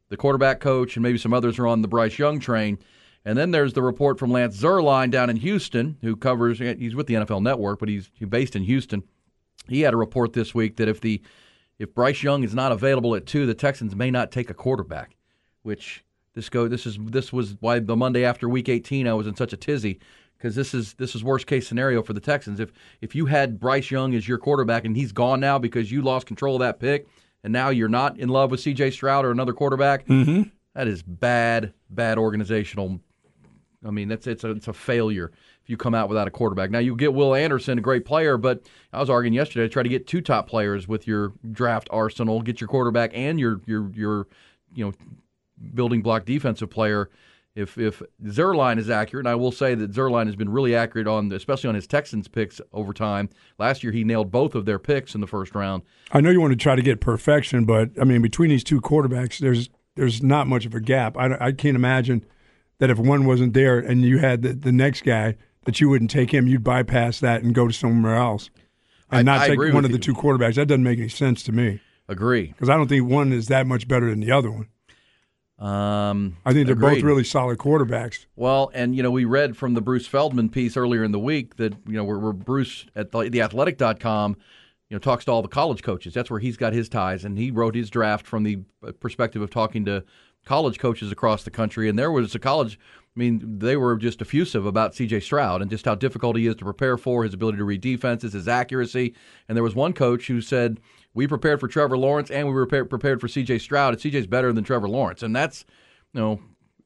the 0.09 0.17
quarterback 0.17 0.61
coach, 0.61 0.97
and 0.97 1.03
maybe 1.03 1.19
some 1.19 1.33
others 1.33 1.59
are 1.59 1.67
on 1.67 1.83
the 1.83 1.89
Bryce 1.89 2.19
Young 2.19 2.39
train. 2.41 2.79
And 3.25 3.39
then 3.39 3.51
there's 3.51 3.73
the 3.73 3.83
report 3.83 4.19
from 4.19 4.31
Lance 4.31 4.61
Zierlein 4.61 5.11
down 5.11 5.31
in 5.31 5.37
Houston, 5.37 5.97
who 6.03 6.17
covers. 6.17 6.59
He's 6.59 6.95
with 6.95 7.07
the 7.07 7.15
NFL 7.15 7.43
Network, 7.43 7.79
but 7.79 7.89
he's, 7.89 8.11
he's 8.15 8.29
based 8.29 8.55
in 8.57 8.65
Houston. 8.65 9.03
He 9.67 9.81
had 9.81 9.95
a 9.95 9.97
report 9.97 10.35
this 10.35 10.55
week 10.55 10.77
that 10.77 10.89
if 10.89 11.01
the 11.01 11.23
if 11.79 11.95
Bryce 11.95 12.23
Young 12.23 12.45
is 12.45 12.55
not 12.55 12.73
available 12.73 13.15
at 13.15 13.27
two, 13.27 13.47
the 13.47 13.55
Texans 13.55 13.95
may 13.95 14.11
not 14.11 14.31
take 14.31 14.51
a 14.51 14.55
quarterback. 14.55 15.17
Which 15.63 16.05
this 16.35 16.49
go 16.49 16.69
this 16.69 16.87
is 16.87 16.99
this 17.01 17.33
was 17.33 17.57
why 17.61 17.79
the 17.79 17.97
Monday 17.97 18.25
after 18.25 18.49
Week 18.49 18.69
18 18.69 19.07
I 19.07 19.15
was 19.15 19.27
in 19.27 19.35
such 19.35 19.53
a 19.53 19.57
tizzy 19.57 19.99
because 20.37 20.55
this 20.55 20.75
is 20.75 20.95
this 20.95 21.15
is 21.15 21.25
worst 21.25 21.47
case 21.47 21.67
scenario 21.67 22.03
for 22.03 22.13
the 22.13 22.21
Texans. 22.21 22.61
If 22.61 22.71
if 23.01 23.15
you 23.15 23.27
had 23.27 23.59
Bryce 23.59 23.91
Young 23.91 24.15
as 24.15 24.29
your 24.29 24.39
quarterback 24.39 24.85
and 24.85 24.97
he's 24.97 25.13
gone 25.13 25.41
now 25.41 25.59
because 25.59 25.91
you 25.91 26.03
lost 26.03 26.27
control 26.27 26.57
of 26.57 26.61
that 26.61 26.81
pick, 26.81 27.09
and 27.43 27.53
now 27.53 27.71
you're 27.71 27.89
not 27.89 28.19
in 28.19 28.29
love 28.29 28.51
with 28.51 28.61
C.J. 28.61 28.91
Stroud 28.91 29.25
or 29.25 29.31
another 29.31 29.55
quarterback, 29.55 30.07
mm-hmm. 30.07 30.43
that 30.75 30.87
is 30.87 31.03
bad 31.03 31.73
bad 31.89 32.19
organizational. 32.19 33.01
I 33.87 33.91
mean 33.91 34.09
that's 34.09 34.27
it's 34.27 34.45
a 34.45 34.51
it's 34.51 34.69
a 34.69 34.75
failure 34.75 35.33
if 35.65 35.71
you 35.71 35.79
come 35.79 35.95
out 35.95 36.11
without 36.11 36.29
a 36.29 36.31
quarterback. 36.31 36.71
Now 36.71 36.79
you 36.79 36.95
get 36.95 37.15
Will 37.15 37.35
Anderson, 37.35 37.79
a 37.79 37.81
great 37.81 38.05
player, 38.05 38.37
but 38.37 38.63
I 38.93 39.01
was 39.01 39.09
arguing 39.09 39.33
yesterday 39.33 39.65
to 39.65 39.69
try 39.69 39.83
to 39.83 39.89
get 39.89 40.07
two 40.07 40.21
top 40.21 40.47
players 40.47 40.87
with 40.87 41.07
your 41.07 41.33
draft 41.53 41.89
arsenal, 41.91 42.43
get 42.43 42.61
your 42.61 42.69
quarterback 42.69 43.13
and 43.15 43.41
your 43.41 43.61
your 43.67 43.91
your 43.95 44.27
you 44.75 44.85
know 44.85 44.93
building 45.73 46.03
block 46.03 46.27
defensive 46.27 46.69
player. 46.69 47.09
If 47.55 47.79
if 47.79 48.03
Zierlein 48.25 48.79
is 48.79 48.91
accurate, 48.91 49.25
and 49.25 49.31
I 49.31 49.37
will 49.37 49.53
say 49.53 49.75
that 49.75 49.93
Zierlein 49.93 50.27
has 50.27 50.37
been 50.37 50.51
really 50.51 50.75
accurate 50.75 51.07
on, 51.07 51.33
especially 51.33 51.69
on 51.69 51.77
his 51.77 51.87
Texans 51.87 52.29
picks 52.29 52.61
over 52.73 52.93
time. 52.93 53.31
Last 53.59 53.83
year 53.83 53.93
he 53.93 54.05
nailed 54.05 54.31
both 54.31 54.55
of 54.55 54.67
their 54.67 54.79
picks 54.79 55.15
in 55.15 55.23
the 55.23 55.27
first 55.27 55.55
round. 55.55 55.83
I 56.13 56.21
know 56.21 56.31
you 56.31 56.41
want 56.43 56.53
to 56.53 56.57
try 56.57 56.77
to 56.77 56.83
get 56.83 57.01
perfection, 57.01 57.65
but 57.65 57.91
I 57.99 58.05
mean, 58.05 58.21
between 58.21 58.51
these 58.51 58.65
two 58.65 58.83
quarterbacks, 58.83 59.39
there's 59.39 59.71
there's 59.95 60.23
not 60.23 60.47
much 60.47 60.67
of 60.67 60.75
a 60.75 60.81
gap. 60.81 61.17
I, 61.17 61.37
I 61.41 61.53
can't 61.53 61.77
imagine 61.77 62.27
that 62.79 62.91
if 62.91 62.99
one 62.99 63.25
wasn't 63.25 63.55
there 63.55 63.79
and 63.79 64.03
you 64.03 64.19
had 64.19 64.43
the, 64.43 64.53
the 64.53 64.73
next 64.73 65.05
guy, 65.05 65.37
that 65.65 65.81
you 65.81 65.89
wouldn't 65.89 66.11
take 66.11 66.33
him. 66.33 66.47
You'd 66.47 66.65
bypass 66.65 67.21
that 67.21 67.43
and 67.43 67.55
go 67.55 67.67
to 67.67 67.73
somewhere 67.73 68.17
else, 68.17 68.51
and 69.11 69.29
I- 69.29 69.33
not 69.37 69.43
I 69.43 69.49
take 69.49 69.59
one 69.59 69.85
of 69.85 69.91
the 69.91 69.97
you. 69.97 69.99
two 69.99 70.15
quarterbacks. 70.15 70.55
That 70.55 70.69
doesn't 70.69 70.83
make 70.83 70.99
any 70.99 71.09
sense 71.09 71.43
to 71.45 71.53
me 71.53 71.81
Agree. 72.09 72.47
because 72.49 72.69
I 72.69 72.77
don't 72.77 72.89
think 72.89 73.09
one 73.09 73.33
is 73.33 73.49
that 73.49 73.67
much 73.67 73.87
better 73.89 74.11
than 74.11 74.21
the 74.21 74.33
other 74.33 74.51
one. 74.51 74.69
Um, 75.59 76.37
I 76.45 76.53
think 76.53 76.67
they're 76.67 76.75
both 76.75 77.01
really 77.03 77.23
solid 77.25 77.59
quarterbacks. 77.59 78.27
Well, 78.35 78.71
and 78.75 78.95
you 78.97 79.03
know, 79.03 79.11
we 79.11 79.25
read 79.25 79.57
from 79.57 79.75
the 79.75 79.81
Bruce 79.81 80.07
Feldman 80.07 80.49
piece 80.49 80.77
earlier 80.77 81.05
in 81.05 81.13
the 81.13 81.19
week 81.19 81.57
that 81.57 81.75
you 81.87 81.93
know 81.95 82.05
where, 82.05 82.19
where 82.19 82.33
Bruce 82.33 82.87
at 82.97 83.13
the, 83.13 83.31
theathletic.com, 83.31 84.37
you 84.91 84.95
know, 84.97 84.99
talks 84.99 85.25
to 85.27 85.31
all 85.31 85.43
the 85.43 85.49
college 85.49 85.83
coaches. 85.83 86.13
That's 86.13 86.29
where 86.29 86.41
he's 86.41 86.57
got 86.57 86.73
his 86.73 86.89
ties, 86.89 87.25
and 87.25 87.39
he 87.39 87.53
wrote 87.53 87.77
his 87.77 87.89
draft 87.89 88.27
from 88.27 88.43
the 88.43 88.59
perspective 88.99 89.43
of 89.43 89.51
talking 89.51 89.85
to 89.85 90.03
college 90.45 90.79
coaches 90.81 91.13
across 91.13 91.45
the 91.45 91.51
country. 91.53 91.89
And 91.89 91.97
there 91.99 92.11
was 92.11 92.35
a 92.35 92.41
college. 92.41 92.79
I 93.17 93.21
mean, 93.21 93.59
they 93.59 93.77
were 93.77 93.97
just 93.97 94.21
effusive 94.21 94.67
about 94.67 94.95
C.J. 94.95 95.21
Stroud 95.21 95.63
and 95.63 95.71
just 95.71 95.85
how 95.85 95.95
difficult 95.95 96.37
he 96.37 96.49
is 96.49 96.57
to 96.57 96.65
prepare 96.65 96.97
for, 96.97 97.23
his 97.23 97.35
ability 97.35 97.59
to 97.59 97.65
read 97.65 97.81
defenses, 97.81 98.33
his 98.33 98.49
accuracy. 98.49 99.15
And 99.49 99.57
there 99.57 99.63
was 99.63 99.77
one 99.77 99.93
coach 99.93 100.27
who 100.27 100.41
said, 100.41 100.81
"We 101.15 101.29
prepared 101.29 101.61
for 101.61 101.69
Trevor 101.69 101.97
Lawrence, 101.97 102.31
and 102.31 102.49
we 102.49 102.55
were 102.55 102.67
prepared, 102.67 103.21
for 103.21 103.29
C.J. 103.29 103.59
Stroud. 103.59 103.95
And 103.95 104.03
C.J.'s 104.03 104.27
better 104.27 104.53
than 104.53 104.65
Trevor 104.65 104.89
Lawrence." 104.89 105.23
And 105.23 105.35
that's 105.35 105.65
you 106.13 106.21
know, 106.21 106.41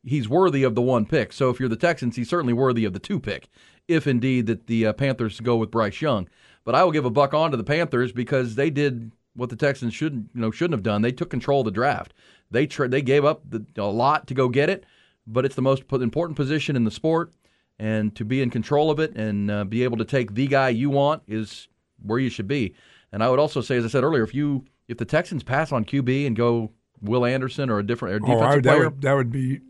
he's 0.04 0.28
worthy 0.28 0.64
of 0.64 0.74
the 0.74 0.82
one 0.82 1.06
pick. 1.06 1.32
So 1.32 1.50
if 1.50 1.60
you're 1.60 1.68
the 1.68 1.76
Texans, 1.76 2.16
he's 2.16 2.28
certainly 2.28 2.52
worthy 2.52 2.84
of 2.84 2.92
the 2.92 2.98
two 2.98 3.20
pick, 3.20 3.48
if 3.86 4.06
indeed 4.06 4.46
that 4.46 4.66
the 4.66 4.86
uh, 4.86 4.92
Panthers 4.94 5.40
go 5.40 5.56
with 5.56 5.70
Bryce 5.70 6.00
Young. 6.00 6.28
But 6.64 6.74
I 6.74 6.84
will 6.84 6.92
give 6.92 7.04
a 7.04 7.10
buck 7.10 7.34
on 7.34 7.50
to 7.50 7.56
the 7.56 7.64
Panthers 7.64 8.12
because 8.12 8.54
they 8.54 8.70
did 8.70 9.12
what 9.34 9.50
the 9.50 9.56
Texans 9.56 9.94
shouldn't, 9.94 10.30
you 10.34 10.40
know, 10.40 10.50
shouldn't 10.50 10.74
have 10.74 10.82
done. 10.82 11.02
They 11.02 11.12
took 11.12 11.30
control 11.30 11.60
of 11.60 11.66
the 11.66 11.70
draft. 11.70 12.12
They 12.50 12.66
tra- 12.66 12.88
they 12.88 13.02
gave 13.02 13.24
up 13.24 13.42
the, 13.48 13.64
a 13.76 13.84
lot 13.84 14.26
to 14.26 14.34
go 14.34 14.48
get 14.48 14.68
it, 14.68 14.84
but 15.30 15.44
it's 15.44 15.54
the 15.54 15.62
most 15.62 15.84
important 15.92 16.36
position 16.36 16.74
in 16.74 16.84
the 16.84 16.90
sport, 16.90 17.32
and 17.78 18.14
to 18.16 18.24
be 18.24 18.42
in 18.42 18.50
control 18.50 18.90
of 18.90 18.98
it 18.98 19.14
and 19.14 19.50
uh, 19.50 19.64
be 19.64 19.84
able 19.84 19.96
to 19.98 20.04
take 20.04 20.34
the 20.34 20.46
guy 20.46 20.68
you 20.70 20.90
want 20.90 21.22
is 21.28 21.68
where 22.02 22.18
you 22.18 22.30
should 22.30 22.48
be. 22.48 22.74
And 23.12 23.22
I 23.22 23.28
would 23.30 23.38
also 23.38 23.60
say, 23.60 23.76
as 23.76 23.84
I 23.84 23.88
said 23.88 24.04
earlier, 24.04 24.22
if 24.24 24.34
you 24.34 24.64
if 24.88 24.96
the 24.98 25.04
Texans 25.04 25.42
pass 25.42 25.70
on 25.70 25.84
QB 25.84 26.26
and 26.26 26.34
go 26.34 26.72
Will 27.00 27.24
Anderson 27.24 27.70
or 27.70 27.78
a 27.78 27.86
different 27.86 28.14
or 28.14 28.26
Oh, 28.26 28.34
defensive 28.34 28.48
I, 28.48 28.54
that 28.56 28.62
player, 28.62 28.88
would 28.90 29.02
that 29.02 29.12
would 29.14 29.30
be 29.30 29.60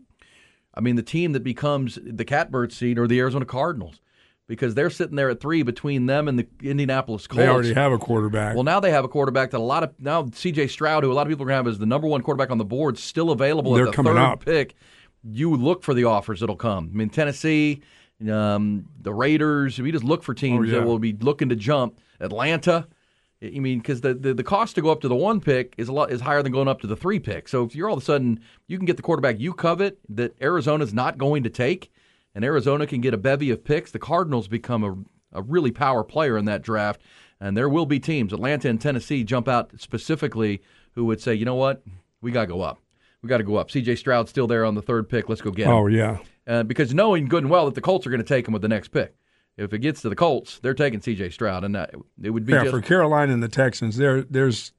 I 0.73 0.81
mean, 0.81 0.95
the 0.95 1.03
team 1.03 1.33
that 1.33 1.43
becomes 1.43 1.99
the 2.01 2.23
catbird 2.25 2.71
seed 2.71 2.97
or 2.97 3.07
the 3.07 3.19
Arizona 3.19 3.45
Cardinals 3.45 3.99
because 4.47 4.75
they're 4.75 4.89
sitting 4.89 5.15
there 5.15 5.29
at 5.29 5.39
three 5.39 5.61
between 5.61 6.05
them 6.05 6.27
and 6.27 6.39
the 6.39 6.47
Indianapolis 6.63 7.27
Colts. 7.27 7.37
they 7.37 7.47
already 7.47 7.73
have 7.73 7.91
a 7.91 7.97
quarterback. 7.97 8.55
Well, 8.55 8.63
now 8.63 8.79
they 8.79 8.91
have 8.91 9.03
a 9.05 9.09
quarterback 9.09 9.51
that 9.51 9.57
a 9.59 9.63
lot 9.63 9.83
of 9.83 9.93
now 9.99 10.27
C.J. 10.33 10.67
Stroud, 10.67 11.03
who 11.03 11.11
a 11.11 11.13
lot 11.13 11.27
of 11.27 11.29
people 11.29 11.43
are 11.43 11.47
going 11.49 11.63
to 11.63 11.69
have 11.69 11.73
as 11.73 11.79
the 11.79 11.85
number 11.85 12.07
one 12.07 12.21
quarterback 12.21 12.49
on 12.49 12.57
the 12.57 12.65
board, 12.65 12.97
still 12.97 13.29
available 13.31 13.73
They're 13.73 13.85
at 13.85 13.91
the 13.91 13.95
coming 13.95 14.13
third 14.13 14.19
up. 14.19 14.45
pick. 14.45 14.75
You 15.23 15.55
look 15.55 15.83
for 15.83 15.93
the 15.93 16.05
offers 16.05 16.39
that'll 16.39 16.55
come. 16.55 16.89
I 16.93 16.97
mean, 16.97 17.09
Tennessee, 17.09 17.81
um, 18.29 18.85
the 19.01 19.13
Raiders. 19.13 19.79
We 19.79 19.91
just 19.91 20.03
look 20.03 20.23
for 20.23 20.33
teams 20.33 20.69
Oh, 20.69 20.71
yeah. 20.71 20.79
that 20.79 20.85
will 20.87 20.99
be 20.99 21.13
looking 21.13 21.49
to 21.49 21.55
jump. 21.55 21.99
Atlanta. 22.19 22.87
I 23.41 23.59
mean, 23.59 23.79
because 23.79 24.01
the, 24.01 24.13
the 24.13 24.33
the 24.33 24.43
cost 24.43 24.75
to 24.75 24.81
go 24.81 24.89
up 24.89 24.99
to 25.01 25.07
the 25.07 25.15
one 25.15 25.39
pick 25.39 25.73
is 25.77 25.87
a 25.87 25.93
lot 25.93 26.11
is 26.11 26.19
higher 26.19 26.43
than 26.43 26.51
going 26.51 26.67
up 26.67 26.81
to 26.81 26.87
the 26.87 26.97
three 26.97 27.19
pick. 27.19 27.47
So 27.47 27.63
if 27.63 27.73
you're 27.73 27.87
all 27.89 27.95
of 27.95 28.03
a 28.03 28.05
sudden 28.05 28.41
you 28.67 28.77
can 28.77 28.85
get 28.85 28.97
the 28.97 29.03
quarterback 29.03 29.39
you 29.39 29.53
covet 29.53 29.97
that 30.09 30.35
Arizona's 30.41 30.93
not 30.93 31.17
going 31.17 31.43
to 31.43 31.49
take, 31.49 31.89
and 32.35 32.43
Arizona 32.43 32.85
can 32.85 32.99
get 32.99 33.13
a 33.13 33.17
bevy 33.17 33.49
of 33.49 33.63
picks, 33.63 33.91
the 33.91 33.99
Cardinals 33.99 34.49
become 34.49 34.83
a, 34.83 35.39
a 35.39 35.41
really 35.41 35.71
power 35.71 36.03
player 36.03 36.37
in 36.37 36.43
that 36.45 36.61
draft. 36.61 36.99
And 37.39 37.55
there 37.55 37.69
will 37.69 37.85
be 37.85 38.01
teams, 38.01 38.33
Atlanta 38.33 38.67
and 38.67 38.81
Tennessee, 38.81 39.23
jump 39.23 39.47
out 39.47 39.71
specifically 39.77 40.61
who 40.95 41.05
would 41.05 41.21
say, 41.21 41.33
you 41.33 41.45
know 41.45 41.55
what, 41.55 41.81
we 42.21 42.31
got 42.33 42.41
to 42.41 42.47
go 42.47 42.59
up. 42.61 42.79
We 43.21 43.29
got 43.29 43.37
to 43.37 43.43
go 43.43 43.57
up. 43.57 43.69
C.J. 43.69 43.95
Stroud's 43.95 44.29
still 44.29 44.47
there 44.47 44.63
on 44.63 44.75
the 44.75 44.81
third 44.81 45.09
pick. 45.09 45.27
Let's 45.27 45.41
go 45.41 45.51
get 45.51 45.67
him. 45.67 45.73
oh 45.73 45.87
yeah, 45.87 46.19
Uh, 46.47 46.63
because 46.63 46.93
knowing 46.93 47.27
good 47.27 47.43
and 47.43 47.51
well 47.51 47.65
that 47.65 47.75
the 47.75 47.81
Colts 47.81 48.07
are 48.07 48.09
going 48.09 48.21
to 48.21 48.27
take 48.27 48.47
him 48.47 48.53
with 48.53 48.61
the 48.61 48.67
next 48.67 48.89
pick. 48.89 49.15
If 49.57 49.73
it 49.73 49.79
gets 49.79 50.01
to 50.03 50.09
the 50.09 50.15
Colts, 50.15 50.59
they're 50.59 50.73
taking 50.73 51.01
C.J. 51.01 51.31
Stroud, 51.31 51.65
and 51.65 51.75
that, 51.75 51.93
it 52.21 52.29
would 52.29 52.45
be 52.45 52.53
yeah. 52.53 52.63
just 52.63 52.71
For 52.71 52.81
Carolina 52.81 53.33
and 53.33 53.43
the 53.43 53.49
Texans, 53.49 53.97
there 53.97 54.21
there's 54.21 54.71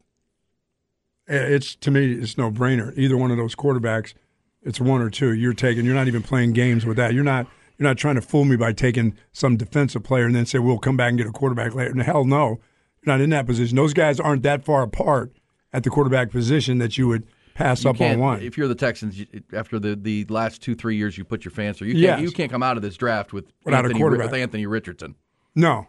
it's 1.26 1.76
to 1.76 1.90
me 1.90 2.12
it's 2.12 2.38
no 2.38 2.50
brainer. 2.50 2.96
Either 2.96 3.16
one 3.16 3.30
of 3.30 3.36
those 3.36 3.54
quarterbacks, 3.54 4.14
it's 4.62 4.80
one 4.80 5.00
or 5.00 5.10
two. 5.10 5.32
You're 5.32 5.52
taking. 5.52 5.84
You're 5.84 5.94
not 5.94 6.08
even 6.08 6.22
playing 6.22 6.52
games 6.52 6.86
with 6.86 6.96
that. 6.96 7.14
You're 7.14 7.24
not. 7.24 7.46
You're 7.78 7.88
not 7.88 7.96
trying 7.96 8.16
to 8.16 8.20
fool 8.20 8.44
me 8.44 8.56
by 8.56 8.74
taking 8.74 9.16
some 9.32 9.56
defensive 9.56 10.02
player 10.02 10.26
and 10.26 10.34
then 10.34 10.44
say 10.44 10.58
we'll 10.58 10.78
come 10.78 10.98
back 10.98 11.10
and 11.10 11.18
get 11.18 11.26
a 11.26 11.32
quarterback 11.32 11.74
later. 11.74 11.90
And 11.90 12.02
hell 12.02 12.26
no, 12.26 12.48
you're 12.48 13.06
not 13.06 13.22
in 13.22 13.30
that 13.30 13.46
position. 13.46 13.76
Those 13.76 13.94
guys 13.94 14.20
aren't 14.20 14.42
that 14.42 14.64
far 14.64 14.82
apart 14.82 15.32
at 15.72 15.82
the 15.82 15.88
quarterback 15.88 16.30
position 16.30 16.76
that 16.78 16.98
you 16.98 17.08
would 17.08 17.26
pass 17.60 17.84
you 17.84 17.90
up 17.90 18.00
on 18.00 18.18
one. 18.18 18.40
If 18.42 18.56
you're 18.58 18.68
the 18.68 18.74
Texans, 18.74 19.18
you- 19.18 19.26
after 19.52 19.78
the, 19.78 19.94
the 19.94 20.24
last 20.28 20.62
two 20.62 20.74
three 20.74 20.96
years 20.96 21.16
you 21.18 21.24
put 21.24 21.44
your 21.44 21.52
fans 21.52 21.78
through, 21.78 21.88
you 21.88 21.94
Yes. 21.94 22.10
can't 22.16 22.22
you 22.22 22.30
can't 22.32 22.50
come 22.50 22.62
out 22.62 22.76
of 22.76 22.82
this 22.82 22.96
draft 22.96 23.32
with 23.32 23.46
Without 23.64 23.78
a 23.78 23.88
Anthony, 23.88 24.00
quarterback. 24.00 24.30
with 24.30 24.40
Anthony 24.40 24.66
Richardson. 24.66 25.14
no, 25.54 25.86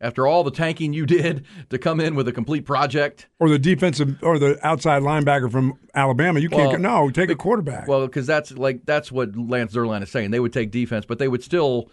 After 0.00 0.26
all 0.26 0.44
the 0.44 0.50
tanking 0.50 0.92
you 0.94 1.04
did 1.06 1.44
to 1.68 1.76
come 1.78 2.00
in 2.00 2.14
with 2.14 2.26
a 2.26 2.32
complete 2.32 2.64
project, 2.64 3.28
or 3.38 3.48
the 3.50 3.58
defensive 3.58 4.16
or 4.22 4.38
the 4.38 4.58
outside 4.66 5.02
linebacker 5.02 5.50
from 5.52 5.78
Alabama, 5.94 6.40
you 6.40 6.48
can't. 6.48 6.62
Well, 6.62 6.72
go, 6.72 6.78
no, 6.78 7.10
take 7.10 7.28
a 7.30 7.36
quarterback. 7.36 7.86
Well, 7.86 8.06
because 8.06 8.26
that's 8.26 8.50
like 8.52 8.86
that's 8.86 9.12
what 9.12 9.36
Lance 9.36 9.74
Zierlein 9.74 10.02
is 10.02 10.10
saying. 10.10 10.30
They 10.30 10.40
would 10.40 10.52
take 10.54 10.70
defense, 10.70 11.04
but 11.06 11.18
they 11.18 11.28
would 11.28 11.42
still 11.44 11.90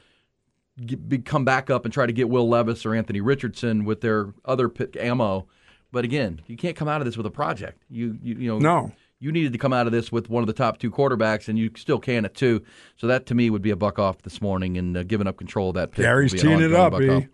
get, 0.86 1.10
be, 1.10 1.17
come 1.17 1.43
back 1.43 1.69
up 1.69 1.83
and 1.86 1.93
try 1.93 2.05
to 2.05 2.13
get 2.13 2.29
Will 2.29 2.47
Levis 2.47 2.86
or 2.86 2.95
Anthony 2.95 3.19
Richardson 3.19 3.83
with 3.83 3.99
their 4.01 4.33
other 4.45 4.69
pick 4.69 4.95
ammo. 4.95 5.47
But 5.91 6.04
again, 6.06 6.41
you 6.47 6.58
can't 6.58 6.76
come 6.76 6.88
out 6.88 7.02
of 7.02 7.06
this 7.06 7.17
with 7.17 7.26
a 7.26 7.32
project. 7.32 7.84
You 7.89 8.17
you, 8.21 8.36
you 8.36 8.47
know 8.50 8.60
No. 8.60 8.91
You 9.19 9.32
needed 9.32 9.52
to 9.54 9.58
come 9.58 9.73
out 9.73 9.88
of 9.88 9.91
this 9.91 10.12
with 10.12 10.30
one 10.30 10.43
of 10.43 10.47
the 10.47 10.54
top 10.54 10.78
two 10.78 10.91
quarterbacks, 10.91 11.47
and 11.47 11.58
you 11.58 11.71
still 11.76 11.97
can 11.97 12.23
at 12.23 12.36
two. 12.36 12.63
So 12.97 13.08
that 13.08 13.26
to 13.28 13.36
me 13.36 13.50
would 13.50 13.63
be 13.63 13.71
a 13.71 13.76
buck 13.76 13.97
off 13.97 14.21
this 14.21 14.41
morning, 14.41 14.78
and 14.78 14.95
uh, 14.95 15.02
giving 15.02 15.26
up 15.26 15.38
control 15.38 15.69
of 15.69 15.76
that 15.76 15.91
pick. 15.91 16.04
Gary's 16.04 16.34
would 16.34 16.41
be 16.43 16.52
an 16.52 16.60
teeing 16.60 16.71
it 16.71 16.76
up, 16.78 17.02
E. 17.02 17.28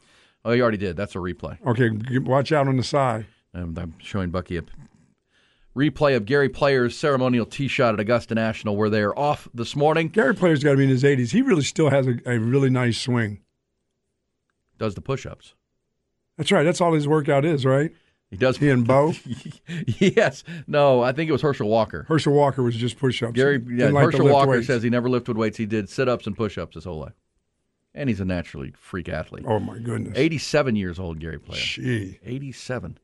Oh, 0.46 0.52
you 0.54 0.62
already 0.62 0.78
did. 0.78 0.96
That's 0.96 1.16
a 1.16 1.20
replay. 1.20 1.58
okay, 1.66 1.90
watch 2.20 2.54
out 2.54 2.70
on 2.70 2.78
the 2.78 2.84
side. 2.84 3.26
Um, 3.54 3.76
I'm 3.78 3.96
showing 4.00 4.30
Bucky 4.30 4.58
a 4.58 4.64
replay 5.76 6.16
of 6.16 6.26
Gary 6.26 6.50
Player's 6.50 6.98
ceremonial 6.98 7.46
tee 7.46 7.68
shot 7.68 7.94
at 7.94 8.00
Augusta 8.00 8.36
National, 8.36 8.76
where 8.78 8.90
they 8.90 9.02
are 9.02 9.18
off 9.18 9.48
this 9.54 9.76
morning. 9.76 10.08
Gary 10.08 10.36
Player's 10.36 10.64
got 10.64 10.72
to 10.72 10.78
be 10.78 10.84
in 10.84 10.90
his 10.90 11.04
80s. 11.04 11.32
He 11.32 11.42
really 11.42 11.64
still 11.64 11.90
has 11.90 12.08
a, 12.08 12.16
a 12.26 12.38
really 12.40 12.70
nice 12.70 12.98
swing. 12.98 13.42
Does 14.78 14.96
the 14.96 15.02
push-ups? 15.02 15.54
That's 16.38 16.52
right. 16.52 16.64
That's 16.64 16.82
all 16.82 16.94
his 16.94 17.08
workout 17.08 17.46
is, 17.46 17.66
right? 17.66 17.92
He 18.34 18.38
does. 18.38 18.58
He 18.58 18.72
and 18.72 18.88
Bo. 18.88 19.14
yes. 19.86 20.44
No, 20.66 21.04
I 21.04 21.12
think 21.12 21.30
it 21.30 21.32
was 21.32 21.44
Herschel 21.44 21.70
Walker. 21.70 22.04
Herschel 22.08 22.34
Walker 22.34 22.64
was 22.64 22.76
just 22.76 22.98
push-ups. 22.98 23.34
Gary 23.34 23.64
yeah, 23.70 23.90
like 23.90 24.06
Herschel 24.06 24.28
Walker 24.28 24.50
weights. 24.50 24.66
says 24.66 24.82
he 24.82 24.90
never 24.90 25.08
lifted 25.08 25.38
weights. 25.38 25.56
He 25.56 25.68
did 25.68 25.88
sit-ups 25.88 26.26
and 26.26 26.36
push-ups 26.36 26.74
his 26.74 26.84
whole 26.86 27.02
life, 27.02 27.14
and 27.94 28.10
he's 28.10 28.20
a 28.20 28.26
naturally 28.26 28.74
freak 28.76 29.08
athlete. 29.08 29.46
Oh 29.48 29.60
my 29.60 29.78
goodness. 29.78 30.18
87 30.18 30.76
years 30.76 30.98
old, 30.98 31.20
Gary 31.20 31.40
Player. 31.40 31.62
Gee. 31.62 32.20
87. 32.26 32.98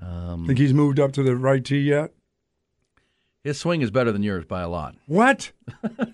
Um, 0.00 0.46
Think 0.46 0.60
he's 0.60 0.72
moved 0.72 1.00
up 1.00 1.10
to 1.14 1.24
the 1.24 1.34
right 1.34 1.64
tee 1.64 1.80
yet? 1.80 2.12
his 3.42 3.58
swing 3.58 3.80
is 3.82 3.90
better 3.90 4.12
than 4.12 4.22
yours 4.22 4.44
by 4.44 4.60
a 4.62 4.68
lot. 4.68 4.94
What? 5.06 5.50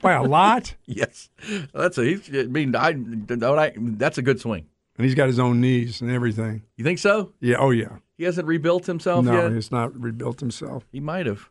By 0.00 0.12
a 0.12 0.22
lot? 0.22 0.74
Yes, 0.86 1.28
that's 1.74 1.98
a. 1.98 2.04
He's, 2.04 2.28
I 2.34 2.44
mean, 2.44 2.74
I 2.76 2.92
don't. 2.92 3.58
I, 3.58 3.74
that's 3.76 4.16
a 4.16 4.22
good 4.22 4.40
swing. 4.40 4.66
And 4.98 5.06
he's 5.06 5.14
got 5.14 5.26
his 5.28 5.38
own 5.38 5.60
knees 5.60 6.00
and 6.02 6.10
everything. 6.10 6.62
You 6.76 6.84
think 6.84 6.98
so? 6.98 7.32
Yeah. 7.40 7.56
Oh 7.58 7.70
yeah. 7.70 7.96
He 8.22 8.26
hasn't 8.26 8.46
rebuilt 8.46 8.86
himself 8.86 9.24
no, 9.24 9.32
yet. 9.32 9.52
he's 9.52 9.72
not 9.72 10.00
rebuilt 10.00 10.38
himself. 10.38 10.86
He 10.92 11.00
might 11.00 11.26
have. 11.26 11.50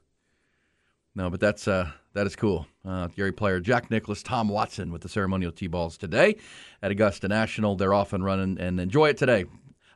No, 1.14 1.30
but 1.30 1.42
that's 1.42 1.68
uh, 1.68 1.92
that 2.14 2.26
is 2.26 2.38
cool. 2.38 2.66
Uh, 2.88 3.08
Gary 3.08 3.34
Player, 3.34 3.60
Jack 3.60 3.92
Nicklaus, 3.92 4.24
Tom 4.24 4.48
Watson 4.48 4.90
with 4.90 5.02
the 5.02 5.10
ceremonial 5.10 5.52
tee 5.52 5.68
balls 5.68 5.98
today 5.98 6.38
at 6.82 6.90
Augusta 6.90 7.28
National. 7.28 7.76
They're 7.76 7.94
off 7.94 8.14
and 8.14 8.24
running 8.24 8.58
and 8.58 8.80
enjoy 8.80 9.10
it 9.10 9.18
today. 9.18 9.44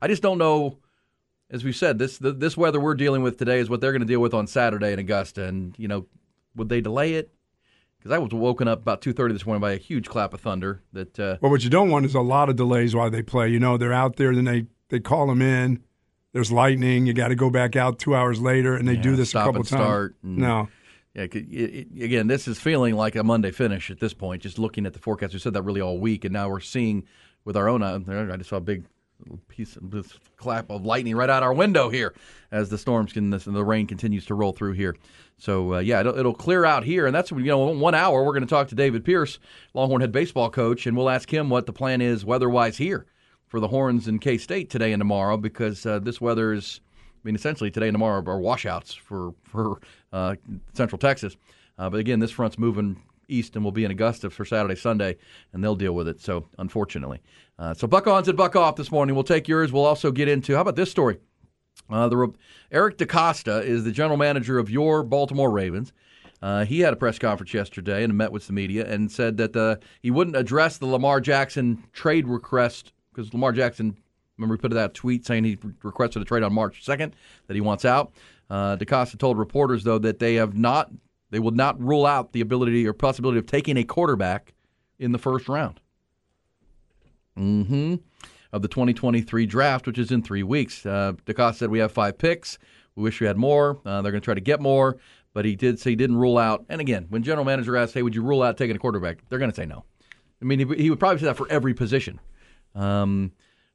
I 0.02 0.10
just 0.10 0.22
don't 0.22 0.38
know. 0.38 0.80
As 1.50 1.64
we 1.64 1.72
said, 1.72 1.98
this 1.98 2.18
the, 2.18 2.34
this 2.34 2.58
weather 2.58 2.82
we're 2.82 2.96
dealing 2.96 3.24
with 3.24 3.38
today 3.38 3.60
is 3.60 3.70
what 3.70 3.80
they're 3.80 3.94
going 3.94 4.02
to 4.02 4.06
deal 4.06 4.20
with 4.20 4.34
on 4.34 4.46
Saturday 4.46 4.92
in 4.92 5.00
Augusta. 5.00 5.46
And 5.46 5.74
you 5.80 5.88
know, 5.88 6.08
would 6.58 6.68
they 6.68 6.82
delay 6.82 7.14
it? 7.14 7.32
Because 8.00 8.12
I 8.12 8.18
was 8.18 8.34
woken 8.34 8.68
up 8.68 8.82
about 8.82 9.02
two 9.02 9.14
thirty 9.14 9.34
this 9.34 9.46
morning 9.46 9.62
by 9.62 9.72
a 9.72 9.78
huge 9.78 10.10
clap 10.10 10.34
of 10.34 10.42
thunder. 10.42 10.84
That 10.92 11.18
uh, 11.18 11.38
Well, 11.40 11.52
what 11.52 11.64
you 11.64 11.70
don't 11.70 11.90
want 11.90 12.06
is 12.06 12.16
a 12.16 12.20
lot 12.20 12.50
of 12.50 12.58
delays 12.58 12.94
while 12.94 13.10
they 13.10 13.22
play. 13.22 13.48
You 13.48 13.62
know, 13.62 13.78
they're 13.78 13.94
out 13.94 14.18
there, 14.18 14.36
then 14.36 14.44
they 14.44 14.66
they 14.90 15.00
call 15.00 15.28
them 15.28 15.42
in. 15.42 15.82
There's 16.36 16.52
lightning. 16.52 17.06
You 17.06 17.14
got 17.14 17.30
to 17.30 17.36
go 17.36 17.50
back 17.50 17.78
out 17.78 17.98
two 17.98 18.14
hours 18.14 18.42
later, 18.42 18.76
and 18.76 18.86
they 18.86 18.96
Yeah, 18.96 19.02
do 19.04 19.16
this 19.16 19.30
a 19.30 19.38
couple 19.38 19.62
and 19.62 19.68
times. 19.70 20.12
and- 20.22 20.38
no, 20.38 20.68
Yeah, 21.16 21.22
it, 21.24 21.34
it, 21.34 22.04
again, 22.04 22.28
this 22.28 22.46
is 22.46 22.60
feeling 22.60 22.94
like 22.94 23.16
a 23.16 23.24
Monday 23.24 23.52
finish 23.52 23.90
at 23.90 24.02
this 24.02 24.14
point. 24.14 24.42
Just 24.42 24.60
looking 24.60 24.86
at 24.86 24.92
the 24.92 25.00
forecast, 25.00 25.32
we 25.32 25.40
said 25.40 25.54
that 25.54 25.62
really 25.62 25.80
all 25.80 25.98
week, 25.98 26.26
and 26.26 26.34
now 26.34 26.50
we're 26.50 26.60
seeing 26.60 27.06
with 27.46 27.56
our 27.56 27.70
own. 27.70 27.82
eye- 27.82 28.34
I 28.34 28.36
just 28.36 28.50
saw 28.50 28.58
a 28.58 28.60
big 28.60 28.84
piece 29.48 29.78
of 29.78 29.92
this 29.92 30.12
clap 30.36 30.70
of 30.70 30.86
lightning 30.86 31.16
right 31.16 31.30
out 31.30 31.42
our 31.42 31.54
window 31.54 31.88
here 31.90 32.14
as 32.52 32.68
the 32.68 32.78
storms 32.78 33.14
can 33.14 33.30
the 33.30 33.64
rain 33.64 33.88
continues 33.88 34.26
to 34.26 34.36
roll 34.36 34.52
through 34.52 34.74
here. 34.74 34.94
So 35.38 35.76
uh, 35.76 35.80
yeah, 35.80 36.02
it'll, 36.02 36.20
it'll 36.20 36.34
clear 36.34 36.66
out 36.66 36.84
here, 36.84 37.06
and 37.06 37.16
that's 37.16 37.32
you 37.32 37.38
know 37.46 37.60
one 37.60 37.96
hour 37.96 38.26
we're 38.26 38.34
going 38.34 38.44
to 38.44 38.50
talk 38.50 38.68
to 38.68 38.76
David 38.76 39.06
Pierce, 39.06 39.40
Longhorn 39.74 40.02
head 40.02 40.12
baseball 40.12 40.50
coach, 40.50 40.86
and 40.86 40.98
we'll 40.98 41.10
ask 41.10 41.34
him 41.34 41.50
what 41.50 41.66
the 41.66 41.72
plan 41.72 42.02
is 42.02 42.26
weather-wise 42.26 42.76
here 42.76 43.06
for 43.56 43.62
the 43.62 43.70
Horns 43.70 44.10
and 44.10 44.20
K 44.20 44.38
State 44.38 44.70
today 44.70 44.92
and 44.92 45.00
tomorrow 45.00 45.38
because 45.38 45.86
uh, 45.86 46.00
this 46.00 46.20
weather 46.20 46.52
is. 46.52 46.82
I 46.84 47.20
mean, 47.24 47.36
essentially 47.36 47.72
today 47.72 47.88
and 47.88 47.96
tomorrow 47.96 48.22
are 48.28 48.38
washouts 48.38 48.94
for 48.94 49.34
for 49.46 49.80
uh, 50.12 50.36
Central 50.74 51.00
Texas. 51.00 51.38
Uh, 51.78 51.90
but 51.90 52.02
again, 52.02 52.20
this 52.20 52.32
front's 52.32 52.60
moving 52.60 53.02
east 53.30 53.56
and 53.56 53.64
will 53.64 53.72
be 53.72 53.86
in 53.86 53.92
Augusta 53.92 54.30
for 54.30 54.44
Saturday, 54.44 54.76
Sunday, 54.76 55.16
and 55.54 55.64
they'll 55.64 55.78
deal 55.78 55.96
with 55.96 56.10
it. 56.10 56.20
So 56.20 56.46
unfortunately, 56.58 57.22
uh, 57.58 57.74
so 57.74 57.88
buck 57.88 58.08
ons 58.08 58.28
and 58.28 58.36
buck 58.36 58.58
off 58.58 58.76
this 58.76 58.92
morning. 58.92 59.16
We'll 59.16 59.24
take 59.24 59.48
yours. 59.48 59.72
We'll 59.72 59.86
also 59.86 60.12
get 60.12 60.28
into 60.28 60.54
how 60.56 60.62
about 60.62 60.76
this 60.76 60.92
story? 60.92 61.20
Uh, 61.90 62.10
the 62.10 62.34
Eric 62.74 62.98
DaCosta 62.98 63.62
is 63.62 63.86
the 63.86 63.92
general 63.94 64.18
manager 64.18 64.60
of 64.60 64.70
your 64.70 65.02
Baltimore 65.02 65.50
Ravens. 65.50 65.94
Uh, 66.42 66.66
he 66.66 66.82
had 66.82 66.92
a 66.92 66.98
press 66.98 67.18
conference 67.18 67.54
yesterday 67.54 68.04
and 68.04 68.18
met 68.18 68.34
with 68.34 68.48
the 68.48 68.54
media 68.54 68.86
and 68.86 69.10
said 69.10 69.38
that 69.38 69.82
he 70.02 70.12
wouldn't 70.12 70.36
address 70.36 70.78
the 70.78 70.86
Lamar 70.86 71.22
Jackson 71.22 71.82
trade 71.94 72.28
request 72.28 72.92
because 73.16 73.34
Lamar 73.34 73.52
Jackson, 73.52 73.96
remember, 74.38 74.56
he 74.56 74.62
put 74.62 74.72
out 74.74 74.76
that 74.76 74.94
tweet 74.94 75.26
saying 75.26 75.44
he 75.44 75.58
requested 75.84 76.22
a 76.22 76.26
trade 76.26 76.44
on 76.44 76.54
March 76.54 76.86
2nd 76.86 77.14
that 77.48 77.54
he 77.54 77.62
wants 77.62 77.86
out. 77.86 78.12
Uh, 78.50 78.76
DaCosta 78.76 79.18
told 79.18 79.38
reporters, 79.38 79.84
though, 79.84 79.98
that 80.00 80.20
they 80.20 80.36
have 80.36 80.56
not, 80.56 80.92
they 81.32 81.40
will 81.40 81.52
not 81.52 81.82
rule 81.82 82.06
out 82.06 82.34
the 82.34 82.42
ability 82.42 82.86
or 82.86 82.94
possibility 82.94 83.40
of 83.40 83.46
taking 83.46 83.78
a 83.78 83.84
quarterback 83.84 84.54
in 85.00 85.12
the 85.12 85.18
first 85.18 85.48
round. 85.48 85.80
Mm-hmm. 87.38 87.96
Of 88.54 88.62
the 88.62 88.68
2023 88.68 89.46
draft, 89.46 89.88
which 89.88 89.98
is 89.98 90.12
in 90.12 90.22
three 90.22 90.44
weeks. 90.44 90.86
Uh, 90.86 91.14
DaCosta 91.26 91.60
said 91.60 91.70
we 91.70 91.80
have 91.80 91.92
five 91.92 92.18
picks. 92.18 92.58
We 92.96 93.04
wish 93.04 93.20
we 93.20 93.28
had 93.28 93.36
more. 93.36 93.82
Uh, 93.86 94.02
they're 94.02 94.12
going 94.12 94.22
to 94.22 94.26
try 94.26 94.36
to 94.36 94.42
get 94.42 94.62
more, 94.62 94.98
but 95.34 95.44
he 95.44 95.58
did 95.58 95.78
say 95.80 95.90
he 95.90 95.96
didn't 95.98 96.16
rule 96.16 96.38
out. 96.38 96.64
And 96.70 96.80
again, 96.80 97.08
when 97.10 97.24
general 97.24 97.44
manager 97.44 97.76
asks, 97.76 97.94
"Hey, 97.94 98.02
would 98.02 98.16
you 98.16 98.22
rule 98.22 98.42
out 98.42 98.56
taking 98.58 98.74
a 98.74 98.80
quarterback?" 98.80 99.28
They're 99.28 99.40
going 99.40 99.52
to 99.52 99.56
say 99.56 99.66
no. 99.66 99.84
I 100.42 100.46
mean, 100.46 100.60
he, 100.60 100.84
he 100.84 100.90
would 100.90 101.00
probably 101.00 101.20
say 101.20 101.26
that 101.26 101.36
for 101.36 101.52
every 101.52 101.74
position. 101.74 102.22
Um, 102.76 103.32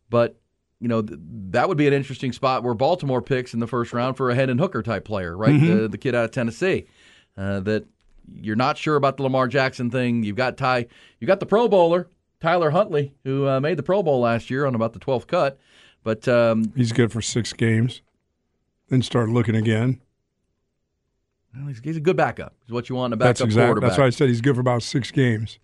but 0.09 0.37
you 0.81 0.89
know, 0.89 1.03
th- 1.03 1.19
that 1.51 1.69
would 1.69 1.77
be 1.79 1.87
an 1.87 1.93
interesting 1.93 2.33
spot 2.33 2.63
where 2.63 2.75
Baltimore 2.75 3.21
picks 3.21 3.53
in 3.55 3.61
the 3.61 3.67
first 3.67 3.93
round 3.93 4.17
for 4.17 4.31
a 4.31 4.35
Hendon 4.35 4.59
Hooker 4.59 4.83
type 4.83 5.05
player, 5.05 5.37
right? 5.37 5.51
Mhm. 5.55 5.81
The, 5.83 5.89
the 5.89 5.99
kid 5.99 6.15
out 6.15 6.25
of 6.25 6.31
Tennessee. 6.31 6.87
Uh, 7.37 7.61
that 7.61 7.85
you're 8.35 8.57
not 8.57 8.77
sure 8.79 8.97
about 8.97 9.17
the 9.17 9.23
Lamar 9.23 9.49
Jackson 9.49 9.91
thing. 9.91 10.23
You've 10.23 10.37
got 10.37 10.57
Ty, 10.57 10.87
you 11.19 11.27
got 11.27 11.41
the 11.41 11.47
Pro 11.47 11.69
Bowler 11.69 12.09
Tyler 12.41 12.71
Huntley, 12.71 13.13
who 13.25 13.47
uh, 13.47 13.61
made 13.61 13.77
the 13.77 13.83
Pro 13.83 14.03
Bowl 14.03 14.21
last 14.21 14.51
year 14.51 14.65
on 14.67 14.75
about 14.75 14.93
the 14.95 14.99
12th 14.99 15.27
cut, 15.27 15.59
but 16.03 16.27
um, 16.27 16.73
he's 16.75 16.93
good 16.93 17.13
for 17.13 17.21
six 17.21 17.53
games. 17.53 18.01
Then 18.89 19.03
start 19.03 19.29
looking 19.29 19.55
again. 19.55 20.01
well, 21.55 21.67
he's, 21.69 21.81
he's 21.85 21.97
a 21.97 22.01
good 22.01 22.17
backup. 22.17 22.55
Is 22.67 22.73
what 22.73 22.89
you 22.89 22.97
want 22.97 23.13
in 23.13 23.15
a 23.15 23.17
backup 23.19 23.29
That's 23.29 23.41
exactly. 23.43 23.67
quarterback. 23.69 23.91
That's 23.91 23.99
why 23.99 24.07
I 24.07 24.11
said 24.11 24.29
he's 24.29 24.41
good 24.41 24.55
for 24.55 24.61
about 24.63 24.83
six 24.83 25.11
games. 25.11 25.59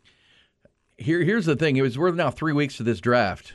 Here, 0.99 1.23
here's 1.23 1.47
the 1.47 1.57
thing: 1.57 1.77
it 1.77 1.83
was 1.83 1.99
we're 1.99 2.13
now 2.13 2.31
three 2.31 2.53
weeks 2.53 2.77
to 2.79 2.83
this 2.83 3.01
draft. 3.01 3.55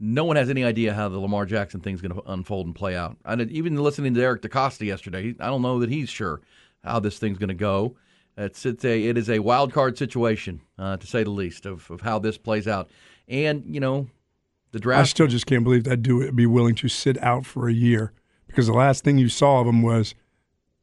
No 0.00 0.24
one 0.24 0.36
has 0.36 0.50
any 0.50 0.64
idea 0.64 0.92
how 0.92 1.08
the 1.08 1.18
Lamar 1.18 1.46
Jackson 1.46 1.80
thing's 1.80 2.00
going 2.00 2.14
to 2.14 2.22
unfold 2.30 2.66
and 2.66 2.74
play 2.74 2.96
out. 2.96 3.16
Did, 3.36 3.50
even 3.52 3.76
listening 3.76 4.14
to 4.14 4.22
Eric 4.22 4.42
DaCosta 4.42 4.84
yesterday, 4.84 5.34
I 5.38 5.46
don't 5.46 5.62
know 5.62 5.78
that 5.80 5.88
he's 5.88 6.08
sure 6.08 6.40
how 6.82 7.00
this 7.00 7.18
thing's 7.18 7.38
going 7.38 7.48
to 7.48 7.54
go. 7.54 7.96
It's 8.36 8.66
it's 8.66 8.84
a 8.84 9.04
it 9.04 9.16
is 9.16 9.30
a 9.30 9.38
wild 9.38 9.72
card 9.72 9.96
situation 9.96 10.60
uh, 10.78 10.96
to 10.96 11.06
say 11.06 11.22
the 11.22 11.30
least 11.30 11.66
of, 11.66 11.90
of 11.90 12.00
how 12.00 12.18
this 12.18 12.36
plays 12.36 12.66
out. 12.66 12.90
And 13.28 13.64
you 13.66 13.80
know, 13.80 14.08
the 14.72 14.80
draft. 14.80 15.00
I 15.00 15.04
still 15.04 15.26
just 15.26 15.46
can't 15.46 15.64
believe 15.64 15.84
that 15.84 16.02
dude 16.02 16.24
would 16.24 16.36
be 16.36 16.46
willing 16.46 16.74
to 16.76 16.88
sit 16.88 17.20
out 17.22 17.46
for 17.46 17.68
a 17.68 17.72
year 17.72 18.12
because 18.46 18.66
the 18.66 18.72
last 18.72 19.04
thing 19.04 19.18
you 19.18 19.28
saw 19.28 19.60
of 19.60 19.66
him 19.66 19.82
was 19.82 20.14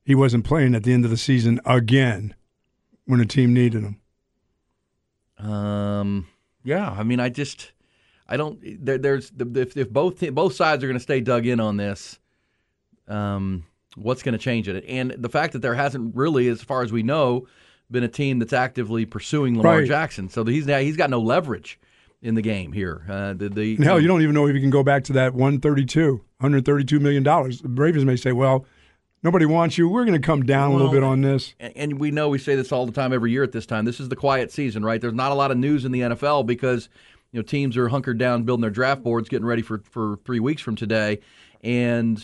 he 0.03 0.15
wasn't 0.15 0.45
playing 0.45 0.75
at 0.75 0.83
the 0.83 0.93
end 0.93 1.05
of 1.05 1.11
the 1.11 1.17
season 1.17 1.59
again 1.65 2.33
when 3.05 3.19
a 3.19 3.25
team 3.25 3.53
needed 3.53 3.83
him. 3.83 4.00
Um. 5.41 6.27
Yeah. 6.63 6.89
I 6.91 7.03
mean, 7.03 7.19
I 7.19 7.29
just, 7.29 7.71
I 8.27 8.37
don't. 8.37 8.59
There, 8.85 8.97
there's 8.97 9.31
if, 9.39 9.75
if 9.75 9.89
both 9.89 10.19
both 10.33 10.53
sides 10.55 10.83
are 10.83 10.87
going 10.87 10.97
to 10.97 11.03
stay 11.03 11.21
dug 11.21 11.45
in 11.45 11.59
on 11.59 11.77
this, 11.77 12.19
um, 13.07 13.65
what's 13.95 14.21
going 14.23 14.33
to 14.33 14.39
change 14.39 14.67
it? 14.67 14.85
And 14.87 15.11
the 15.11 15.29
fact 15.29 15.53
that 15.53 15.61
there 15.61 15.73
hasn't 15.73 16.15
really, 16.15 16.47
as 16.47 16.61
far 16.61 16.83
as 16.83 16.91
we 16.91 17.03
know, 17.03 17.47
been 17.89 18.03
a 18.03 18.07
team 18.07 18.39
that's 18.39 18.53
actively 18.53 19.05
pursuing 19.05 19.57
Lamar 19.57 19.79
Right. 19.79 19.87
Jackson. 19.87 20.29
So 20.29 20.45
he's 20.45 20.65
now 20.67 20.79
he's 20.79 20.97
got 20.97 21.09
no 21.09 21.19
leverage 21.19 21.79
in 22.21 22.35
the 22.35 22.41
game 22.41 22.71
here. 22.71 23.03
Uh, 23.09 23.33
the, 23.33 23.49
the 23.49 23.75
hell, 23.77 23.99
you 23.99 24.07
don't 24.07 24.21
even 24.21 24.35
know 24.35 24.47
if 24.47 24.53
you 24.53 24.61
can 24.61 24.69
go 24.69 24.83
back 24.83 25.03
to 25.05 25.13
that 25.13 25.33
132, 25.33 26.11
132 26.37 26.99
million 26.99 27.23
dollars. 27.23 27.61
The 27.61 27.69
Ravens 27.69 28.05
may 28.05 28.15
say, 28.15 28.31
"Well, 28.31 28.65
nobody 29.23 29.45
wants 29.45 29.77
you. 29.77 29.87
We're 29.87 30.05
going 30.05 30.19
to 30.19 30.25
come 30.25 30.43
down 30.43 30.71
a 30.71 30.73
little 30.75 30.91
bit 30.91 31.03
on 31.03 31.21
this." 31.21 31.53
and- 31.59 31.73
and 31.75 31.99
we 31.99 32.11
know 32.11 32.29
we 32.29 32.37
say 32.37 32.55
this 32.55 32.71
all 32.71 32.85
the 32.85 32.91
time 32.91 33.13
every 33.13 33.31
year 33.31 33.43
at 33.43 33.51
this 33.51 33.65
time. 33.65 33.85
This 33.85 33.99
is 33.99 34.09
the 34.09 34.15
quiet 34.15 34.51
season, 34.51 34.83
right? 34.83 34.99
There's 35.01 35.13
not 35.13 35.31
a 35.31 35.35
lot 35.35 35.51
of 35.51 35.57
news 35.57 35.85
in 35.85 35.91
the 35.91 36.01
NFL 36.01 36.45
because 36.45 36.89
you 37.31 37.39
know 37.39 37.43
teams 37.43 37.77
are 37.77 37.87
hunkered 37.89 38.17
down 38.17 38.43
building 38.43 38.61
their 38.61 38.69
draft 38.71 39.03
boards, 39.03 39.29
getting 39.29 39.45
ready 39.45 39.61
for 39.61 39.79
for 39.89 40.17
three 40.25 40.39
weeks 40.39 40.61
from 40.61 40.75
today. 40.75 41.19
And 41.63 42.21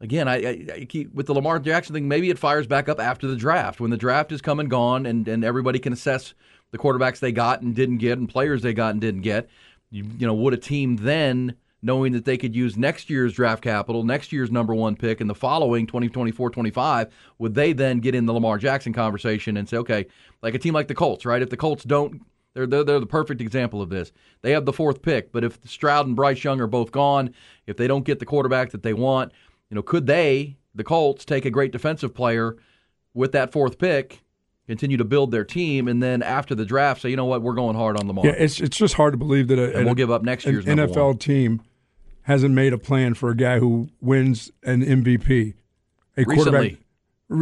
again, 0.00 0.28
I, 0.28 0.34
I, 0.36 0.66
I 0.80 0.84
keep 0.84 1.14
with 1.14 1.26
the 1.26 1.34
Lamar 1.34 1.58
Jackson 1.58 1.94
thing. 1.94 2.08
Maybe 2.08 2.30
it 2.30 2.38
fires 2.38 2.66
back 2.66 2.88
up 2.88 3.00
after 3.00 3.26
the 3.26 3.36
draft 3.36 3.80
when 3.80 3.90
the 3.90 3.96
draft 3.96 4.32
is 4.32 4.40
come 4.42 4.60
and 4.60 4.68
gone, 4.70 5.06
and 5.06 5.26
and 5.28 5.44
everybody 5.44 5.78
can 5.78 5.92
assess 5.92 6.34
the 6.70 6.78
quarterbacks 6.78 7.20
they 7.20 7.32
got 7.32 7.62
and 7.62 7.74
didn't 7.74 7.96
get, 7.98 8.18
and 8.18 8.28
players 8.28 8.60
they 8.62 8.74
got 8.74 8.90
and 8.92 9.00
didn't 9.00 9.22
get. 9.22 9.48
You, 9.90 10.04
you 10.18 10.26
know, 10.26 10.34
would 10.34 10.52
a 10.52 10.58
team 10.58 10.96
then? 10.96 11.54
Knowing 11.80 12.12
that 12.12 12.24
they 12.24 12.36
could 12.36 12.56
use 12.56 12.76
next 12.76 13.08
year's 13.08 13.32
draft 13.32 13.62
capital, 13.62 14.02
next 14.02 14.32
year's 14.32 14.50
number 14.50 14.74
one 14.74 14.96
pick, 14.96 15.20
and 15.20 15.30
the 15.30 15.34
following 15.34 15.86
2024 15.86 16.50
25, 16.50 17.06
would 17.38 17.54
they 17.54 17.72
then 17.72 18.00
get 18.00 18.16
in 18.16 18.26
the 18.26 18.32
Lamar 18.34 18.58
Jackson 18.58 18.92
conversation 18.92 19.56
and 19.56 19.68
say, 19.68 19.76
okay, 19.76 20.06
like 20.42 20.54
a 20.54 20.58
team 20.58 20.74
like 20.74 20.88
the 20.88 20.94
Colts, 20.94 21.24
right? 21.24 21.40
If 21.40 21.50
the 21.50 21.56
Colts 21.56 21.84
don't, 21.84 22.22
they're, 22.54 22.66
they're, 22.66 22.82
they're 22.82 22.98
the 22.98 23.06
perfect 23.06 23.40
example 23.40 23.80
of 23.80 23.90
this. 23.90 24.10
They 24.42 24.50
have 24.50 24.64
the 24.64 24.72
fourth 24.72 25.02
pick, 25.02 25.30
but 25.30 25.44
if 25.44 25.58
Stroud 25.64 26.08
and 26.08 26.16
Bryce 26.16 26.42
Young 26.42 26.60
are 26.60 26.66
both 26.66 26.90
gone, 26.90 27.32
if 27.68 27.76
they 27.76 27.86
don't 27.86 28.04
get 28.04 28.18
the 28.18 28.26
quarterback 28.26 28.70
that 28.70 28.82
they 28.82 28.92
want, 28.94 29.30
you 29.70 29.76
know, 29.76 29.82
could 29.82 30.06
they, 30.08 30.56
the 30.74 30.82
Colts, 30.82 31.24
take 31.24 31.44
a 31.44 31.50
great 31.50 31.70
defensive 31.70 32.12
player 32.12 32.56
with 33.14 33.30
that 33.32 33.52
fourth 33.52 33.78
pick, 33.78 34.24
continue 34.66 34.96
to 34.96 35.04
build 35.04 35.30
their 35.30 35.44
team, 35.44 35.86
and 35.86 36.02
then 36.02 36.22
after 36.24 36.56
the 36.56 36.64
draft 36.64 37.02
say, 37.02 37.10
you 37.10 37.16
know 37.16 37.24
what, 37.24 37.40
we're 37.42 37.54
going 37.54 37.76
hard 37.76 37.96
on 37.96 38.08
Lamar. 38.08 38.26
Yeah, 38.26 38.32
it's 38.32 38.60
it's 38.60 38.76
just 38.76 38.94
hard 38.94 39.12
to 39.12 39.16
believe 39.16 39.46
that 39.48 39.58
a, 39.60 39.76
And 39.76 39.84
we'll 39.84 39.92
a- 39.92 39.96
give 39.96 40.10
up 40.10 40.22
next 40.24 40.44
year's 40.44 40.64
NFL 40.64 41.06
one. 41.06 41.18
team 41.18 41.62
hasn't 42.28 42.54
made 42.54 42.74
a 42.74 42.78
plan 42.78 43.14
for 43.14 43.30
a 43.30 43.34
guy 43.36 43.58
who 43.58 43.88
wins 44.02 44.52
an 44.62 44.84
MVP. 44.84 45.54
a 46.16 46.24
Recently. 46.24 46.34
quarterback. 46.36 46.78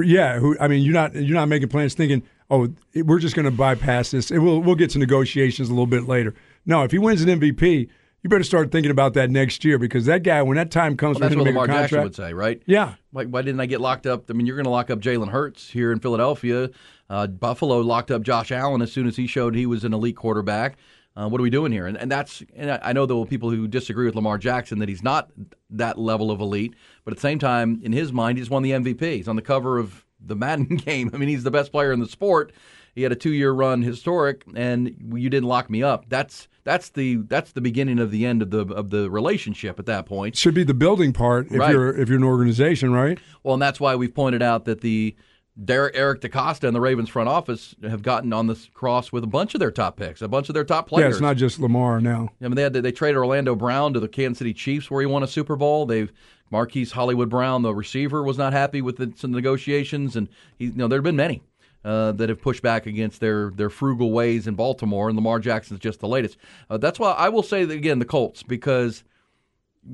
Yeah, 0.06 0.38
who 0.38 0.56
I 0.60 0.68
mean, 0.68 0.82
you're 0.82 0.94
not 0.94 1.14
you're 1.14 1.34
not 1.34 1.48
making 1.48 1.68
plans 1.68 1.94
thinking, 1.94 2.22
oh, 2.50 2.68
we're 2.94 3.18
just 3.18 3.34
going 3.34 3.44
to 3.44 3.50
bypass 3.50 4.12
this. 4.12 4.30
And 4.30 4.44
we'll 4.44 4.60
we'll 4.60 4.74
get 4.76 4.90
to 4.90 4.98
negotiations 4.98 5.68
a 5.68 5.72
little 5.72 5.86
bit 5.86 6.04
later. 6.08 6.34
No, 6.64 6.82
if 6.84 6.92
he 6.92 6.98
wins 6.98 7.20
an 7.22 7.40
MVP, 7.40 7.88
you 8.22 8.30
better 8.30 8.44
start 8.44 8.72
thinking 8.72 8.90
about 8.90 9.14
that 9.14 9.30
next 9.30 9.64
year 9.64 9.78
because 9.78 10.06
that 10.06 10.22
guy, 10.22 10.42
when 10.42 10.56
that 10.56 10.70
time 10.70 10.96
comes 10.96 11.18
Well, 11.18 11.28
that's 11.28 11.36
what 11.36 11.46
Lamar 11.46 11.66
Jackson 11.66 12.02
would 12.02 12.14
say, 12.14 12.32
right? 12.32 12.62
Yeah. 12.66 12.94
Why, 13.10 13.24
why 13.24 13.42
didn't 13.42 13.60
I 13.60 13.66
get 13.66 13.80
locked 13.80 14.06
up? 14.06 14.30
I 14.30 14.32
mean, 14.32 14.46
you're 14.46 14.56
going 14.56 14.64
to 14.64 14.70
lock 14.70 14.90
up 14.90 14.98
Jalen 15.00 15.30
Hurts 15.30 15.70
here 15.70 15.92
in 15.92 16.00
Philadelphia. 16.00 16.70
Uh, 17.08 17.28
Buffalo 17.28 17.78
locked 17.80 18.10
up 18.10 18.22
Josh 18.22 18.50
Allen 18.50 18.82
as 18.82 18.90
soon 18.90 19.06
as 19.06 19.16
he 19.16 19.26
showed 19.28 19.54
he 19.54 19.66
was 19.66 19.84
an 19.84 19.92
elite 19.94 20.16
quarterback. 20.16 20.76
Uh, 21.16 21.28
what 21.28 21.40
are 21.40 21.42
we 21.42 21.50
doing 21.50 21.72
here? 21.72 21.86
And, 21.86 21.96
and 21.96 22.10
that's 22.12 22.42
and 22.54 22.70
I 22.82 22.92
know 22.92 23.06
there 23.06 23.16
will 23.16 23.24
be 23.24 23.30
people 23.30 23.50
who 23.50 23.66
disagree 23.66 24.04
with 24.06 24.14
Lamar 24.14 24.36
Jackson 24.38 24.78
that 24.80 24.88
he's 24.88 25.02
not 25.02 25.30
that 25.70 25.98
level 25.98 26.30
of 26.30 26.40
elite, 26.40 26.74
but 27.04 27.12
at 27.12 27.16
the 27.16 27.22
same 27.22 27.38
time, 27.38 27.80
in 27.82 27.92
his 27.92 28.12
mind, 28.12 28.36
he's 28.38 28.50
won 28.50 28.62
the 28.62 28.72
MVP. 28.72 29.00
He's 29.16 29.28
on 29.28 29.36
the 29.36 29.42
cover 29.42 29.78
of 29.78 30.04
the 30.20 30.36
Madden 30.36 30.76
game. 30.76 31.10
I 31.14 31.16
mean, 31.16 31.28
he's 31.28 31.42
the 31.44 31.50
best 31.50 31.72
player 31.72 31.92
in 31.92 32.00
the 32.00 32.08
sport. 32.08 32.52
He 32.94 33.02
had 33.02 33.12
a 33.12 33.16
two-year 33.16 33.52
run, 33.52 33.82
historic, 33.82 34.44
and 34.54 35.12
you 35.14 35.28
didn't 35.28 35.48
lock 35.48 35.68
me 35.70 35.82
up. 35.82 36.06
That's 36.08 36.48
that's 36.64 36.88
the 36.90 37.16
that's 37.28 37.52
the 37.52 37.60
beginning 37.60 37.98
of 37.98 38.10
the 38.10 38.24
end 38.26 38.42
of 38.42 38.50
the 38.50 38.66
of 38.74 38.90
the 38.90 39.10
relationship 39.10 39.78
at 39.78 39.86
that 39.86 40.06
point. 40.06 40.34
should 40.36 40.54
be 40.54 40.64
the 40.64 40.74
building 40.74 41.12
part 41.12 41.46
if 41.50 41.58
Right. 41.58 41.72
you're 41.72 41.94
if 41.98 42.08
you're 42.08 42.18
an 42.18 42.24
organization, 42.24 42.92
right? 42.92 43.18
Well, 43.42 43.54
and 43.54 43.62
that's 43.62 43.78
why 43.80 43.96
we've 43.96 44.14
pointed 44.14 44.42
out 44.42 44.64
that 44.64 44.80
the 44.80 45.14
Derek, 45.62 45.96
Eric 45.96 46.20
DaCosta 46.20 46.66
and 46.66 46.76
the 46.76 46.80
Ravens 46.80 47.08
front 47.08 47.30
office 47.30 47.74
have 47.82 48.02
gotten 48.02 48.32
on 48.32 48.46
this 48.46 48.68
cross 48.74 49.10
with 49.10 49.24
a 49.24 49.26
bunch 49.26 49.54
of 49.54 49.60
their 49.60 49.70
top 49.70 49.96
picks, 49.96 50.20
a 50.20 50.28
bunch 50.28 50.50
of 50.50 50.54
their 50.54 50.64
top 50.64 50.88
players. 50.88 51.04
Yeah, 51.04 51.10
it's 51.10 51.20
not 51.20 51.36
just 51.36 51.58
Lamar 51.58 52.00
now. 52.00 52.28
I 52.42 52.44
mean, 52.44 52.56
they 52.56 52.62
had 52.62 52.74
they 52.74 52.92
traded 52.92 53.16
Orlando 53.16 53.54
Brown 53.54 53.94
to 53.94 54.00
the 54.00 54.08
Kansas 54.08 54.38
City 54.38 54.52
Chiefs 54.52 54.90
where 54.90 55.00
he 55.00 55.06
won 55.06 55.22
a 55.22 55.26
Super 55.26 55.56
Bowl. 55.56 55.86
They've 55.86 56.12
Marquise 56.50 56.92
Hollywood 56.92 57.30
Brown, 57.30 57.62
the 57.62 57.74
receiver, 57.74 58.22
was 58.22 58.36
not 58.36 58.52
happy 58.52 58.82
with 58.82 58.98
the, 58.98 59.12
some 59.16 59.32
negotiations, 59.32 60.14
and 60.14 60.28
he, 60.58 60.66
you 60.66 60.74
know 60.74 60.88
there 60.88 60.98
have 60.98 61.04
been 61.04 61.16
many. 61.16 61.42
Uh, 61.84 62.10
that 62.10 62.28
have 62.28 62.42
pushed 62.42 62.64
back 62.64 62.86
against 62.86 63.20
their, 63.20 63.52
their 63.54 63.70
frugal 63.70 64.10
ways 64.10 64.48
in 64.48 64.56
Baltimore, 64.56 65.08
and 65.08 65.14
Lamar 65.14 65.38
Jackson's 65.38 65.78
just 65.78 66.00
the 66.00 66.08
latest. 66.08 66.36
Uh, 66.68 66.76
that's 66.76 66.98
why 66.98 67.12
I 67.12 67.28
will 67.28 67.44
say 67.44 67.64
that 67.64 67.72
again 67.72 68.00
the 68.00 68.04
Colts 68.04 68.42
because 68.42 69.04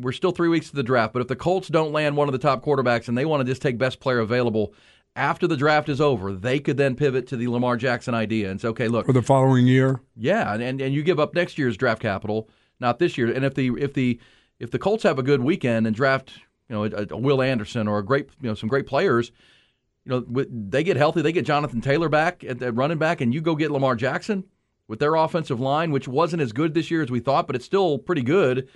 we're 0.00 0.12
still 0.12 0.32
three 0.32 0.48
weeks 0.48 0.70
to 0.70 0.76
the 0.76 0.82
draft. 0.82 1.12
But 1.12 1.20
if 1.20 1.28
the 1.28 1.36
Colts 1.36 1.68
don't 1.68 1.92
land 1.92 2.16
one 2.16 2.28
of 2.28 2.32
the 2.32 2.38
top 2.38 2.64
quarterbacks 2.64 3.08
and 3.08 3.18
they 3.18 3.26
want 3.26 3.42
to 3.42 3.44
just 3.44 3.60
take 3.60 3.76
best 3.76 4.00
player 4.00 4.20
available 4.20 4.72
after 5.14 5.46
the 5.46 5.56
draft 5.56 5.88
is 5.88 6.00
over, 6.00 6.32
they 6.32 6.58
could 6.58 6.76
then 6.76 6.94
pivot 6.94 7.26
to 7.28 7.36
the 7.36 7.48
Lamar 7.48 7.76
Jackson 7.76 8.14
idea 8.14 8.50
and 8.50 8.60
say, 8.60 8.68
okay, 8.68 8.88
look, 8.88 9.06
For 9.06 9.12
the 9.12 9.22
following 9.22 9.66
year, 9.66 10.00
yeah, 10.16 10.54
and, 10.54 10.80
and 10.80 10.94
you 10.94 11.02
give 11.02 11.20
up 11.20 11.34
next 11.34 11.58
year's 11.58 11.76
draft 11.76 12.00
capital, 12.00 12.48
not 12.80 12.98
this 12.98 13.18
year. 13.18 13.30
And 13.32 13.44
if 13.44 13.54
the 13.54 13.68
if 13.78 13.92
the 13.94 14.18
if 14.58 14.70
the 14.70 14.78
Colts 14.78 15.02
have 15.02 15.18
a 15.18 15.22
good 15.22 15.42
weekend 15.42 15.86
and 15.86 15.94
draft, 15.94 16.32
you 16.68 16.74
know, 16.74 16.84
a, 16.84 17.06
a 17.10 17.16
Will 17.16 17.42
Anderson 17.42 17.88
or 17.88 17.98
a 17.98 18.04
great, 18.04 18.30
you 18.40 18.48
know, 18.48 18.54
some 18.54 18.68
great 18.68 18.86
players, 18.86 19.32
you 20.04 20.10
know, 20.10 20.24
with- 20.26 20.70
they 20.70 20.82
get 20.84 20.96
healthy, 20.96 21.20
they 21.20 21.32
get 21.32 21.44
Jonathan 21.44 21.80
Taylor 21.80 22.08
back 22.08 22.42
at, 22.44 22.62
at 22.62 22.74
running 22.74 22.98
back, 22.98 23.20
and 23.20 23.34
you 23.34 23.40
go 23.40 23.54
get 23.54 23.70
Lamar 23.70 23.96
Jackson 23.96 24.44
with 24.88 24.98
their 24.98 25.14
offensive 25.14 25.60
line, 25.60 25.90
which 25.90 26.08
wasn't 26.08 26.42
as 26.42 26.52
good 26.52 26.74
this 26.74 26.90
year 26.90 27.02
as 27.02 27.10
we 27.10 27.20
thought, 27.20 27.46
but 27.46 27.56
it's 27.56 27.64
still 27.64 27.98
pretty 27.98 28.22
good, 28.22 28.68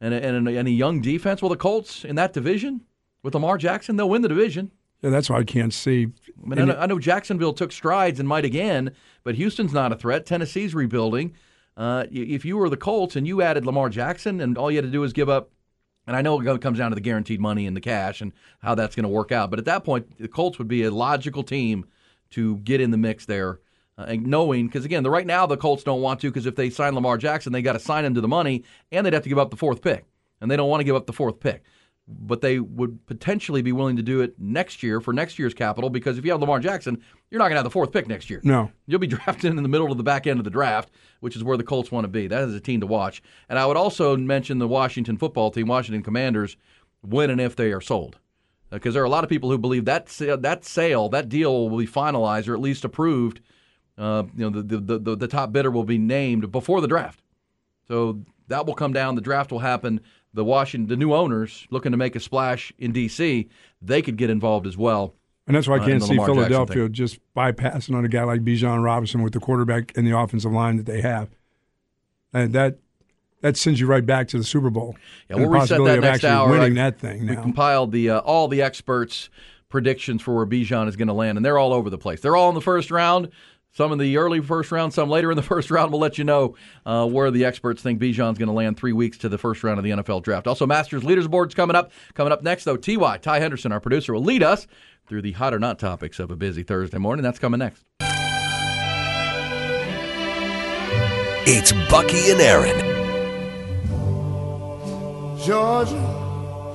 and 0.00 0.14
a, 0.14 0.24
and 0.24 0.48
a, 0.48 0.58
and 0.58 0.68
a 0.68 0.70
young 0.70 1.00
defense. 1.00 1.40
Well, 1.42 1.48
the 1.48 1.56
Colts 1.56 2.04
in 2.04 2.16
that 2.16 2.32
division 2.32 2.82
with 3.22 3.34
Lamar 3.34 3.56
Jackson, 3.58 3.96
they'll 3.96 4.08
win 4.10 4.22
the 4.22 4.28
division. 4.28 4.70
Yeah, 5.02 5.10
that's 5.10 5.30
why 5.30 5.38
I 5.38 5.44
can't 5.44 5.72
see. 5.72 6.08
I 6.44 6.48
mean, 6.48 6.58
I 6.58 6.64
know, 6.64 6.76
I 6.78 6.86
know 6.86 6.98
Jacksonville 6.98 7.54
took 7.54 7.72
strides 7.72 8.20
and 8.20 8.28
might 8.28 8.44
again, 8.44 8.92
but 9.22 9.34
Houston's 9.36 9.72
not 9.72 9.92
a 9.92 9.96
threat. 9.96 10.26
Tennessee's 10.26 10.74
rebuilding. 10.74 11.34
Uh, 11.76 12.04
if 12.10 12.44
you 12.44 12.58
were 12.58 12.68
the 12.68 12.76
Colts 12.76 13.16
and 13.16 13.26
you 13.26 13.40
added 13.40 13.64
Lamar 13.64 13.88
Jackson, 13.88 14.40
and 14.40 14.58
all 14.58 14.70
you 14.70 14.76
had 14.76 14.84
to 14.84 14.90
do 14.90 15.00
was 15.00 15.12
give 15.14 15.28
up, 15.28 15.50
and 16.06 16.16
I 16.16 16.22
know 16.22 16.38
it 16.40 16.60
comes 16.60 16.78
down 16.78 16.90
to 16.90 16.94
the 16.94 17.00
guaranteed 17.00 17.40
money 17.40 17.66
and 17.66 17.76
the 17.76 17.80
cash 17.80 18.20
and 18.20 18.32
how 18.60 18.74
that's 18.74 18.94
going 18.94 19.04
to 19.04 19.08
work 19.08 19.32
out, 19.32 19.48
but 19.48 19.58
at 19.58 19.64
that 19.64 19.84
point, 19.84 20.18
the 20.18 20.28
Colts 20.28 20.58
would 20.58 20.68
be 20.68 20.84
a 20.84 20.90
logical 20.90 21.42
team 21.42 21.86
to 22.30 22.58
get 22.58 22.80
in 22.80 22.90
the 22.90 22.98
mix 22.98 23.24
there. 23.24 23.60
Uh, 23.96 24.04
and 24.08 24.26
knowing, 24.26 24.66
because 24.66 24.84
again, 24.84 25.02
the, 25.02 25.10
right 25.10 25.26
now 25.26 25.46
the 25.46 25.56
Colts 25.56 25.82
don't 25.82 26.02
want 26.02 26.20
to, 26.20 26.30
because 26.30 26.46
if 26.46 26.56
they 26.56 26.68
sign 26.68 26.94
Lamar 26.94 27.16
Jackson, 27.16 27.52
they 27.52 27.62
got 27.62 27.72
to 27.72 27.78
sign 27.78 28.04
him 28.04 28.14
to 28.14 28.20
the 28.20 28.28
money, 28.28 28.64
and 28.92 29.06
they'd 29.06 29.14
have 29.14 29.22
to 29.22 29.28
give 29.28 29.38
up 29.38 29.50
the 29.50 29.56
fourth 29.56 29.80
pick, 29.80 30.04
and 30.40 30.50
they 30.50 30.56
don't 30.56 30.68
want 30.68 30.80
to 30.80 30.84
give 30.84 30.96
up 30.96 31.06
the 31.06 31.12
fourth 31.12 31.40
pick 31.40 31.64
but 32.18 32.40
they 32.40 32.58
would 32.58 33.06
potentially 33.06 33.62
be 33.62 33.72
willing 33.72 33.96
to 33.96 34.02
do 34.02 34.20
it 34.20 34.34
next 34.38 34.82
year 34.82 35.00
for 35.00 35.12
next 35.12 35.38
year's 35.38 35.54
capital 35.54 35.90
because 35.90 36.18
if 36.18 36.24
you 36.24 36.30
have 36.30 36.40
Lamar 36.40 36.60
Jackson, 36.60 37.02
you're 37.30 37.38
not 37.38 37.44
going 37.44 37.52
to 37.52 37.58
have 37.58 37.64
the 37.64 37.70
fourth 37.70 37.92
pick 37.92 38.08
next 38.08 38.28
year. 38.28 38.40
No. 38.42 38.70
You'll 38.86 38.98
be 38.98 39.06
drafted 39.08 39.50
in 39.50 39.62
the 39.62 39.68
middle 39.68 39.90
of 39.90 39.98
the 39.98 40.04
back 40.04 40.26
end 40.26 40.40
of 40.40 40.44
the 40.44 40.50
draft, 40.50 40.90
which 41.20 41.36
is 41.36 41.44
where 41.44 41.56
the 41.56 41.64
Colts 41.64 41.92
want 41.92 42.04
to 42.04 42.08
be. 42.08 42.26
That 42.26 42.42
is 42.48 42.54
a 42.54 42.60
team 42.60 42.80
to 42.80 42.86
watch. 42.86 43.22
And 43.48 43.58
I 43.58 43.66
would 43.66 43.76
also 43.76 44.16
mention 44.16 44.58
the 44.58 44.68
Washington 44.68 45.16
football 45.16 45.50
team, 45.50 45.66
Washington 45.66 46.02
Commanders, 46.02 46.56
when 47.02 47.30
and 47.30 47.40
if 47.40 47.56
they 47.56 47.72
are 47.72 47.80
sold. 47.80 48.18
Because 48.70 48.94
there 48.94 49.02
are 49.02 49.06
a 49.06 49.10
lot 49.10 49.24
of 49.24 49.30
people 49.30 49.50
who 49.50 49.58
believe 49.58 49.84
that 49.86 50.08
sa- 50.08 50.36
that 50.36 50.64
sale, 50.64 51.08
that 51.08 51.28
deal 51.28 51.68
will 51.68 51.78
be 51.78 51.86
finalized 51.86 52.48
or 52.48 52.54
at 52.54 52.60
least 52.60 52.84
approved. 52.84 53.40
Uh, 53.98 54.24
you 54.36 54.48
know, 54.48 54.62
the, 54.62 54.78
the, 54.78 54.98
the, 54.98 55.16
the 55.16 55.28
top 55.28 55.52
bidder 55.52 55.70
will 55.70 55.84
be 55.84 55.98
named 55.98 56.50
before 56.52 56.80
the 56.80 56.86
draft. 56.86 57.22
So 57.88 58.20
that 58.46 58.66
will 58.66 58.74
come 58.74 58.92
down. 58.92 59.14
The 59.14 59.20
draft 59.20 59.50
will 59.50 59.58
happen. 59.60 60.00
The 60.32 60.44
Washington, 60.44 60.88
the 60.88 60.96
new 60.96 61.12
owners 61.12 61.66
looking 61.70 61.92
to 61.92 61.98
make 61.98 62.14
a 62.14 62.20
splash 62.20 62.72
in 62.78 62.92
D.C., 62.92 63.48
they 63.82 64.02
could 64.02 64.16
get 64.16 64.30
involved 64.30 64.66
as 64.66 64.76
well. 64.76 65.14
And 65.46 65.56
that's 65.56 65.66
why 65.66 65.78
I 65.78 65.80
uh, 65.80 65.86
can't 65.86 66.00
the 66.00 66.06
see 66.06 66.16
Philadelphia 66.16 66.88
just 66.88 67.18
bypassing 67.36 67.96
on 67.96 68.04
a 68.04 68.08
guy 68.08 68.22
like 68.22 68.44
Bijan 68.44 68.84
Robinson 68.84 69.22
with 69.22 69.32
the 69.32 69.40
quarterback 69.40 69.96
and 69.96 70.06
the 70.06 70.16
offensive 70.16 70.52
line 70.52 70.76
that 70.76 70.86
they 70.86 71.00
have. 71.00 71.28
And 72.32 72.52
that 72.52 72.78
that 73.40 73.56
sends 73.56 73.80
you 73.80 73.86
right 73.86 74.04
back 74.04 74.28
to 74.28 74.38
the 74.38 74.44
Super 74.44 74.70
Bowl. 74.70 74.96
Yeah, 75.28 75.36
we'll 75.36 75.46
the 75.46 75.50
reset 75.50 75.68
possibility 75.68 75.92
that 75.92 75.98
of 75.98 76.04
next 76.04 76.14
actually 76.24 76.30
hour. 76.30 76.50
winning 76.50 76.78
I- 76.78 76.82
that 76.90 77.00
thing 77.00 77.26
We 77.26 77.36
compiled 77.36 77.90
the 77.90 78.10
uh, 78.10 78.18
all 78.20 78.46
the 78.48 78.62
experts' 78.62 79.30
predictions 79.68 80.22
for 80.22 80.36
where 80.36 80.46
Bijan 80.46 80.88
is 80.88 80.96
going 80.96 81.08
to 81.08 81.14
land, 81.14 81.38
and 81.38 81.44
they're 81.44 81.58
all 81.58 81.72
over 81.72 81.90
the 81.90 81.98
place. 81.98 82.20
They're 82.20 82.36
all 82.36 82.50
in 82.50 82.54
the 82.54 82.60
first 82.60 82.90
round. 82.90 83.30
Some 83.72 83.92
in 83.92 83.98
the 83.98 84.16
early 84.16 84.40
first 84.40 84.72
round, 84.72 84.92
some 84.92 85.08
later 85.08 85.30
in 85.30 85.36
the 85.36 85.42
first 85.54 85.70
round. 85.70 85.92
We'll 85.92 86.00
let 86.00 86.18
you 86.18 86.24
know 86.24 86.56
uh, 86.84 87.06
where 87.06 87.30
the 87.30 87.44
experts 87.44 87.82
think 87.82 88.00
Bijan's 88.00 88.38
going 88.38 88.48
to 88.48 88.52
land 88.52 88.76
three 88.76 88.92
weeks 88.92 89.18
to 89.18 89.28
the 89.28 89.38
first 89.38 89.62
round 89.62 89.78
of 89.78 89.84
the 89.84 89.90
NFL 89.90 90.22
draft. 90.22 90.46
Also, 90.46 90.66
Masters 90.66 91.04
Leaders 91.04 91.28
Board's 91.28 91.54
coming 91.54 91.76
up. 91.76 91.92
Coming 92.14 92.32
up 92.32 92.42
next, 92.42 92.64
though, 92.64 92.76
Ty 92.76 93.18
Ty 93.18 93.38
Henderson, 93.40 93.72
our 93.72 93.80
producer, 93.80 94.12
will 94.14 94.24
lead 94.24 94.42
us 94.42 94.66
through 95.06 95.22
the 95.22 95.32
hot 95.32 95.54
or 95.54 95.58
not 95.58 95.78
topics 95.78 96.18
of 96.18 96.30
a 96.30 96.36
busy 96.36 96.62
Thursday 96.62 96.98
morning. 96.98 97.22
That's 97.22 97.38
coming 97.38 97.58
next. 97.58 97.84
It's 101.52 101.72
Bucky 101.90 102.30
and 102.30 102.40
Aaron. 102.40 102.78
Georgia, 105.44 105.96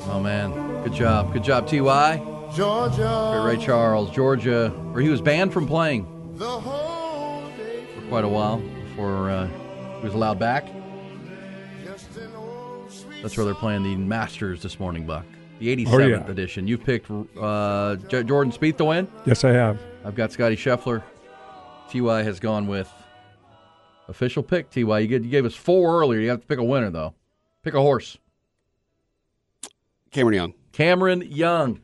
Oh 0.08 0.20
man, 0.22 0.52
good 0.84 0.93
job, 0.93 1.34
good 1.34 1.43
job, 1.43 1.68
Ty. 1.68 2.22
Georgia, 2.56 3.43
Ray 3.46 3.58
Charles, 3.58 4.10
Georgia, 4.12 4.70
where 4.91 5.02
he 5.02 5.10
was 5.10 5.20
banned 5.20 5.52
from 5.52 5.68
playing 5.68 6.06
the 6.06 6.06
whole 6.06 6.06
day. 6.06 6.14
For 6.38 8.01
quite 8.09 8.25
a 8.25 8.27
while 8.27 8.57
before 8.57 9.29
uh, 9.29 9.47
he 9.99 10.03
was 10.05 10.13
allowed 10.13 10.38
back. 10.39 10.65
Just 11.86 12.15
an 12.17 12.36
old 12.36 12.91
sweet 12.91 13.21
That's 13.21 13.38
where 13.38 13.45
they're 13.45 13.55
playing 13.55 13.83
the 13.83 13.95
Masters 13.95 14.61
this 14.61 14.79
morning, 14.79 15.05
Buck. 15.05 15.25
The 15.59 15.73
87th 15.73 15.93
Oh, 15.93 15.97
yeah. 15.99 16.27
edition. 16.29 16.67
You've 16.67 16.83
picked 16.83 17.09
uh, 17.09 17.95
J- 18.09 18.23
Jordan 18.23 18.51
Spieth 18.51 18.75
to 18.77 18.86
win. 18.86 19.07
yes, 19.25 19.45
I 19.45 19.51
have. 19.51 19.79
I've 20.03 20.15
got 20.15 20.33
Scottie 20.33 20.57
Scheffler. 20.57 21.01
Ty 21.89 22.23
has 22.23 22.41
gone 22.41 22.67
with 22.67 22.91
official 24.09 24.43
pick. 24.43 24.69
Ty, 24.69 24.81
you, 24.99 25.07
get, 25.07 25.23
you 25.23 25.29
gave 25.29 25.45
us 25.45 25.55
four 25.55 26.01
earlier. 26.01 26.19
You 26.19 26.29
have 26.31 26.41
to 26.41 26.47
pick 26.47 26.59
a 26.59 26.63
winner 26.63 26.89
though. 26.89 27.13
Pick 27.63 27.73
a 27.75 27.81
horse. 27.81 28.17
Cameron 30.11 30.36
Young. 30.36 30.53
Cameron 30.73 31.21
Young. 31.25 31.79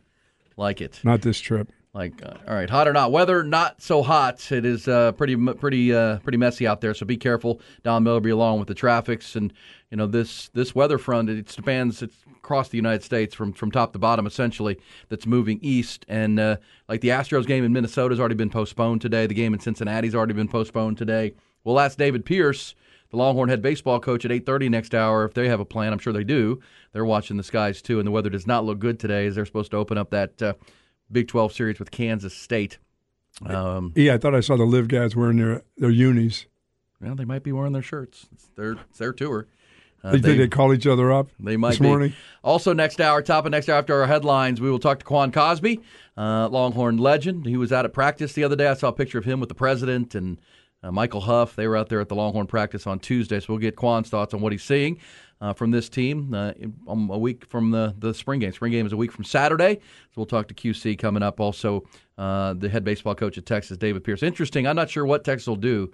Like 0.58 0.82
it. 0.82 1.00
Not 1.06 1.22
this 1.22 1.40
trip. 1.40 1.72
Like, 1.94 2.24
uh, 2.26 2.36
all 2.48 2.56
right, 2.56 2.70
hot 2.70 2.88
or 2.88 2.94
not? 2.94 3.12
Weather 3.12 3.44
not 3.44 3.82
so 3.82 4.02
hot. 4.02 4.50
It 4.50 4.64
is 4.64 4.88
uh, 4.88 5.12
pretty, 5.12 5.36
pretty, 5.36 5.94
uh, 5.94 6.20
pretty 6.20 6.38
messy 6.38 6.66
out 6.66 6.80
there. 6.80 6.94
So 6.94 7.06
be 7.06 7.18
careful. 7.18 7.60
Don 7.84 8.06
Millerby, 8.06 8.32
along 8.32 8.60
with 8.60 8.70
the 8.70 8.74
traffics, 8.74 9.36
and 9.36 9.52
you 9.90 9.98
know 9.98 10.08
this 10.08 10.50
this 10.54 10.74
weather 10.74 10.98
front. 10.98 11.30
It 11.30 11.50
spans 11.50 12.02
it's 12.02 12.16
across 12.38 12.70
the 12.70 12.78
United 12.78 13.04
States 13.04 13.36
from 13.36 13.52
from 13.52 13.72
top 13.72 13.92
to 13.92 14.00
bottom, 14.00 14.26
essentially. 14.26 14.80
That's 15.10 15.26
moving 15.26 15.60
east, 15.62 16.06
and 16.08 16.40
uh, 16.40 16.58
like 16.88 17.02
the 17.02 17.10
Astros 17.10 17.46
game 17.46 17.66
in 17.66 17.74
Minnesota 17.74 18.14
has 18.14 18.22
already 18.22 18.36
been 18.36 18.50
postponed 18.50 19.02
today. 19.02 19.28
The 19.28 19.34
game 19.34 19.54
in 19.54 19.60
Cincinnati's 19.60 20.16
already 20.16 20.34
been 20.34 20.48
postponed 20.48 20.98
today. 20.98 21.34
We'll 21.66 21.78
ask 21.78 21.98
David 21.98 22.24
Pierce, 22.24 22.74
the 23.10 23.18
Longhorn 23.18 23.50
head 23.50 23.62
baseball 23.62 24.00
coach, 24.00 24.24
at 24.24 24.32
eight 24.32 24.46
thirty 24.46 24.70
next 24.70 24.96
hour 24.96 25.26
if 25.26 25.34
they 25.34 25.50
have 25.50 25.60
a 25.60 25.66
plan. 25.66 25.92
I'm 25.92 26.00
sure 26.00 26.14
they 26.14 26.24
do. 26.24 26.62
They're 26.94 27.04
watching 27.04 27.36
the 27.36 27.44
skies 27.44 27.82
too, 27.82 28.00
and 28.00 28.08
the 28.08 28.12
weather 28.12 28.30
does 28.30 28.48
not 28.48 28.64
look 28.64 28.80
good 28.80 28.98
today, 28.98 29.28
as 29.28 29.36
they're 29.36 29.46
supposed 29.46 29.72
to 29.72 29.78
open 29.78 29.98
up 29.98 30.12
that. 30.12 30.42
Big 31.12 31.28
12 31.28 31.52
series 31.54 31.80
with 31.80 31.92
Kansas 31.92 32.34
State. 32.36 32.78
Um, 33.46 33.94
Yeah, 33.96 34.14
I 34.14 34.18
thought 34.18 34.36
I 34.36 34.40
saw 34.42 34.56
the 34.58 34.66
live 34.66 34.88
guys 34.88 35.16
wearing 35.16 35.38
their 35.38 35.62
their 35.78 35.90
unis. 35.90 36.46
well, 37.02 37.16
they 37.16 37.26
might 37.26 37.44
be 37.44 37.52
wearing 37.52 37.74
their 37.74 37.82
shirts. 37.82 38.28
It's 38.34 38.48
their, 38.56 38.74
it's 38.74 38.98
their 39.00 39.14
tour. 39.14 39.48
Uh, 40.04 40.12
They, 40.14 40.20
think 40.20 40.38
they 40.40 40.48
call 40.48 40.74
each 40.74 40.88
other 40.88 41.12
up 41.12 41.30
they 41.40 41.58
might 41.58 41.72
this 41.72 41.80
be. 41.80 41.88
morning. 41.88 42.14
Also, 42.44 42.74
next 42.74 43.00
hour, 43.00 43.22
top 43.22 43.46
of 43.46 43.52
next 43.52 43.70
hour 43.70 43.78
after 43.78 44.02
our 44.02 44.08
headlines, 44.08 44.60
we 44.60 44.70
will 44.70 44.80
talk 44.80 45.00
to 45.00 45.06
Quan 45.06 45.32
Cosby, 45.32 45.80
uh, 46.18 46.50
Longhorn 46.50 46.98
legend. 46.98 47.46
He 47.46 47.56
was 47.58 47.72
out 47.72 47.86
at 47.86 47.94
practice 47.94 48.34
the 48.34 48.44
other 48.44 48.56
day. 48.56 48.68
I 48.68 48.74
saw 48.74 48.90
a 48.90 48.94
picture 48.94 49.18
of 49.20 49.26
him 49.26 49.40
with 49.40 49.50
the 49.50 49.56
president 49.56 50.16
and 50.16 50.40
uh, 50.84 50.92
Michael 50.92 51.22
Huff. 51.22 51.56
They 51.56 51.68
were 51.68 51.78
out 51.78 51.90
there 51.90 52.00
at 52.02 52.10
the 52.10 52.16
Longhorn 52.16 52.48
practice 52.48 52.88
on 52.88 53.00
Tuesday, 53.00 53.40
so 53.40 53.48
we'll 53.50 53.58
get 53.60 53.76
Quan's 53.76 54.10
thoughts 54.10 54.34
on 54.34 54.42
what 54.42 54.52
he's 54.52 54.64
seeing. 54.64 55.00
uh, 55.42 55.54
from 55.54 55.72
this 55.72 55.90
team 55.90 56.34
uh, 56.36 56.52
in- 56.60 56.76
um, 56.88 57.10
a 57.10 57.18
week 57.18 57.46
from 57.48 57.72
the, 57.72 57.96
the 57.98 58.14
spring 58.14 58.40
game. 58.40 58.52
Spring 58.52 58.72
game 58.72 58.86
is 58.86 58.94
a 58.94 58.98
week 58.98 59.12
from 59.12 59.24
Saturday. 59.24 59.76
So 59.76 60.12
we'll 60.18 60.26
talk 60.28 60.48
to 60.50 60.54
QC 60.54 61.00
coming 61.00 61.24
up. 61.24 61.40
Also, 61.40 61.84
uh, 62.20 62.54
the 62.54 62.70
head 62.70 62.84
baseball 62.84 63.16
coach 63.16 63.40
at 63.40 63.46
Texas, 63.48 63.76
David 63.78 64.04
Pierce. 64.04 64.22
Interesting. 64.22 64.68
I'm 64.68 64.76
not 64.76 64.90
sure 64.92 65.04
what 65.04 65.24
Texas 65.24 65.48
will 65.48 65.56
do 65.56 65.92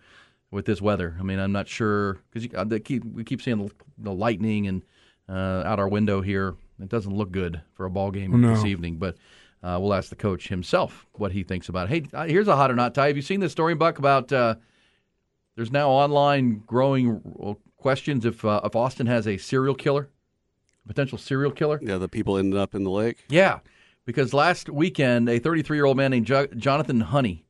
with 0.51 0.65
this 0.65 0.81
weather. 0.81 1.15
I 1.17 1.23
mean, 1.23 1.39
I'm 1.39 1.53
not 1.53 1.69
sure 1.69 2.17
because 2.31 2.49
keep, 2.83 3.05
we 3.05 3.23
keep 3.23 3.41
seeing 3.41 3.57
the, 3.65 3.71
the 3.99 4.13
lightning 4.13 4.67
and 4.67 4.83
uh, 5.29 5.63
out 5.65 5.79
our 5.79 5.87
window 5.87 6.19
here. 6.21 6.55
It 6.81 6.89
doesn't 6.89 7.15
look 7.15 7.31
good 7.31 7.61
for 7.73 7.85
a 7.85 7.89
ball 7.89 8.11
game 8.11 8.39
No. 8.41 8.53
this 8.53 8.65
evening, 8.65 8.97
but 8.97 9.15
uh, 9.63 9.77
we'll 9.81 9.93
ask 9.93 10.09
the 10.09 10.15
coach 10.17 10.49
himself 10.49 11.05
what 11.13 11.31
he 11.31 11.43
thinks 11.43 11.69
about 11.69 11.89
it. 11.89 12.03
Hey, 12.11 12.17
uh, 12.17 12.25
here's 12.25 12.49
a 12.49 12.55
hot 12.57 12.69
or 12.69 12.75
not 12.75 12.93
Ty. 12.93 13.07
Have 13.07 13.15
you 13.15 13.21
seen 13.21 13.39
this 13.39 13.51
story, 13.53 13.75
Buck, 13.75 13.97
about 13.97 14.31
uh, 14.33 14.55
there's 15.57 15.71
now 15.71 15.89
online 15.89 16.61
growing 16.65 17.57
questions 17.77 18.25
if 18.25 18.45
uh, 18.45 18.61
if 18.63 18.75
Austin 18.75 19.07
has 19.07 19.27
a 19.27 19.37
serial 19.37 19.75
killer, 19.75 20.09
potential 20.87 21.17
serial 21.17 21.51
killer? 21.51 21.79
Yeah, 21.81 21.97
the 21.97 22.07
people 22.07 22.37
ended 22.37 22.59
up 22.59 22.75
in 22.75 22.83
the 22.83 22.91
lake. 22.91 23.25
Yeah, 23.27 23.59
because 24.05 24.33
last 24.33 24.69
weekend 24.69 25.27
a 25.27 25.39
33 25.39 25.75
year 25.75 25.85
old 25.85 25.97
man 25.97 26.11
named 26.11 26.27
jo- 26.27 26.47
Jonathan 26.55 27.01
Honey 27.01 27.43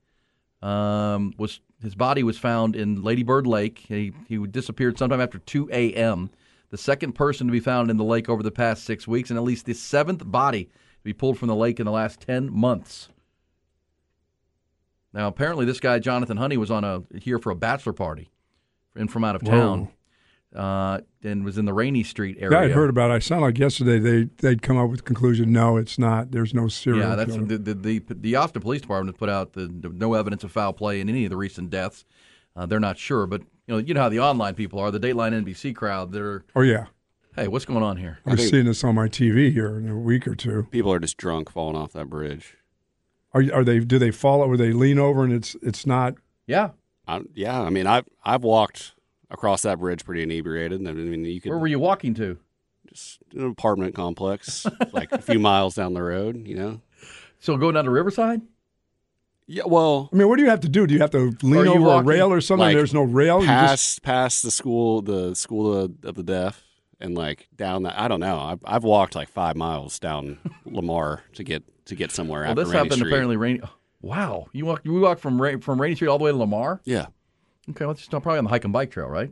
um, 0.62 1.34
was 1.38 1.60
his 1.84 1.96
body 1.96 2.24
was 2.24 2.38
found 2.38 2.78
in 2.78 3.04
Lady 3.04 3.24
Bird 3.24 3.46
Lake. 3.46 3.80
He 3.88 4.14
he 4.28 4.38
disappeared 4.48 4.98
sometime 4.98 5.22
after 5.22 5.38
2 5.38 5.70
a.m. 5.72 6.32
The 6.70 6.78
second 6.78 7.12
person 7.14 7.48
to 7.48 7.52
be 7.52 7.60
found 7.60 7.92
in 7.92 7.98
the 7.98 8.04
lake 8.06 8.30
over 8.30 8.42
the 8.42 8.52
past 8.52 8.86
six 8.86 9.06
weeks, 9.06 9.30
and 9.30 9.38
at 9.38 9.44
least 9.44 9.66
the 9.66 9.74
seventh 9.74 10.24
body 10.26 10.64
to 10.66 11.04
be 11.04 11.14
pulled 11.14 11.38
from 11.38 11.50
the 11.50 11.56
lake 11.56 11.80
in 11.80 11.86
the 11.86 11.92
last 11.92 12.22
10 12.22 12.52
months. 12.54 13.10
Now, 15.14 15.28
apparently, 15.28 15.66
this 15.66 15.80
guy 15.80 16.00
Jonathan 16.00 16.38
Honey 16.38 16.58
was 16.58 16.70
on 16.70 16.84
a 16.84 17.04
here 17.18 17.40
for 17.40 17.52
a 17.52 17.56
bachelor 17.56 17.94
party, 17.94 18.30
and 18.96 19.12
from 19.12 19.24
out 19.24 19.36
of 19.36 19.44
town, 19.44 19.90
uh, 20.56 21.00
and 21.24 21.44
was 21.44 21.58
in 21.58 21.66
the 21.66 21.74
Rainey 21.74 22.04
Street 22.04 22.38
area. 22.40 22.60
Yeah, 22.60 22.66
I 22.66 22.70
heard 22.70 22.90
about 22.90 23.12
it. 23.12 23.16
I 23.16 23.20
sound 23.20 23.42
like 23.42 23.58
yesterday 23.58 24.00
they 24.00 24.30
they'd 24.38 24.62
come 24.62 24.78
up 24.78 24.90
with 24.90 25.00
the 25.00 25.06
conclusion. 25.06 25.52
No, 25.52 25.78
it's 25.78 25.98
not. 25.98 26.32
There's 26.32 26.54
no 26.54 26.68
serial 26.68 27.10
Yeah, 27.10 27.16
that's 27.16 27.36
the, 27.36 27.58
the 27.58 27.74
the 27.74 28.04
the 28.10 28.36
Austin 28.36 28.62
Police 28.62 28.82
Department 28.82 29.16
has 29.16 29.20
put 29.20 29.30
out 29.30 29.54
the, 29.54 29.68
the 29.68 29.90
no 29.90 30.14
evidence 30.14 30.44
of 30.44 30.52
foul 30.52 30.74
play 30.74 31.00
in 31.00 31.10
any 31.10 31.26
of 31.26 31.30
the 31.30 31.38
recent 31.38 31.70
deaths. 31.70 32.06
Uh, 32.56 32.66
they're 32.66 32.80
not 32.80 32.98
sure, 32.98 33.28
but 33.28 33.42
you 33.42 33.74
know 33.74 33.78
you 33.78 33.94
know 33.94 34.02
how 34.02 34.10
the 34.10 34.20
online 34.20 34.56
people 34.56 34.80
are, 34.80 34.92
the 34.92 35.00
Dateline 35.00 35.46
NBC 35.46 35.76
crowd. 35.76 36.12
They're 36.12 36.44
oh 36.56 36.62
yeah, 36.62 36.88
hey, 37.36 37.48
what's 37.48 37.66
going 37.66 37.84
on 37.84 37.98
here? 37.98 38.20
I'm 38.26 38.38
seeing 38.38 38.66
this 38.66 38.84
on 38.84 38.96
my 38.96 39.08
TV 39.08 39.52
here 39.52 39.78
in 39.78 39.90
a 39.90 39.98
week 39.98 40.28
or 40.28 40.36
two. 40.36 40.68
People 40.72 40.92
are 40.92 41.00
just 41.00 41.18
drunk 41.18 41.52
falling 41.52 41.76
off 41.76 41.94
that 41.94 42.10
bridge. 42.10 42.58
Are 43.38 43.44
are 43.60 43.64
they? 43.64 43.80
Do 43.80 44.00
they 44.00 44.12
fall 44.12 44.42
or 44.42 44.58
they 44.58 44.72
lean 44.74 44.98
over 45.00 45.24
and 45.24 45.32
it's 45.34 45.56
it's 45.62 45.86
not? 45.86 46.16
Yeah, 46.48 46.70
I, 47.08 47.22
yeah, 47.34 47.62
I 47.62 47.70
mean, 47.70 47.86
I've 47.88 48.06
I've 48.24 48.44
walked 48.44 48.94
across 49.30 49.62
that 49.64 49.80
bridge 49.80 50.04
pretty 50.06 50.24
inebriated. 50.24 50.86
I 50.88 50.92
mean, 50.94 51.24
you 51.26 51.40
could 51.42 51.50
Where 51.50 51.60
were 51.60 51.68
you 51.68 51.80
walking 51.80 52.14
to? 52.16 52.38
just 52.88 53.20
an 53.36 53.46
apartment 53.46 53.94
complex, 53.94 54.66
like 54.94 55.12
a 55.12 55.22
few 55.22 55.40
miles 55.40 55.76
down 55.76 55.94
the 55.94 56.02
road. 56.02 56.48
You 56.48 56.56
know. 56.56 56.82
So 57.40 57.56
going 57.58 57.76
down 57.76 57.84
to 57.86 57.92
Riverside? 57.92 58.42
Yeah. 59.46 59.64
Well, 59.66 60.10
I 60.12 60.16
mean, 60.16 60.28
what 60.30 60.38
do 60.38 60.44
you 60.44 60.50
have 60.50 60.62
to 60.62 60.70
do? 60.70 60.88
Do 60.88 60.94
you 60.94 61.00
have 61.02 61.12
to 61.12 61.34
lean 61.44 61.68
over 61.68 61.80
walking- 61.80 62.00
a 62.10 62.10
rail 62.10 62.32
or 62.34 62.42
something? 62.42 62.66
like, 62.66 62.76
There's 62.76 62.94
no 62.94 63.04
rail. 63.04 63.42
You 63.42 63.48
just 63.48 64.02
past 64.02 64.04
past 64.04 64.44
the 64.44 64.52
school, 64.52 65.02
the 65.02 65.36
school 65.36 65.74
of, 65.78 65.92
of 66.04 66.16
the 66.16 66.24
deaf, 66.24 66.64
and 67.00 67.16
like 67.16 67.48
down 67.56 67.84
that. 67.84 68.00
I 68.00 68.08
don't 68.08 68.20
know. 68.20 68.38
I've 68.40 68.60
I've 68.66 68.84
walked 68.84 69.16
like 69.16 69.30
five 69.30 69.56
miles 69.56 70.00
down 70.00 70.40
Lamar 70.66 71.24
to 71.34 71.44
get 71.44 71.64
to 71.86 71.96
get 71.96 72.12
somewhere. 72.12 72.42
Well, 72.42 72.52
after 72.52 72.64
this 72.64 72.68
Rainey 72.74 72.78
happened 72.78 72.94
Street. 73.00 73.10
apparently 73.12 73.38
rainy. 73.38 73.62
Wow, 74.02 74.48
you 74.54 74.66
walk 74.66 74.82
you 74.84 75.00
walk 75.00 75.20
from 75.20 75.42
Ra- 75.42 75.58
from 75.60 75.82
Rainey 75.82 75.96
Street 75.96 76.08
all 76.10 76.18
the 76.18 76.24
way 76.26 76.32
to 76.32 76.38
Lamar. 76.38 76.82
Yeah. 76.86 77.08
Okay, 77.70 77.84
well, 77.86 77.92
it's 77.92 78.06
probably 78.08 78.38
on 78.38 78.44
the 78.46 78.50
hike 78.50 78.64
and 78.64 78.72
bike 78.72 78.92
trail, 78.92 79.08
right? 79.08 79.32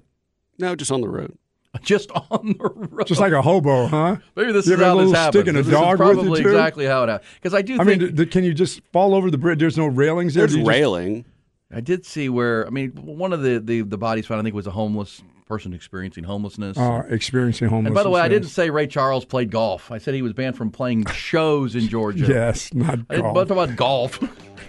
No, 0.57 0.76
just 0.76 0.91
on 0.91 1.01
the 1.01 1.07
road. 1.09 1.38
Just 1.82 2.09
on 2.11 2.55
the 2.57 2.70
road. 2.70 3.05
just 3.05 3.20
like 3.20 3.34
a 3.34 3.41
hobo, 3.41 3.88
huh? 3.88 4.16
Maybe 4.38 4.53
this 4.53 4.66
You 4.66 4.76
is 4.76 4.80
have 4.80 4.88
a 4.88 4.89
how 4.91 4.95
this 4.95 5.07
little 5.07 5.13
happens. 5.13 5.36
stick 5.41 5.47
and 5.49 5.57
a 5.57 5.61
This 5.63 5.74
dog 5.74 5.95
is 5.95 5.99
with 5.99 6.07
you, 6.09 6.13
probably 6.24 6.43
too? 6.43 6.47
exactly 6.49 6.86
how 6.86 7.03
it 7.03 7.09
happened. 7.09 7.30
Because 7.36 7.53
I 7.53 7.61
do 7.63 7.74
I 7.82 7.84
think 7.84 8.01
mean, 8.01 8.16
d- 8.16 8.26
can 8.28 8.45
you 8.45 8.53
just 8.53 8.80
fall 8.93 9.13
over 9.13 9.30
the 9.30 9.38
bridge? 9.38 9.59
There's 9.59 9.76
no 9.78 9.88
railings 9.88 10.36
there. 10.36 10.43
There's 10.43 10.53
Do 10.53 10.59
you 10.59 10.63
just- 10.63 10.70
railing. 10.70 11.26
I 11.74 11.82
did 11.82 12.05
see 12.05 12.30
where 12.30 12.66
I 12.68 12.70
mean 12.70 12.91
one 12.91 13.34
of 13.34 13.41
the, 13.41 13.59
the, 13.59 13.82
the 13.82 13.97
bodies 13.97 14.26
found 14.28 14.39
I 14.39 14.43
think 14.43 14.55
was 14.55 14.68
a 14.68 14.72
homeless 14.72 15.22
person 15.47 15.74
experiencing 15.74 16.24
homelessness. 16.24 16.78
uh, 16.78 17.03
experiencing 17.09 17.68
homelessness. 17.68 17.89
and 17.89 17.95
by 17.95 18.03
the 18.03 18.09
way, 18.09 18.22
I 18.22 18.28
didn't 18.28 18.49
say 18.49 18.70
Ray 18.70 18.88
Charles 18.88 19.26
played 19.26 19.51
golf. 19.51 19.91
I 19.91 19.99
said 19.99 20.16
he 20.16 20.22
was 20.22 20.34
banned 20.34 20.57
from 20.57 20.72
playing 20.72 21.05
shows 21.07 21.76
in 21.76 21.88
Georgia. 21.88 22.26
Yes, 22.28 22.74
not 22.74 22.99
I 23.09 23.18
golf. 23.18 23.36
talk 23.36 23.49
about 23.51 23.76
golf. 23.76 24.20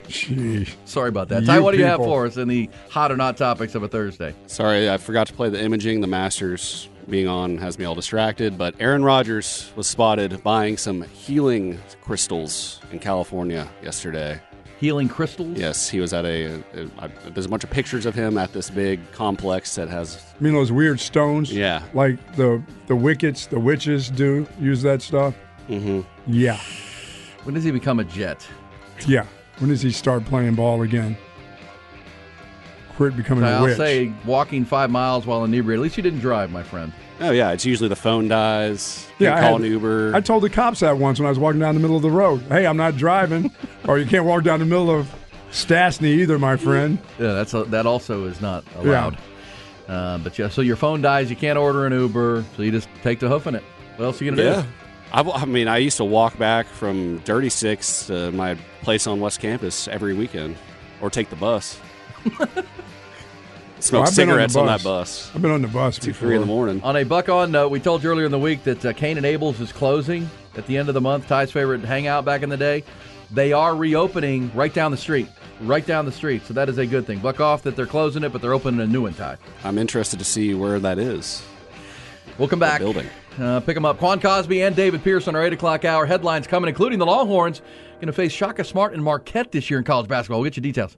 Jeez. 0.08 0.74
Sorry 0.84 1.08
about 1.08 1.28
that. 1.30 1.42
You 1.42 1.46
Ty, 1.46 1.60
what 1.60 1.72
do 1.72 1.78
you 1.78 1.84
have 1.84 1.98
for 1.98 2.26
us 2.26 2.36
in 2.36 2.48
the 2.48 2.68
hot 2.90 3.10
or 3.10 3.16
not 3.16 3.36
topics 3.36 3.74
of 3.74 3.82
a 3.82 3.88
Thursday? 3.88 4.34
Sorry, 4.46 4.90
I 4.90 4.98
forgot 4.98 5.26
to 5.28 5.32
play 5.32 5.48
the 5.48 5.60
imaging. 5.62 6.00
The 6.00 6.06
Masters 6.06 6.88
being 7.08 7.28
on 7.28 7.58
has 7.58 7.78
me 7.78 7.84
all 7.84 7.94
distracted. 7.94 8.58
But 8.58 8.74
Aaron 8.80 9.02
Rodgers 9.04 9.72
was 9.76 9.86
spotted 9.86 10.42
buying 10.42 10.76
some 10.76 11.02
healing 11.02 11.78
crystals 12.02 12.80
in 12.92 12.98
California 12.98 13.68
yesterday. 13.82 14.40
Healing 14.78 15.08
crystals? 15.08 15.56
Yes, 15.58 15.88
he 15.88 16.00
was 16.00 16.12
at 16.12 16.24
a. 16.26 16.44
a, 16.54 16.60
a 16.98 17.10
there's 17.30 17.46
a 17.46 17.48
bunch 17.48 17.64
of 17.64 17.70
pictures 17.70 18.04
of 18.04 18.14
him 18.14 18.36
at 18.36 18.52
this 18.52 18.68
big 18.68 19.00
complex 19.12 19.74
that 19.76 19.88
has. 19.88 20.22
I 20.38 20.42
mean, 20.44 20.52
those 20.52 20.70
weird 20.70 21.00
stones. 21.00 21.50
Yeah. 21.50 21.82
Like 21.94 22.34
the 22.36 22.62
the 22.86 22.94
wickets, 22.96 23.46
the 23.46 23.58
witches 23.58 24.10
do 24.10 24.46
use 24.60 24.82
that 24.82 25.00
stuff. 25.00 25.34
Mm-hmm. 25.68 26.00
Yeah, 26.32 26.60
When 27.44 27.54
does 27.54 27.64
he 27.64 27.70
become 27.70 27.98
a 28.00 28.04
Jet? 28.04 28.46
yeah. 29.06 29.26
When 29.58 29.70
does 29.70 29.80
he 29.82 29.90
start 29.90 30.24
playing 30.26 30.54
ball 30.56 30.82
again? 30.82 31.16
Quit 32.96 33.16
becoming 33.16 33.44
a 33.44 33.48
I'll 33.48 33.62
witch. 33.62 33.72
I'll 33.72 33.76
say 33.78 34.12
walking 34.24 34.64
five 34.64 34.90
miles 34.90 35.26
while 35.26 35.44
inebriated. 35.44 35.80
At 35.80 35.82
least 35.82 35.96
you 35.96 36.02
didn't 36.02 36.20
drive, 36.20 36.50
my 36.50 36.62
friend. 36.62 36.92
Oh 37.20 37.30
yeah, 37.30 37.52
it's 37.52 37.64
usually 37.64 37.88
the 37.88 37.96
phone 37.96 38.28
dies. 38.28 39.06
Yeah, 39.18 39.30
Yeah, 39.30 39.36
I 39.36 39.40
call 39.40 39.52
had- 39.58 39.60
an 39.62 39.72
Uber. 39.72 40.14
I 40.14 40.20
told 40.20 40.42
the 40.42 40.50
cops 40.50 40.80
that 40.80 40.98
once 40.98 41.18
when 41.18 41.26
I 41.26 41.30
was 41.30 41.38
walking 41.38 41.60
down 41.60 41.74
the 41.74 41.80
middle 41.80 41.96
of 41.96 42.02
the 42.02 42.10
road. 42.10 42.42
Hey, 42.48 42.66
I'm 42.66 42.76
not 42.76 42.96
driving, 42.96 43.50
or 43.88 43.98
you 43.98 44.06
can't 44.06 44.24
walk 44.24 44.42
down 44.44 44.58
the 44.60 44.66
middle 44.66 44.90
of 44.90 45.10
Stastny 45.50 46.08
either, 46.18 46.38
my 46.38 46.56
friend. 46.56 46.98
Yeah, 47.18 47.32
that's 47.32 47.54
a, 47.54 47.64
that 47.64 47.86
also 47.86 48.26
is 48.26 48.40
not 48.40 48.64
allowed. 48.76 49.16
Uh, 49.88 50.18
but 50.18 50.38
yeah, 50.38 50.48
so 50.48 50.60
your 50.60 50.76
phone 50.76 51.00
dies, 51.00 51.30
you 51.30 51.36
can't 51.36 51.56
order 51.58 51.86
an 51.86 51.92
Uber, 51.92 52.44
so 52.56 52.62
you 52.62 52.70
just 52.72 52.88
take 53.02 53.20
to 53.20 53.28
hoofing 53.28 53.54
it. 53.54 53.62
What 53.96 54.06
else 54.06 54.20
are 54.20 54.24
you 54.24 54.32
gonna 54.32 54.42
yeah. 54.42 54.62
do? 54.62 54.68
I, 55.12 55.20
I 55.22 55.44
mean, 55.46 55.68
I 55.68 55.78
used 55.78 55.96
to 55.98 56.04
walk 56.04 56.36
back 56.36 56.66
from 56.66 57.18
Dirty 57.20 57.48
Six 57.48 58.08
to 58.08 58.32
my 58.32 58.56
place 58.82 59.06
on 59.06 59.20
West 59.20 59.40
Campus 59.40 59.88
every 59.88 60.12
weekend, 60.12 60.56
or 61.00 61.08
take 61.08 61.30
the 61.30 61.36
bus. 61.36 61.80
Smoke 63.78 64.00
Well, 64.04 64.08
I've 64.10 64.16
been 64.16 64.30
on 64.30 64.36
the 64.38 64.48
cigarettes 64.48 64.56
on, 64.56 64.66
bus. 64.66 64.82
that 64.82 64.88
bus. 64.88 65.30
I've 65.34 65.42
been 65.42 65.50
on 65.50 65.62
the 65.62 65.68
bus 65.68 65.98
Two, 65.98 66.06
before. 66.12 66.28
three 66.28 66.34
in 66.36 66.40
the 66.40 66.46
morning. 66.46 66.80
On 66.82 66.96
a 66.96 67.04
buck 67.04 67.28
on 67.28 67.50
note, 67.52 67.68
we 67.68 67.78
told 67.80 68.02
you 68.02 68.10
earlier 68.10 68.24
in 68.26 68.32
the 68.32 68.38
week 68.38 68.64
that 68.64 68.84
uh, 68.84 68.92
Cain 68.94 69.16
and 69.16 69.26
Abel's 69.26 69.60
is 69.60 69.70
closing 69.72 70.28
at 70.56 70.66
the 70.66 70.76
end 70.78 70.88
of 70.88 70.94
the 70.94 71.00
month. 71.00 71.28
Ty's 71.28 71.50
favorite 71.52 71.82
hangout 71.82 72.24
back 72.24 72.42
in 72.42 72.48
the 72.48 72.56
day. 72.56 72.82
They 73.30 73.52
are 73.52 73.74
reopening 73.76 74.50
right 74.54 74.72
down 74.72 74.92
the 74.92 74.96
street, 74.96 75.28
right 75.60 75.84
down 75.84 76.04
the 76.06 76.12
street. 76.12 76.44
So 76.46 76.54
that 76.54 76.68
is 76.68 76.78
a 76.78 76.86
good 76.86 77.06
thing. 77.06 77.18
Buck 77.18 77.40
off 77.40 77.62
that 77.64 77.76
they're 77.76 77.84
closing 77.86 78.22
it, 78.24 78.32
but 78.32 78.40
they're 78.40 78.54
opening 78.54 78.80
a 78.80 78.86
new 78.86 79.02
one. 79.02 79.14
Ty. 79.14 79.36
I'm 79.64 79.78
interested 79.78 80.18
to 80.20 80.24
see 80.24 80.54
where 80.54 80.78
that 80.78 80.98
is. 80.98 81.42
We'll 82.38 82.48
come 82.48 82.58
back. 82.58 82.80
building. 82.80 83.06
Uh, 83.38 83.60
pick 83.60 83.74
them 83.74 83.84
up. 83.84 83.98
Quan 83.98 84.20
Cosby 84.20 84.62
and 84.62 84.76
David 84.76 85.02
Pierce 85.02 85.26
on 85.26 85.34
our 85.34 85.42
8 85.42 85.54
o'clock 85.54 85.84
hour. 85.84 86.06
Headlines 86.06 86.46
coming, 86.46 86.68
including 86.68 86.98
the 86.98 87.06
Longhorns. 87.06 87.62
Going 87.96 88.06
to 88.08 88.12
face 88.12 88.30
Shaka 88.32 88.62
Smart 88.62 88.92
and 88.92 89.02
Marquette 89.02 89.50
this 89.52 89.70
year 89.70 89.78
in 89.78 89.84
college 89.84 90.06
basketball. 90.06 90.40
We'll 90.40 90.50
get 90.50 90.56
you 90.56 90.62
details. 90.62 90.94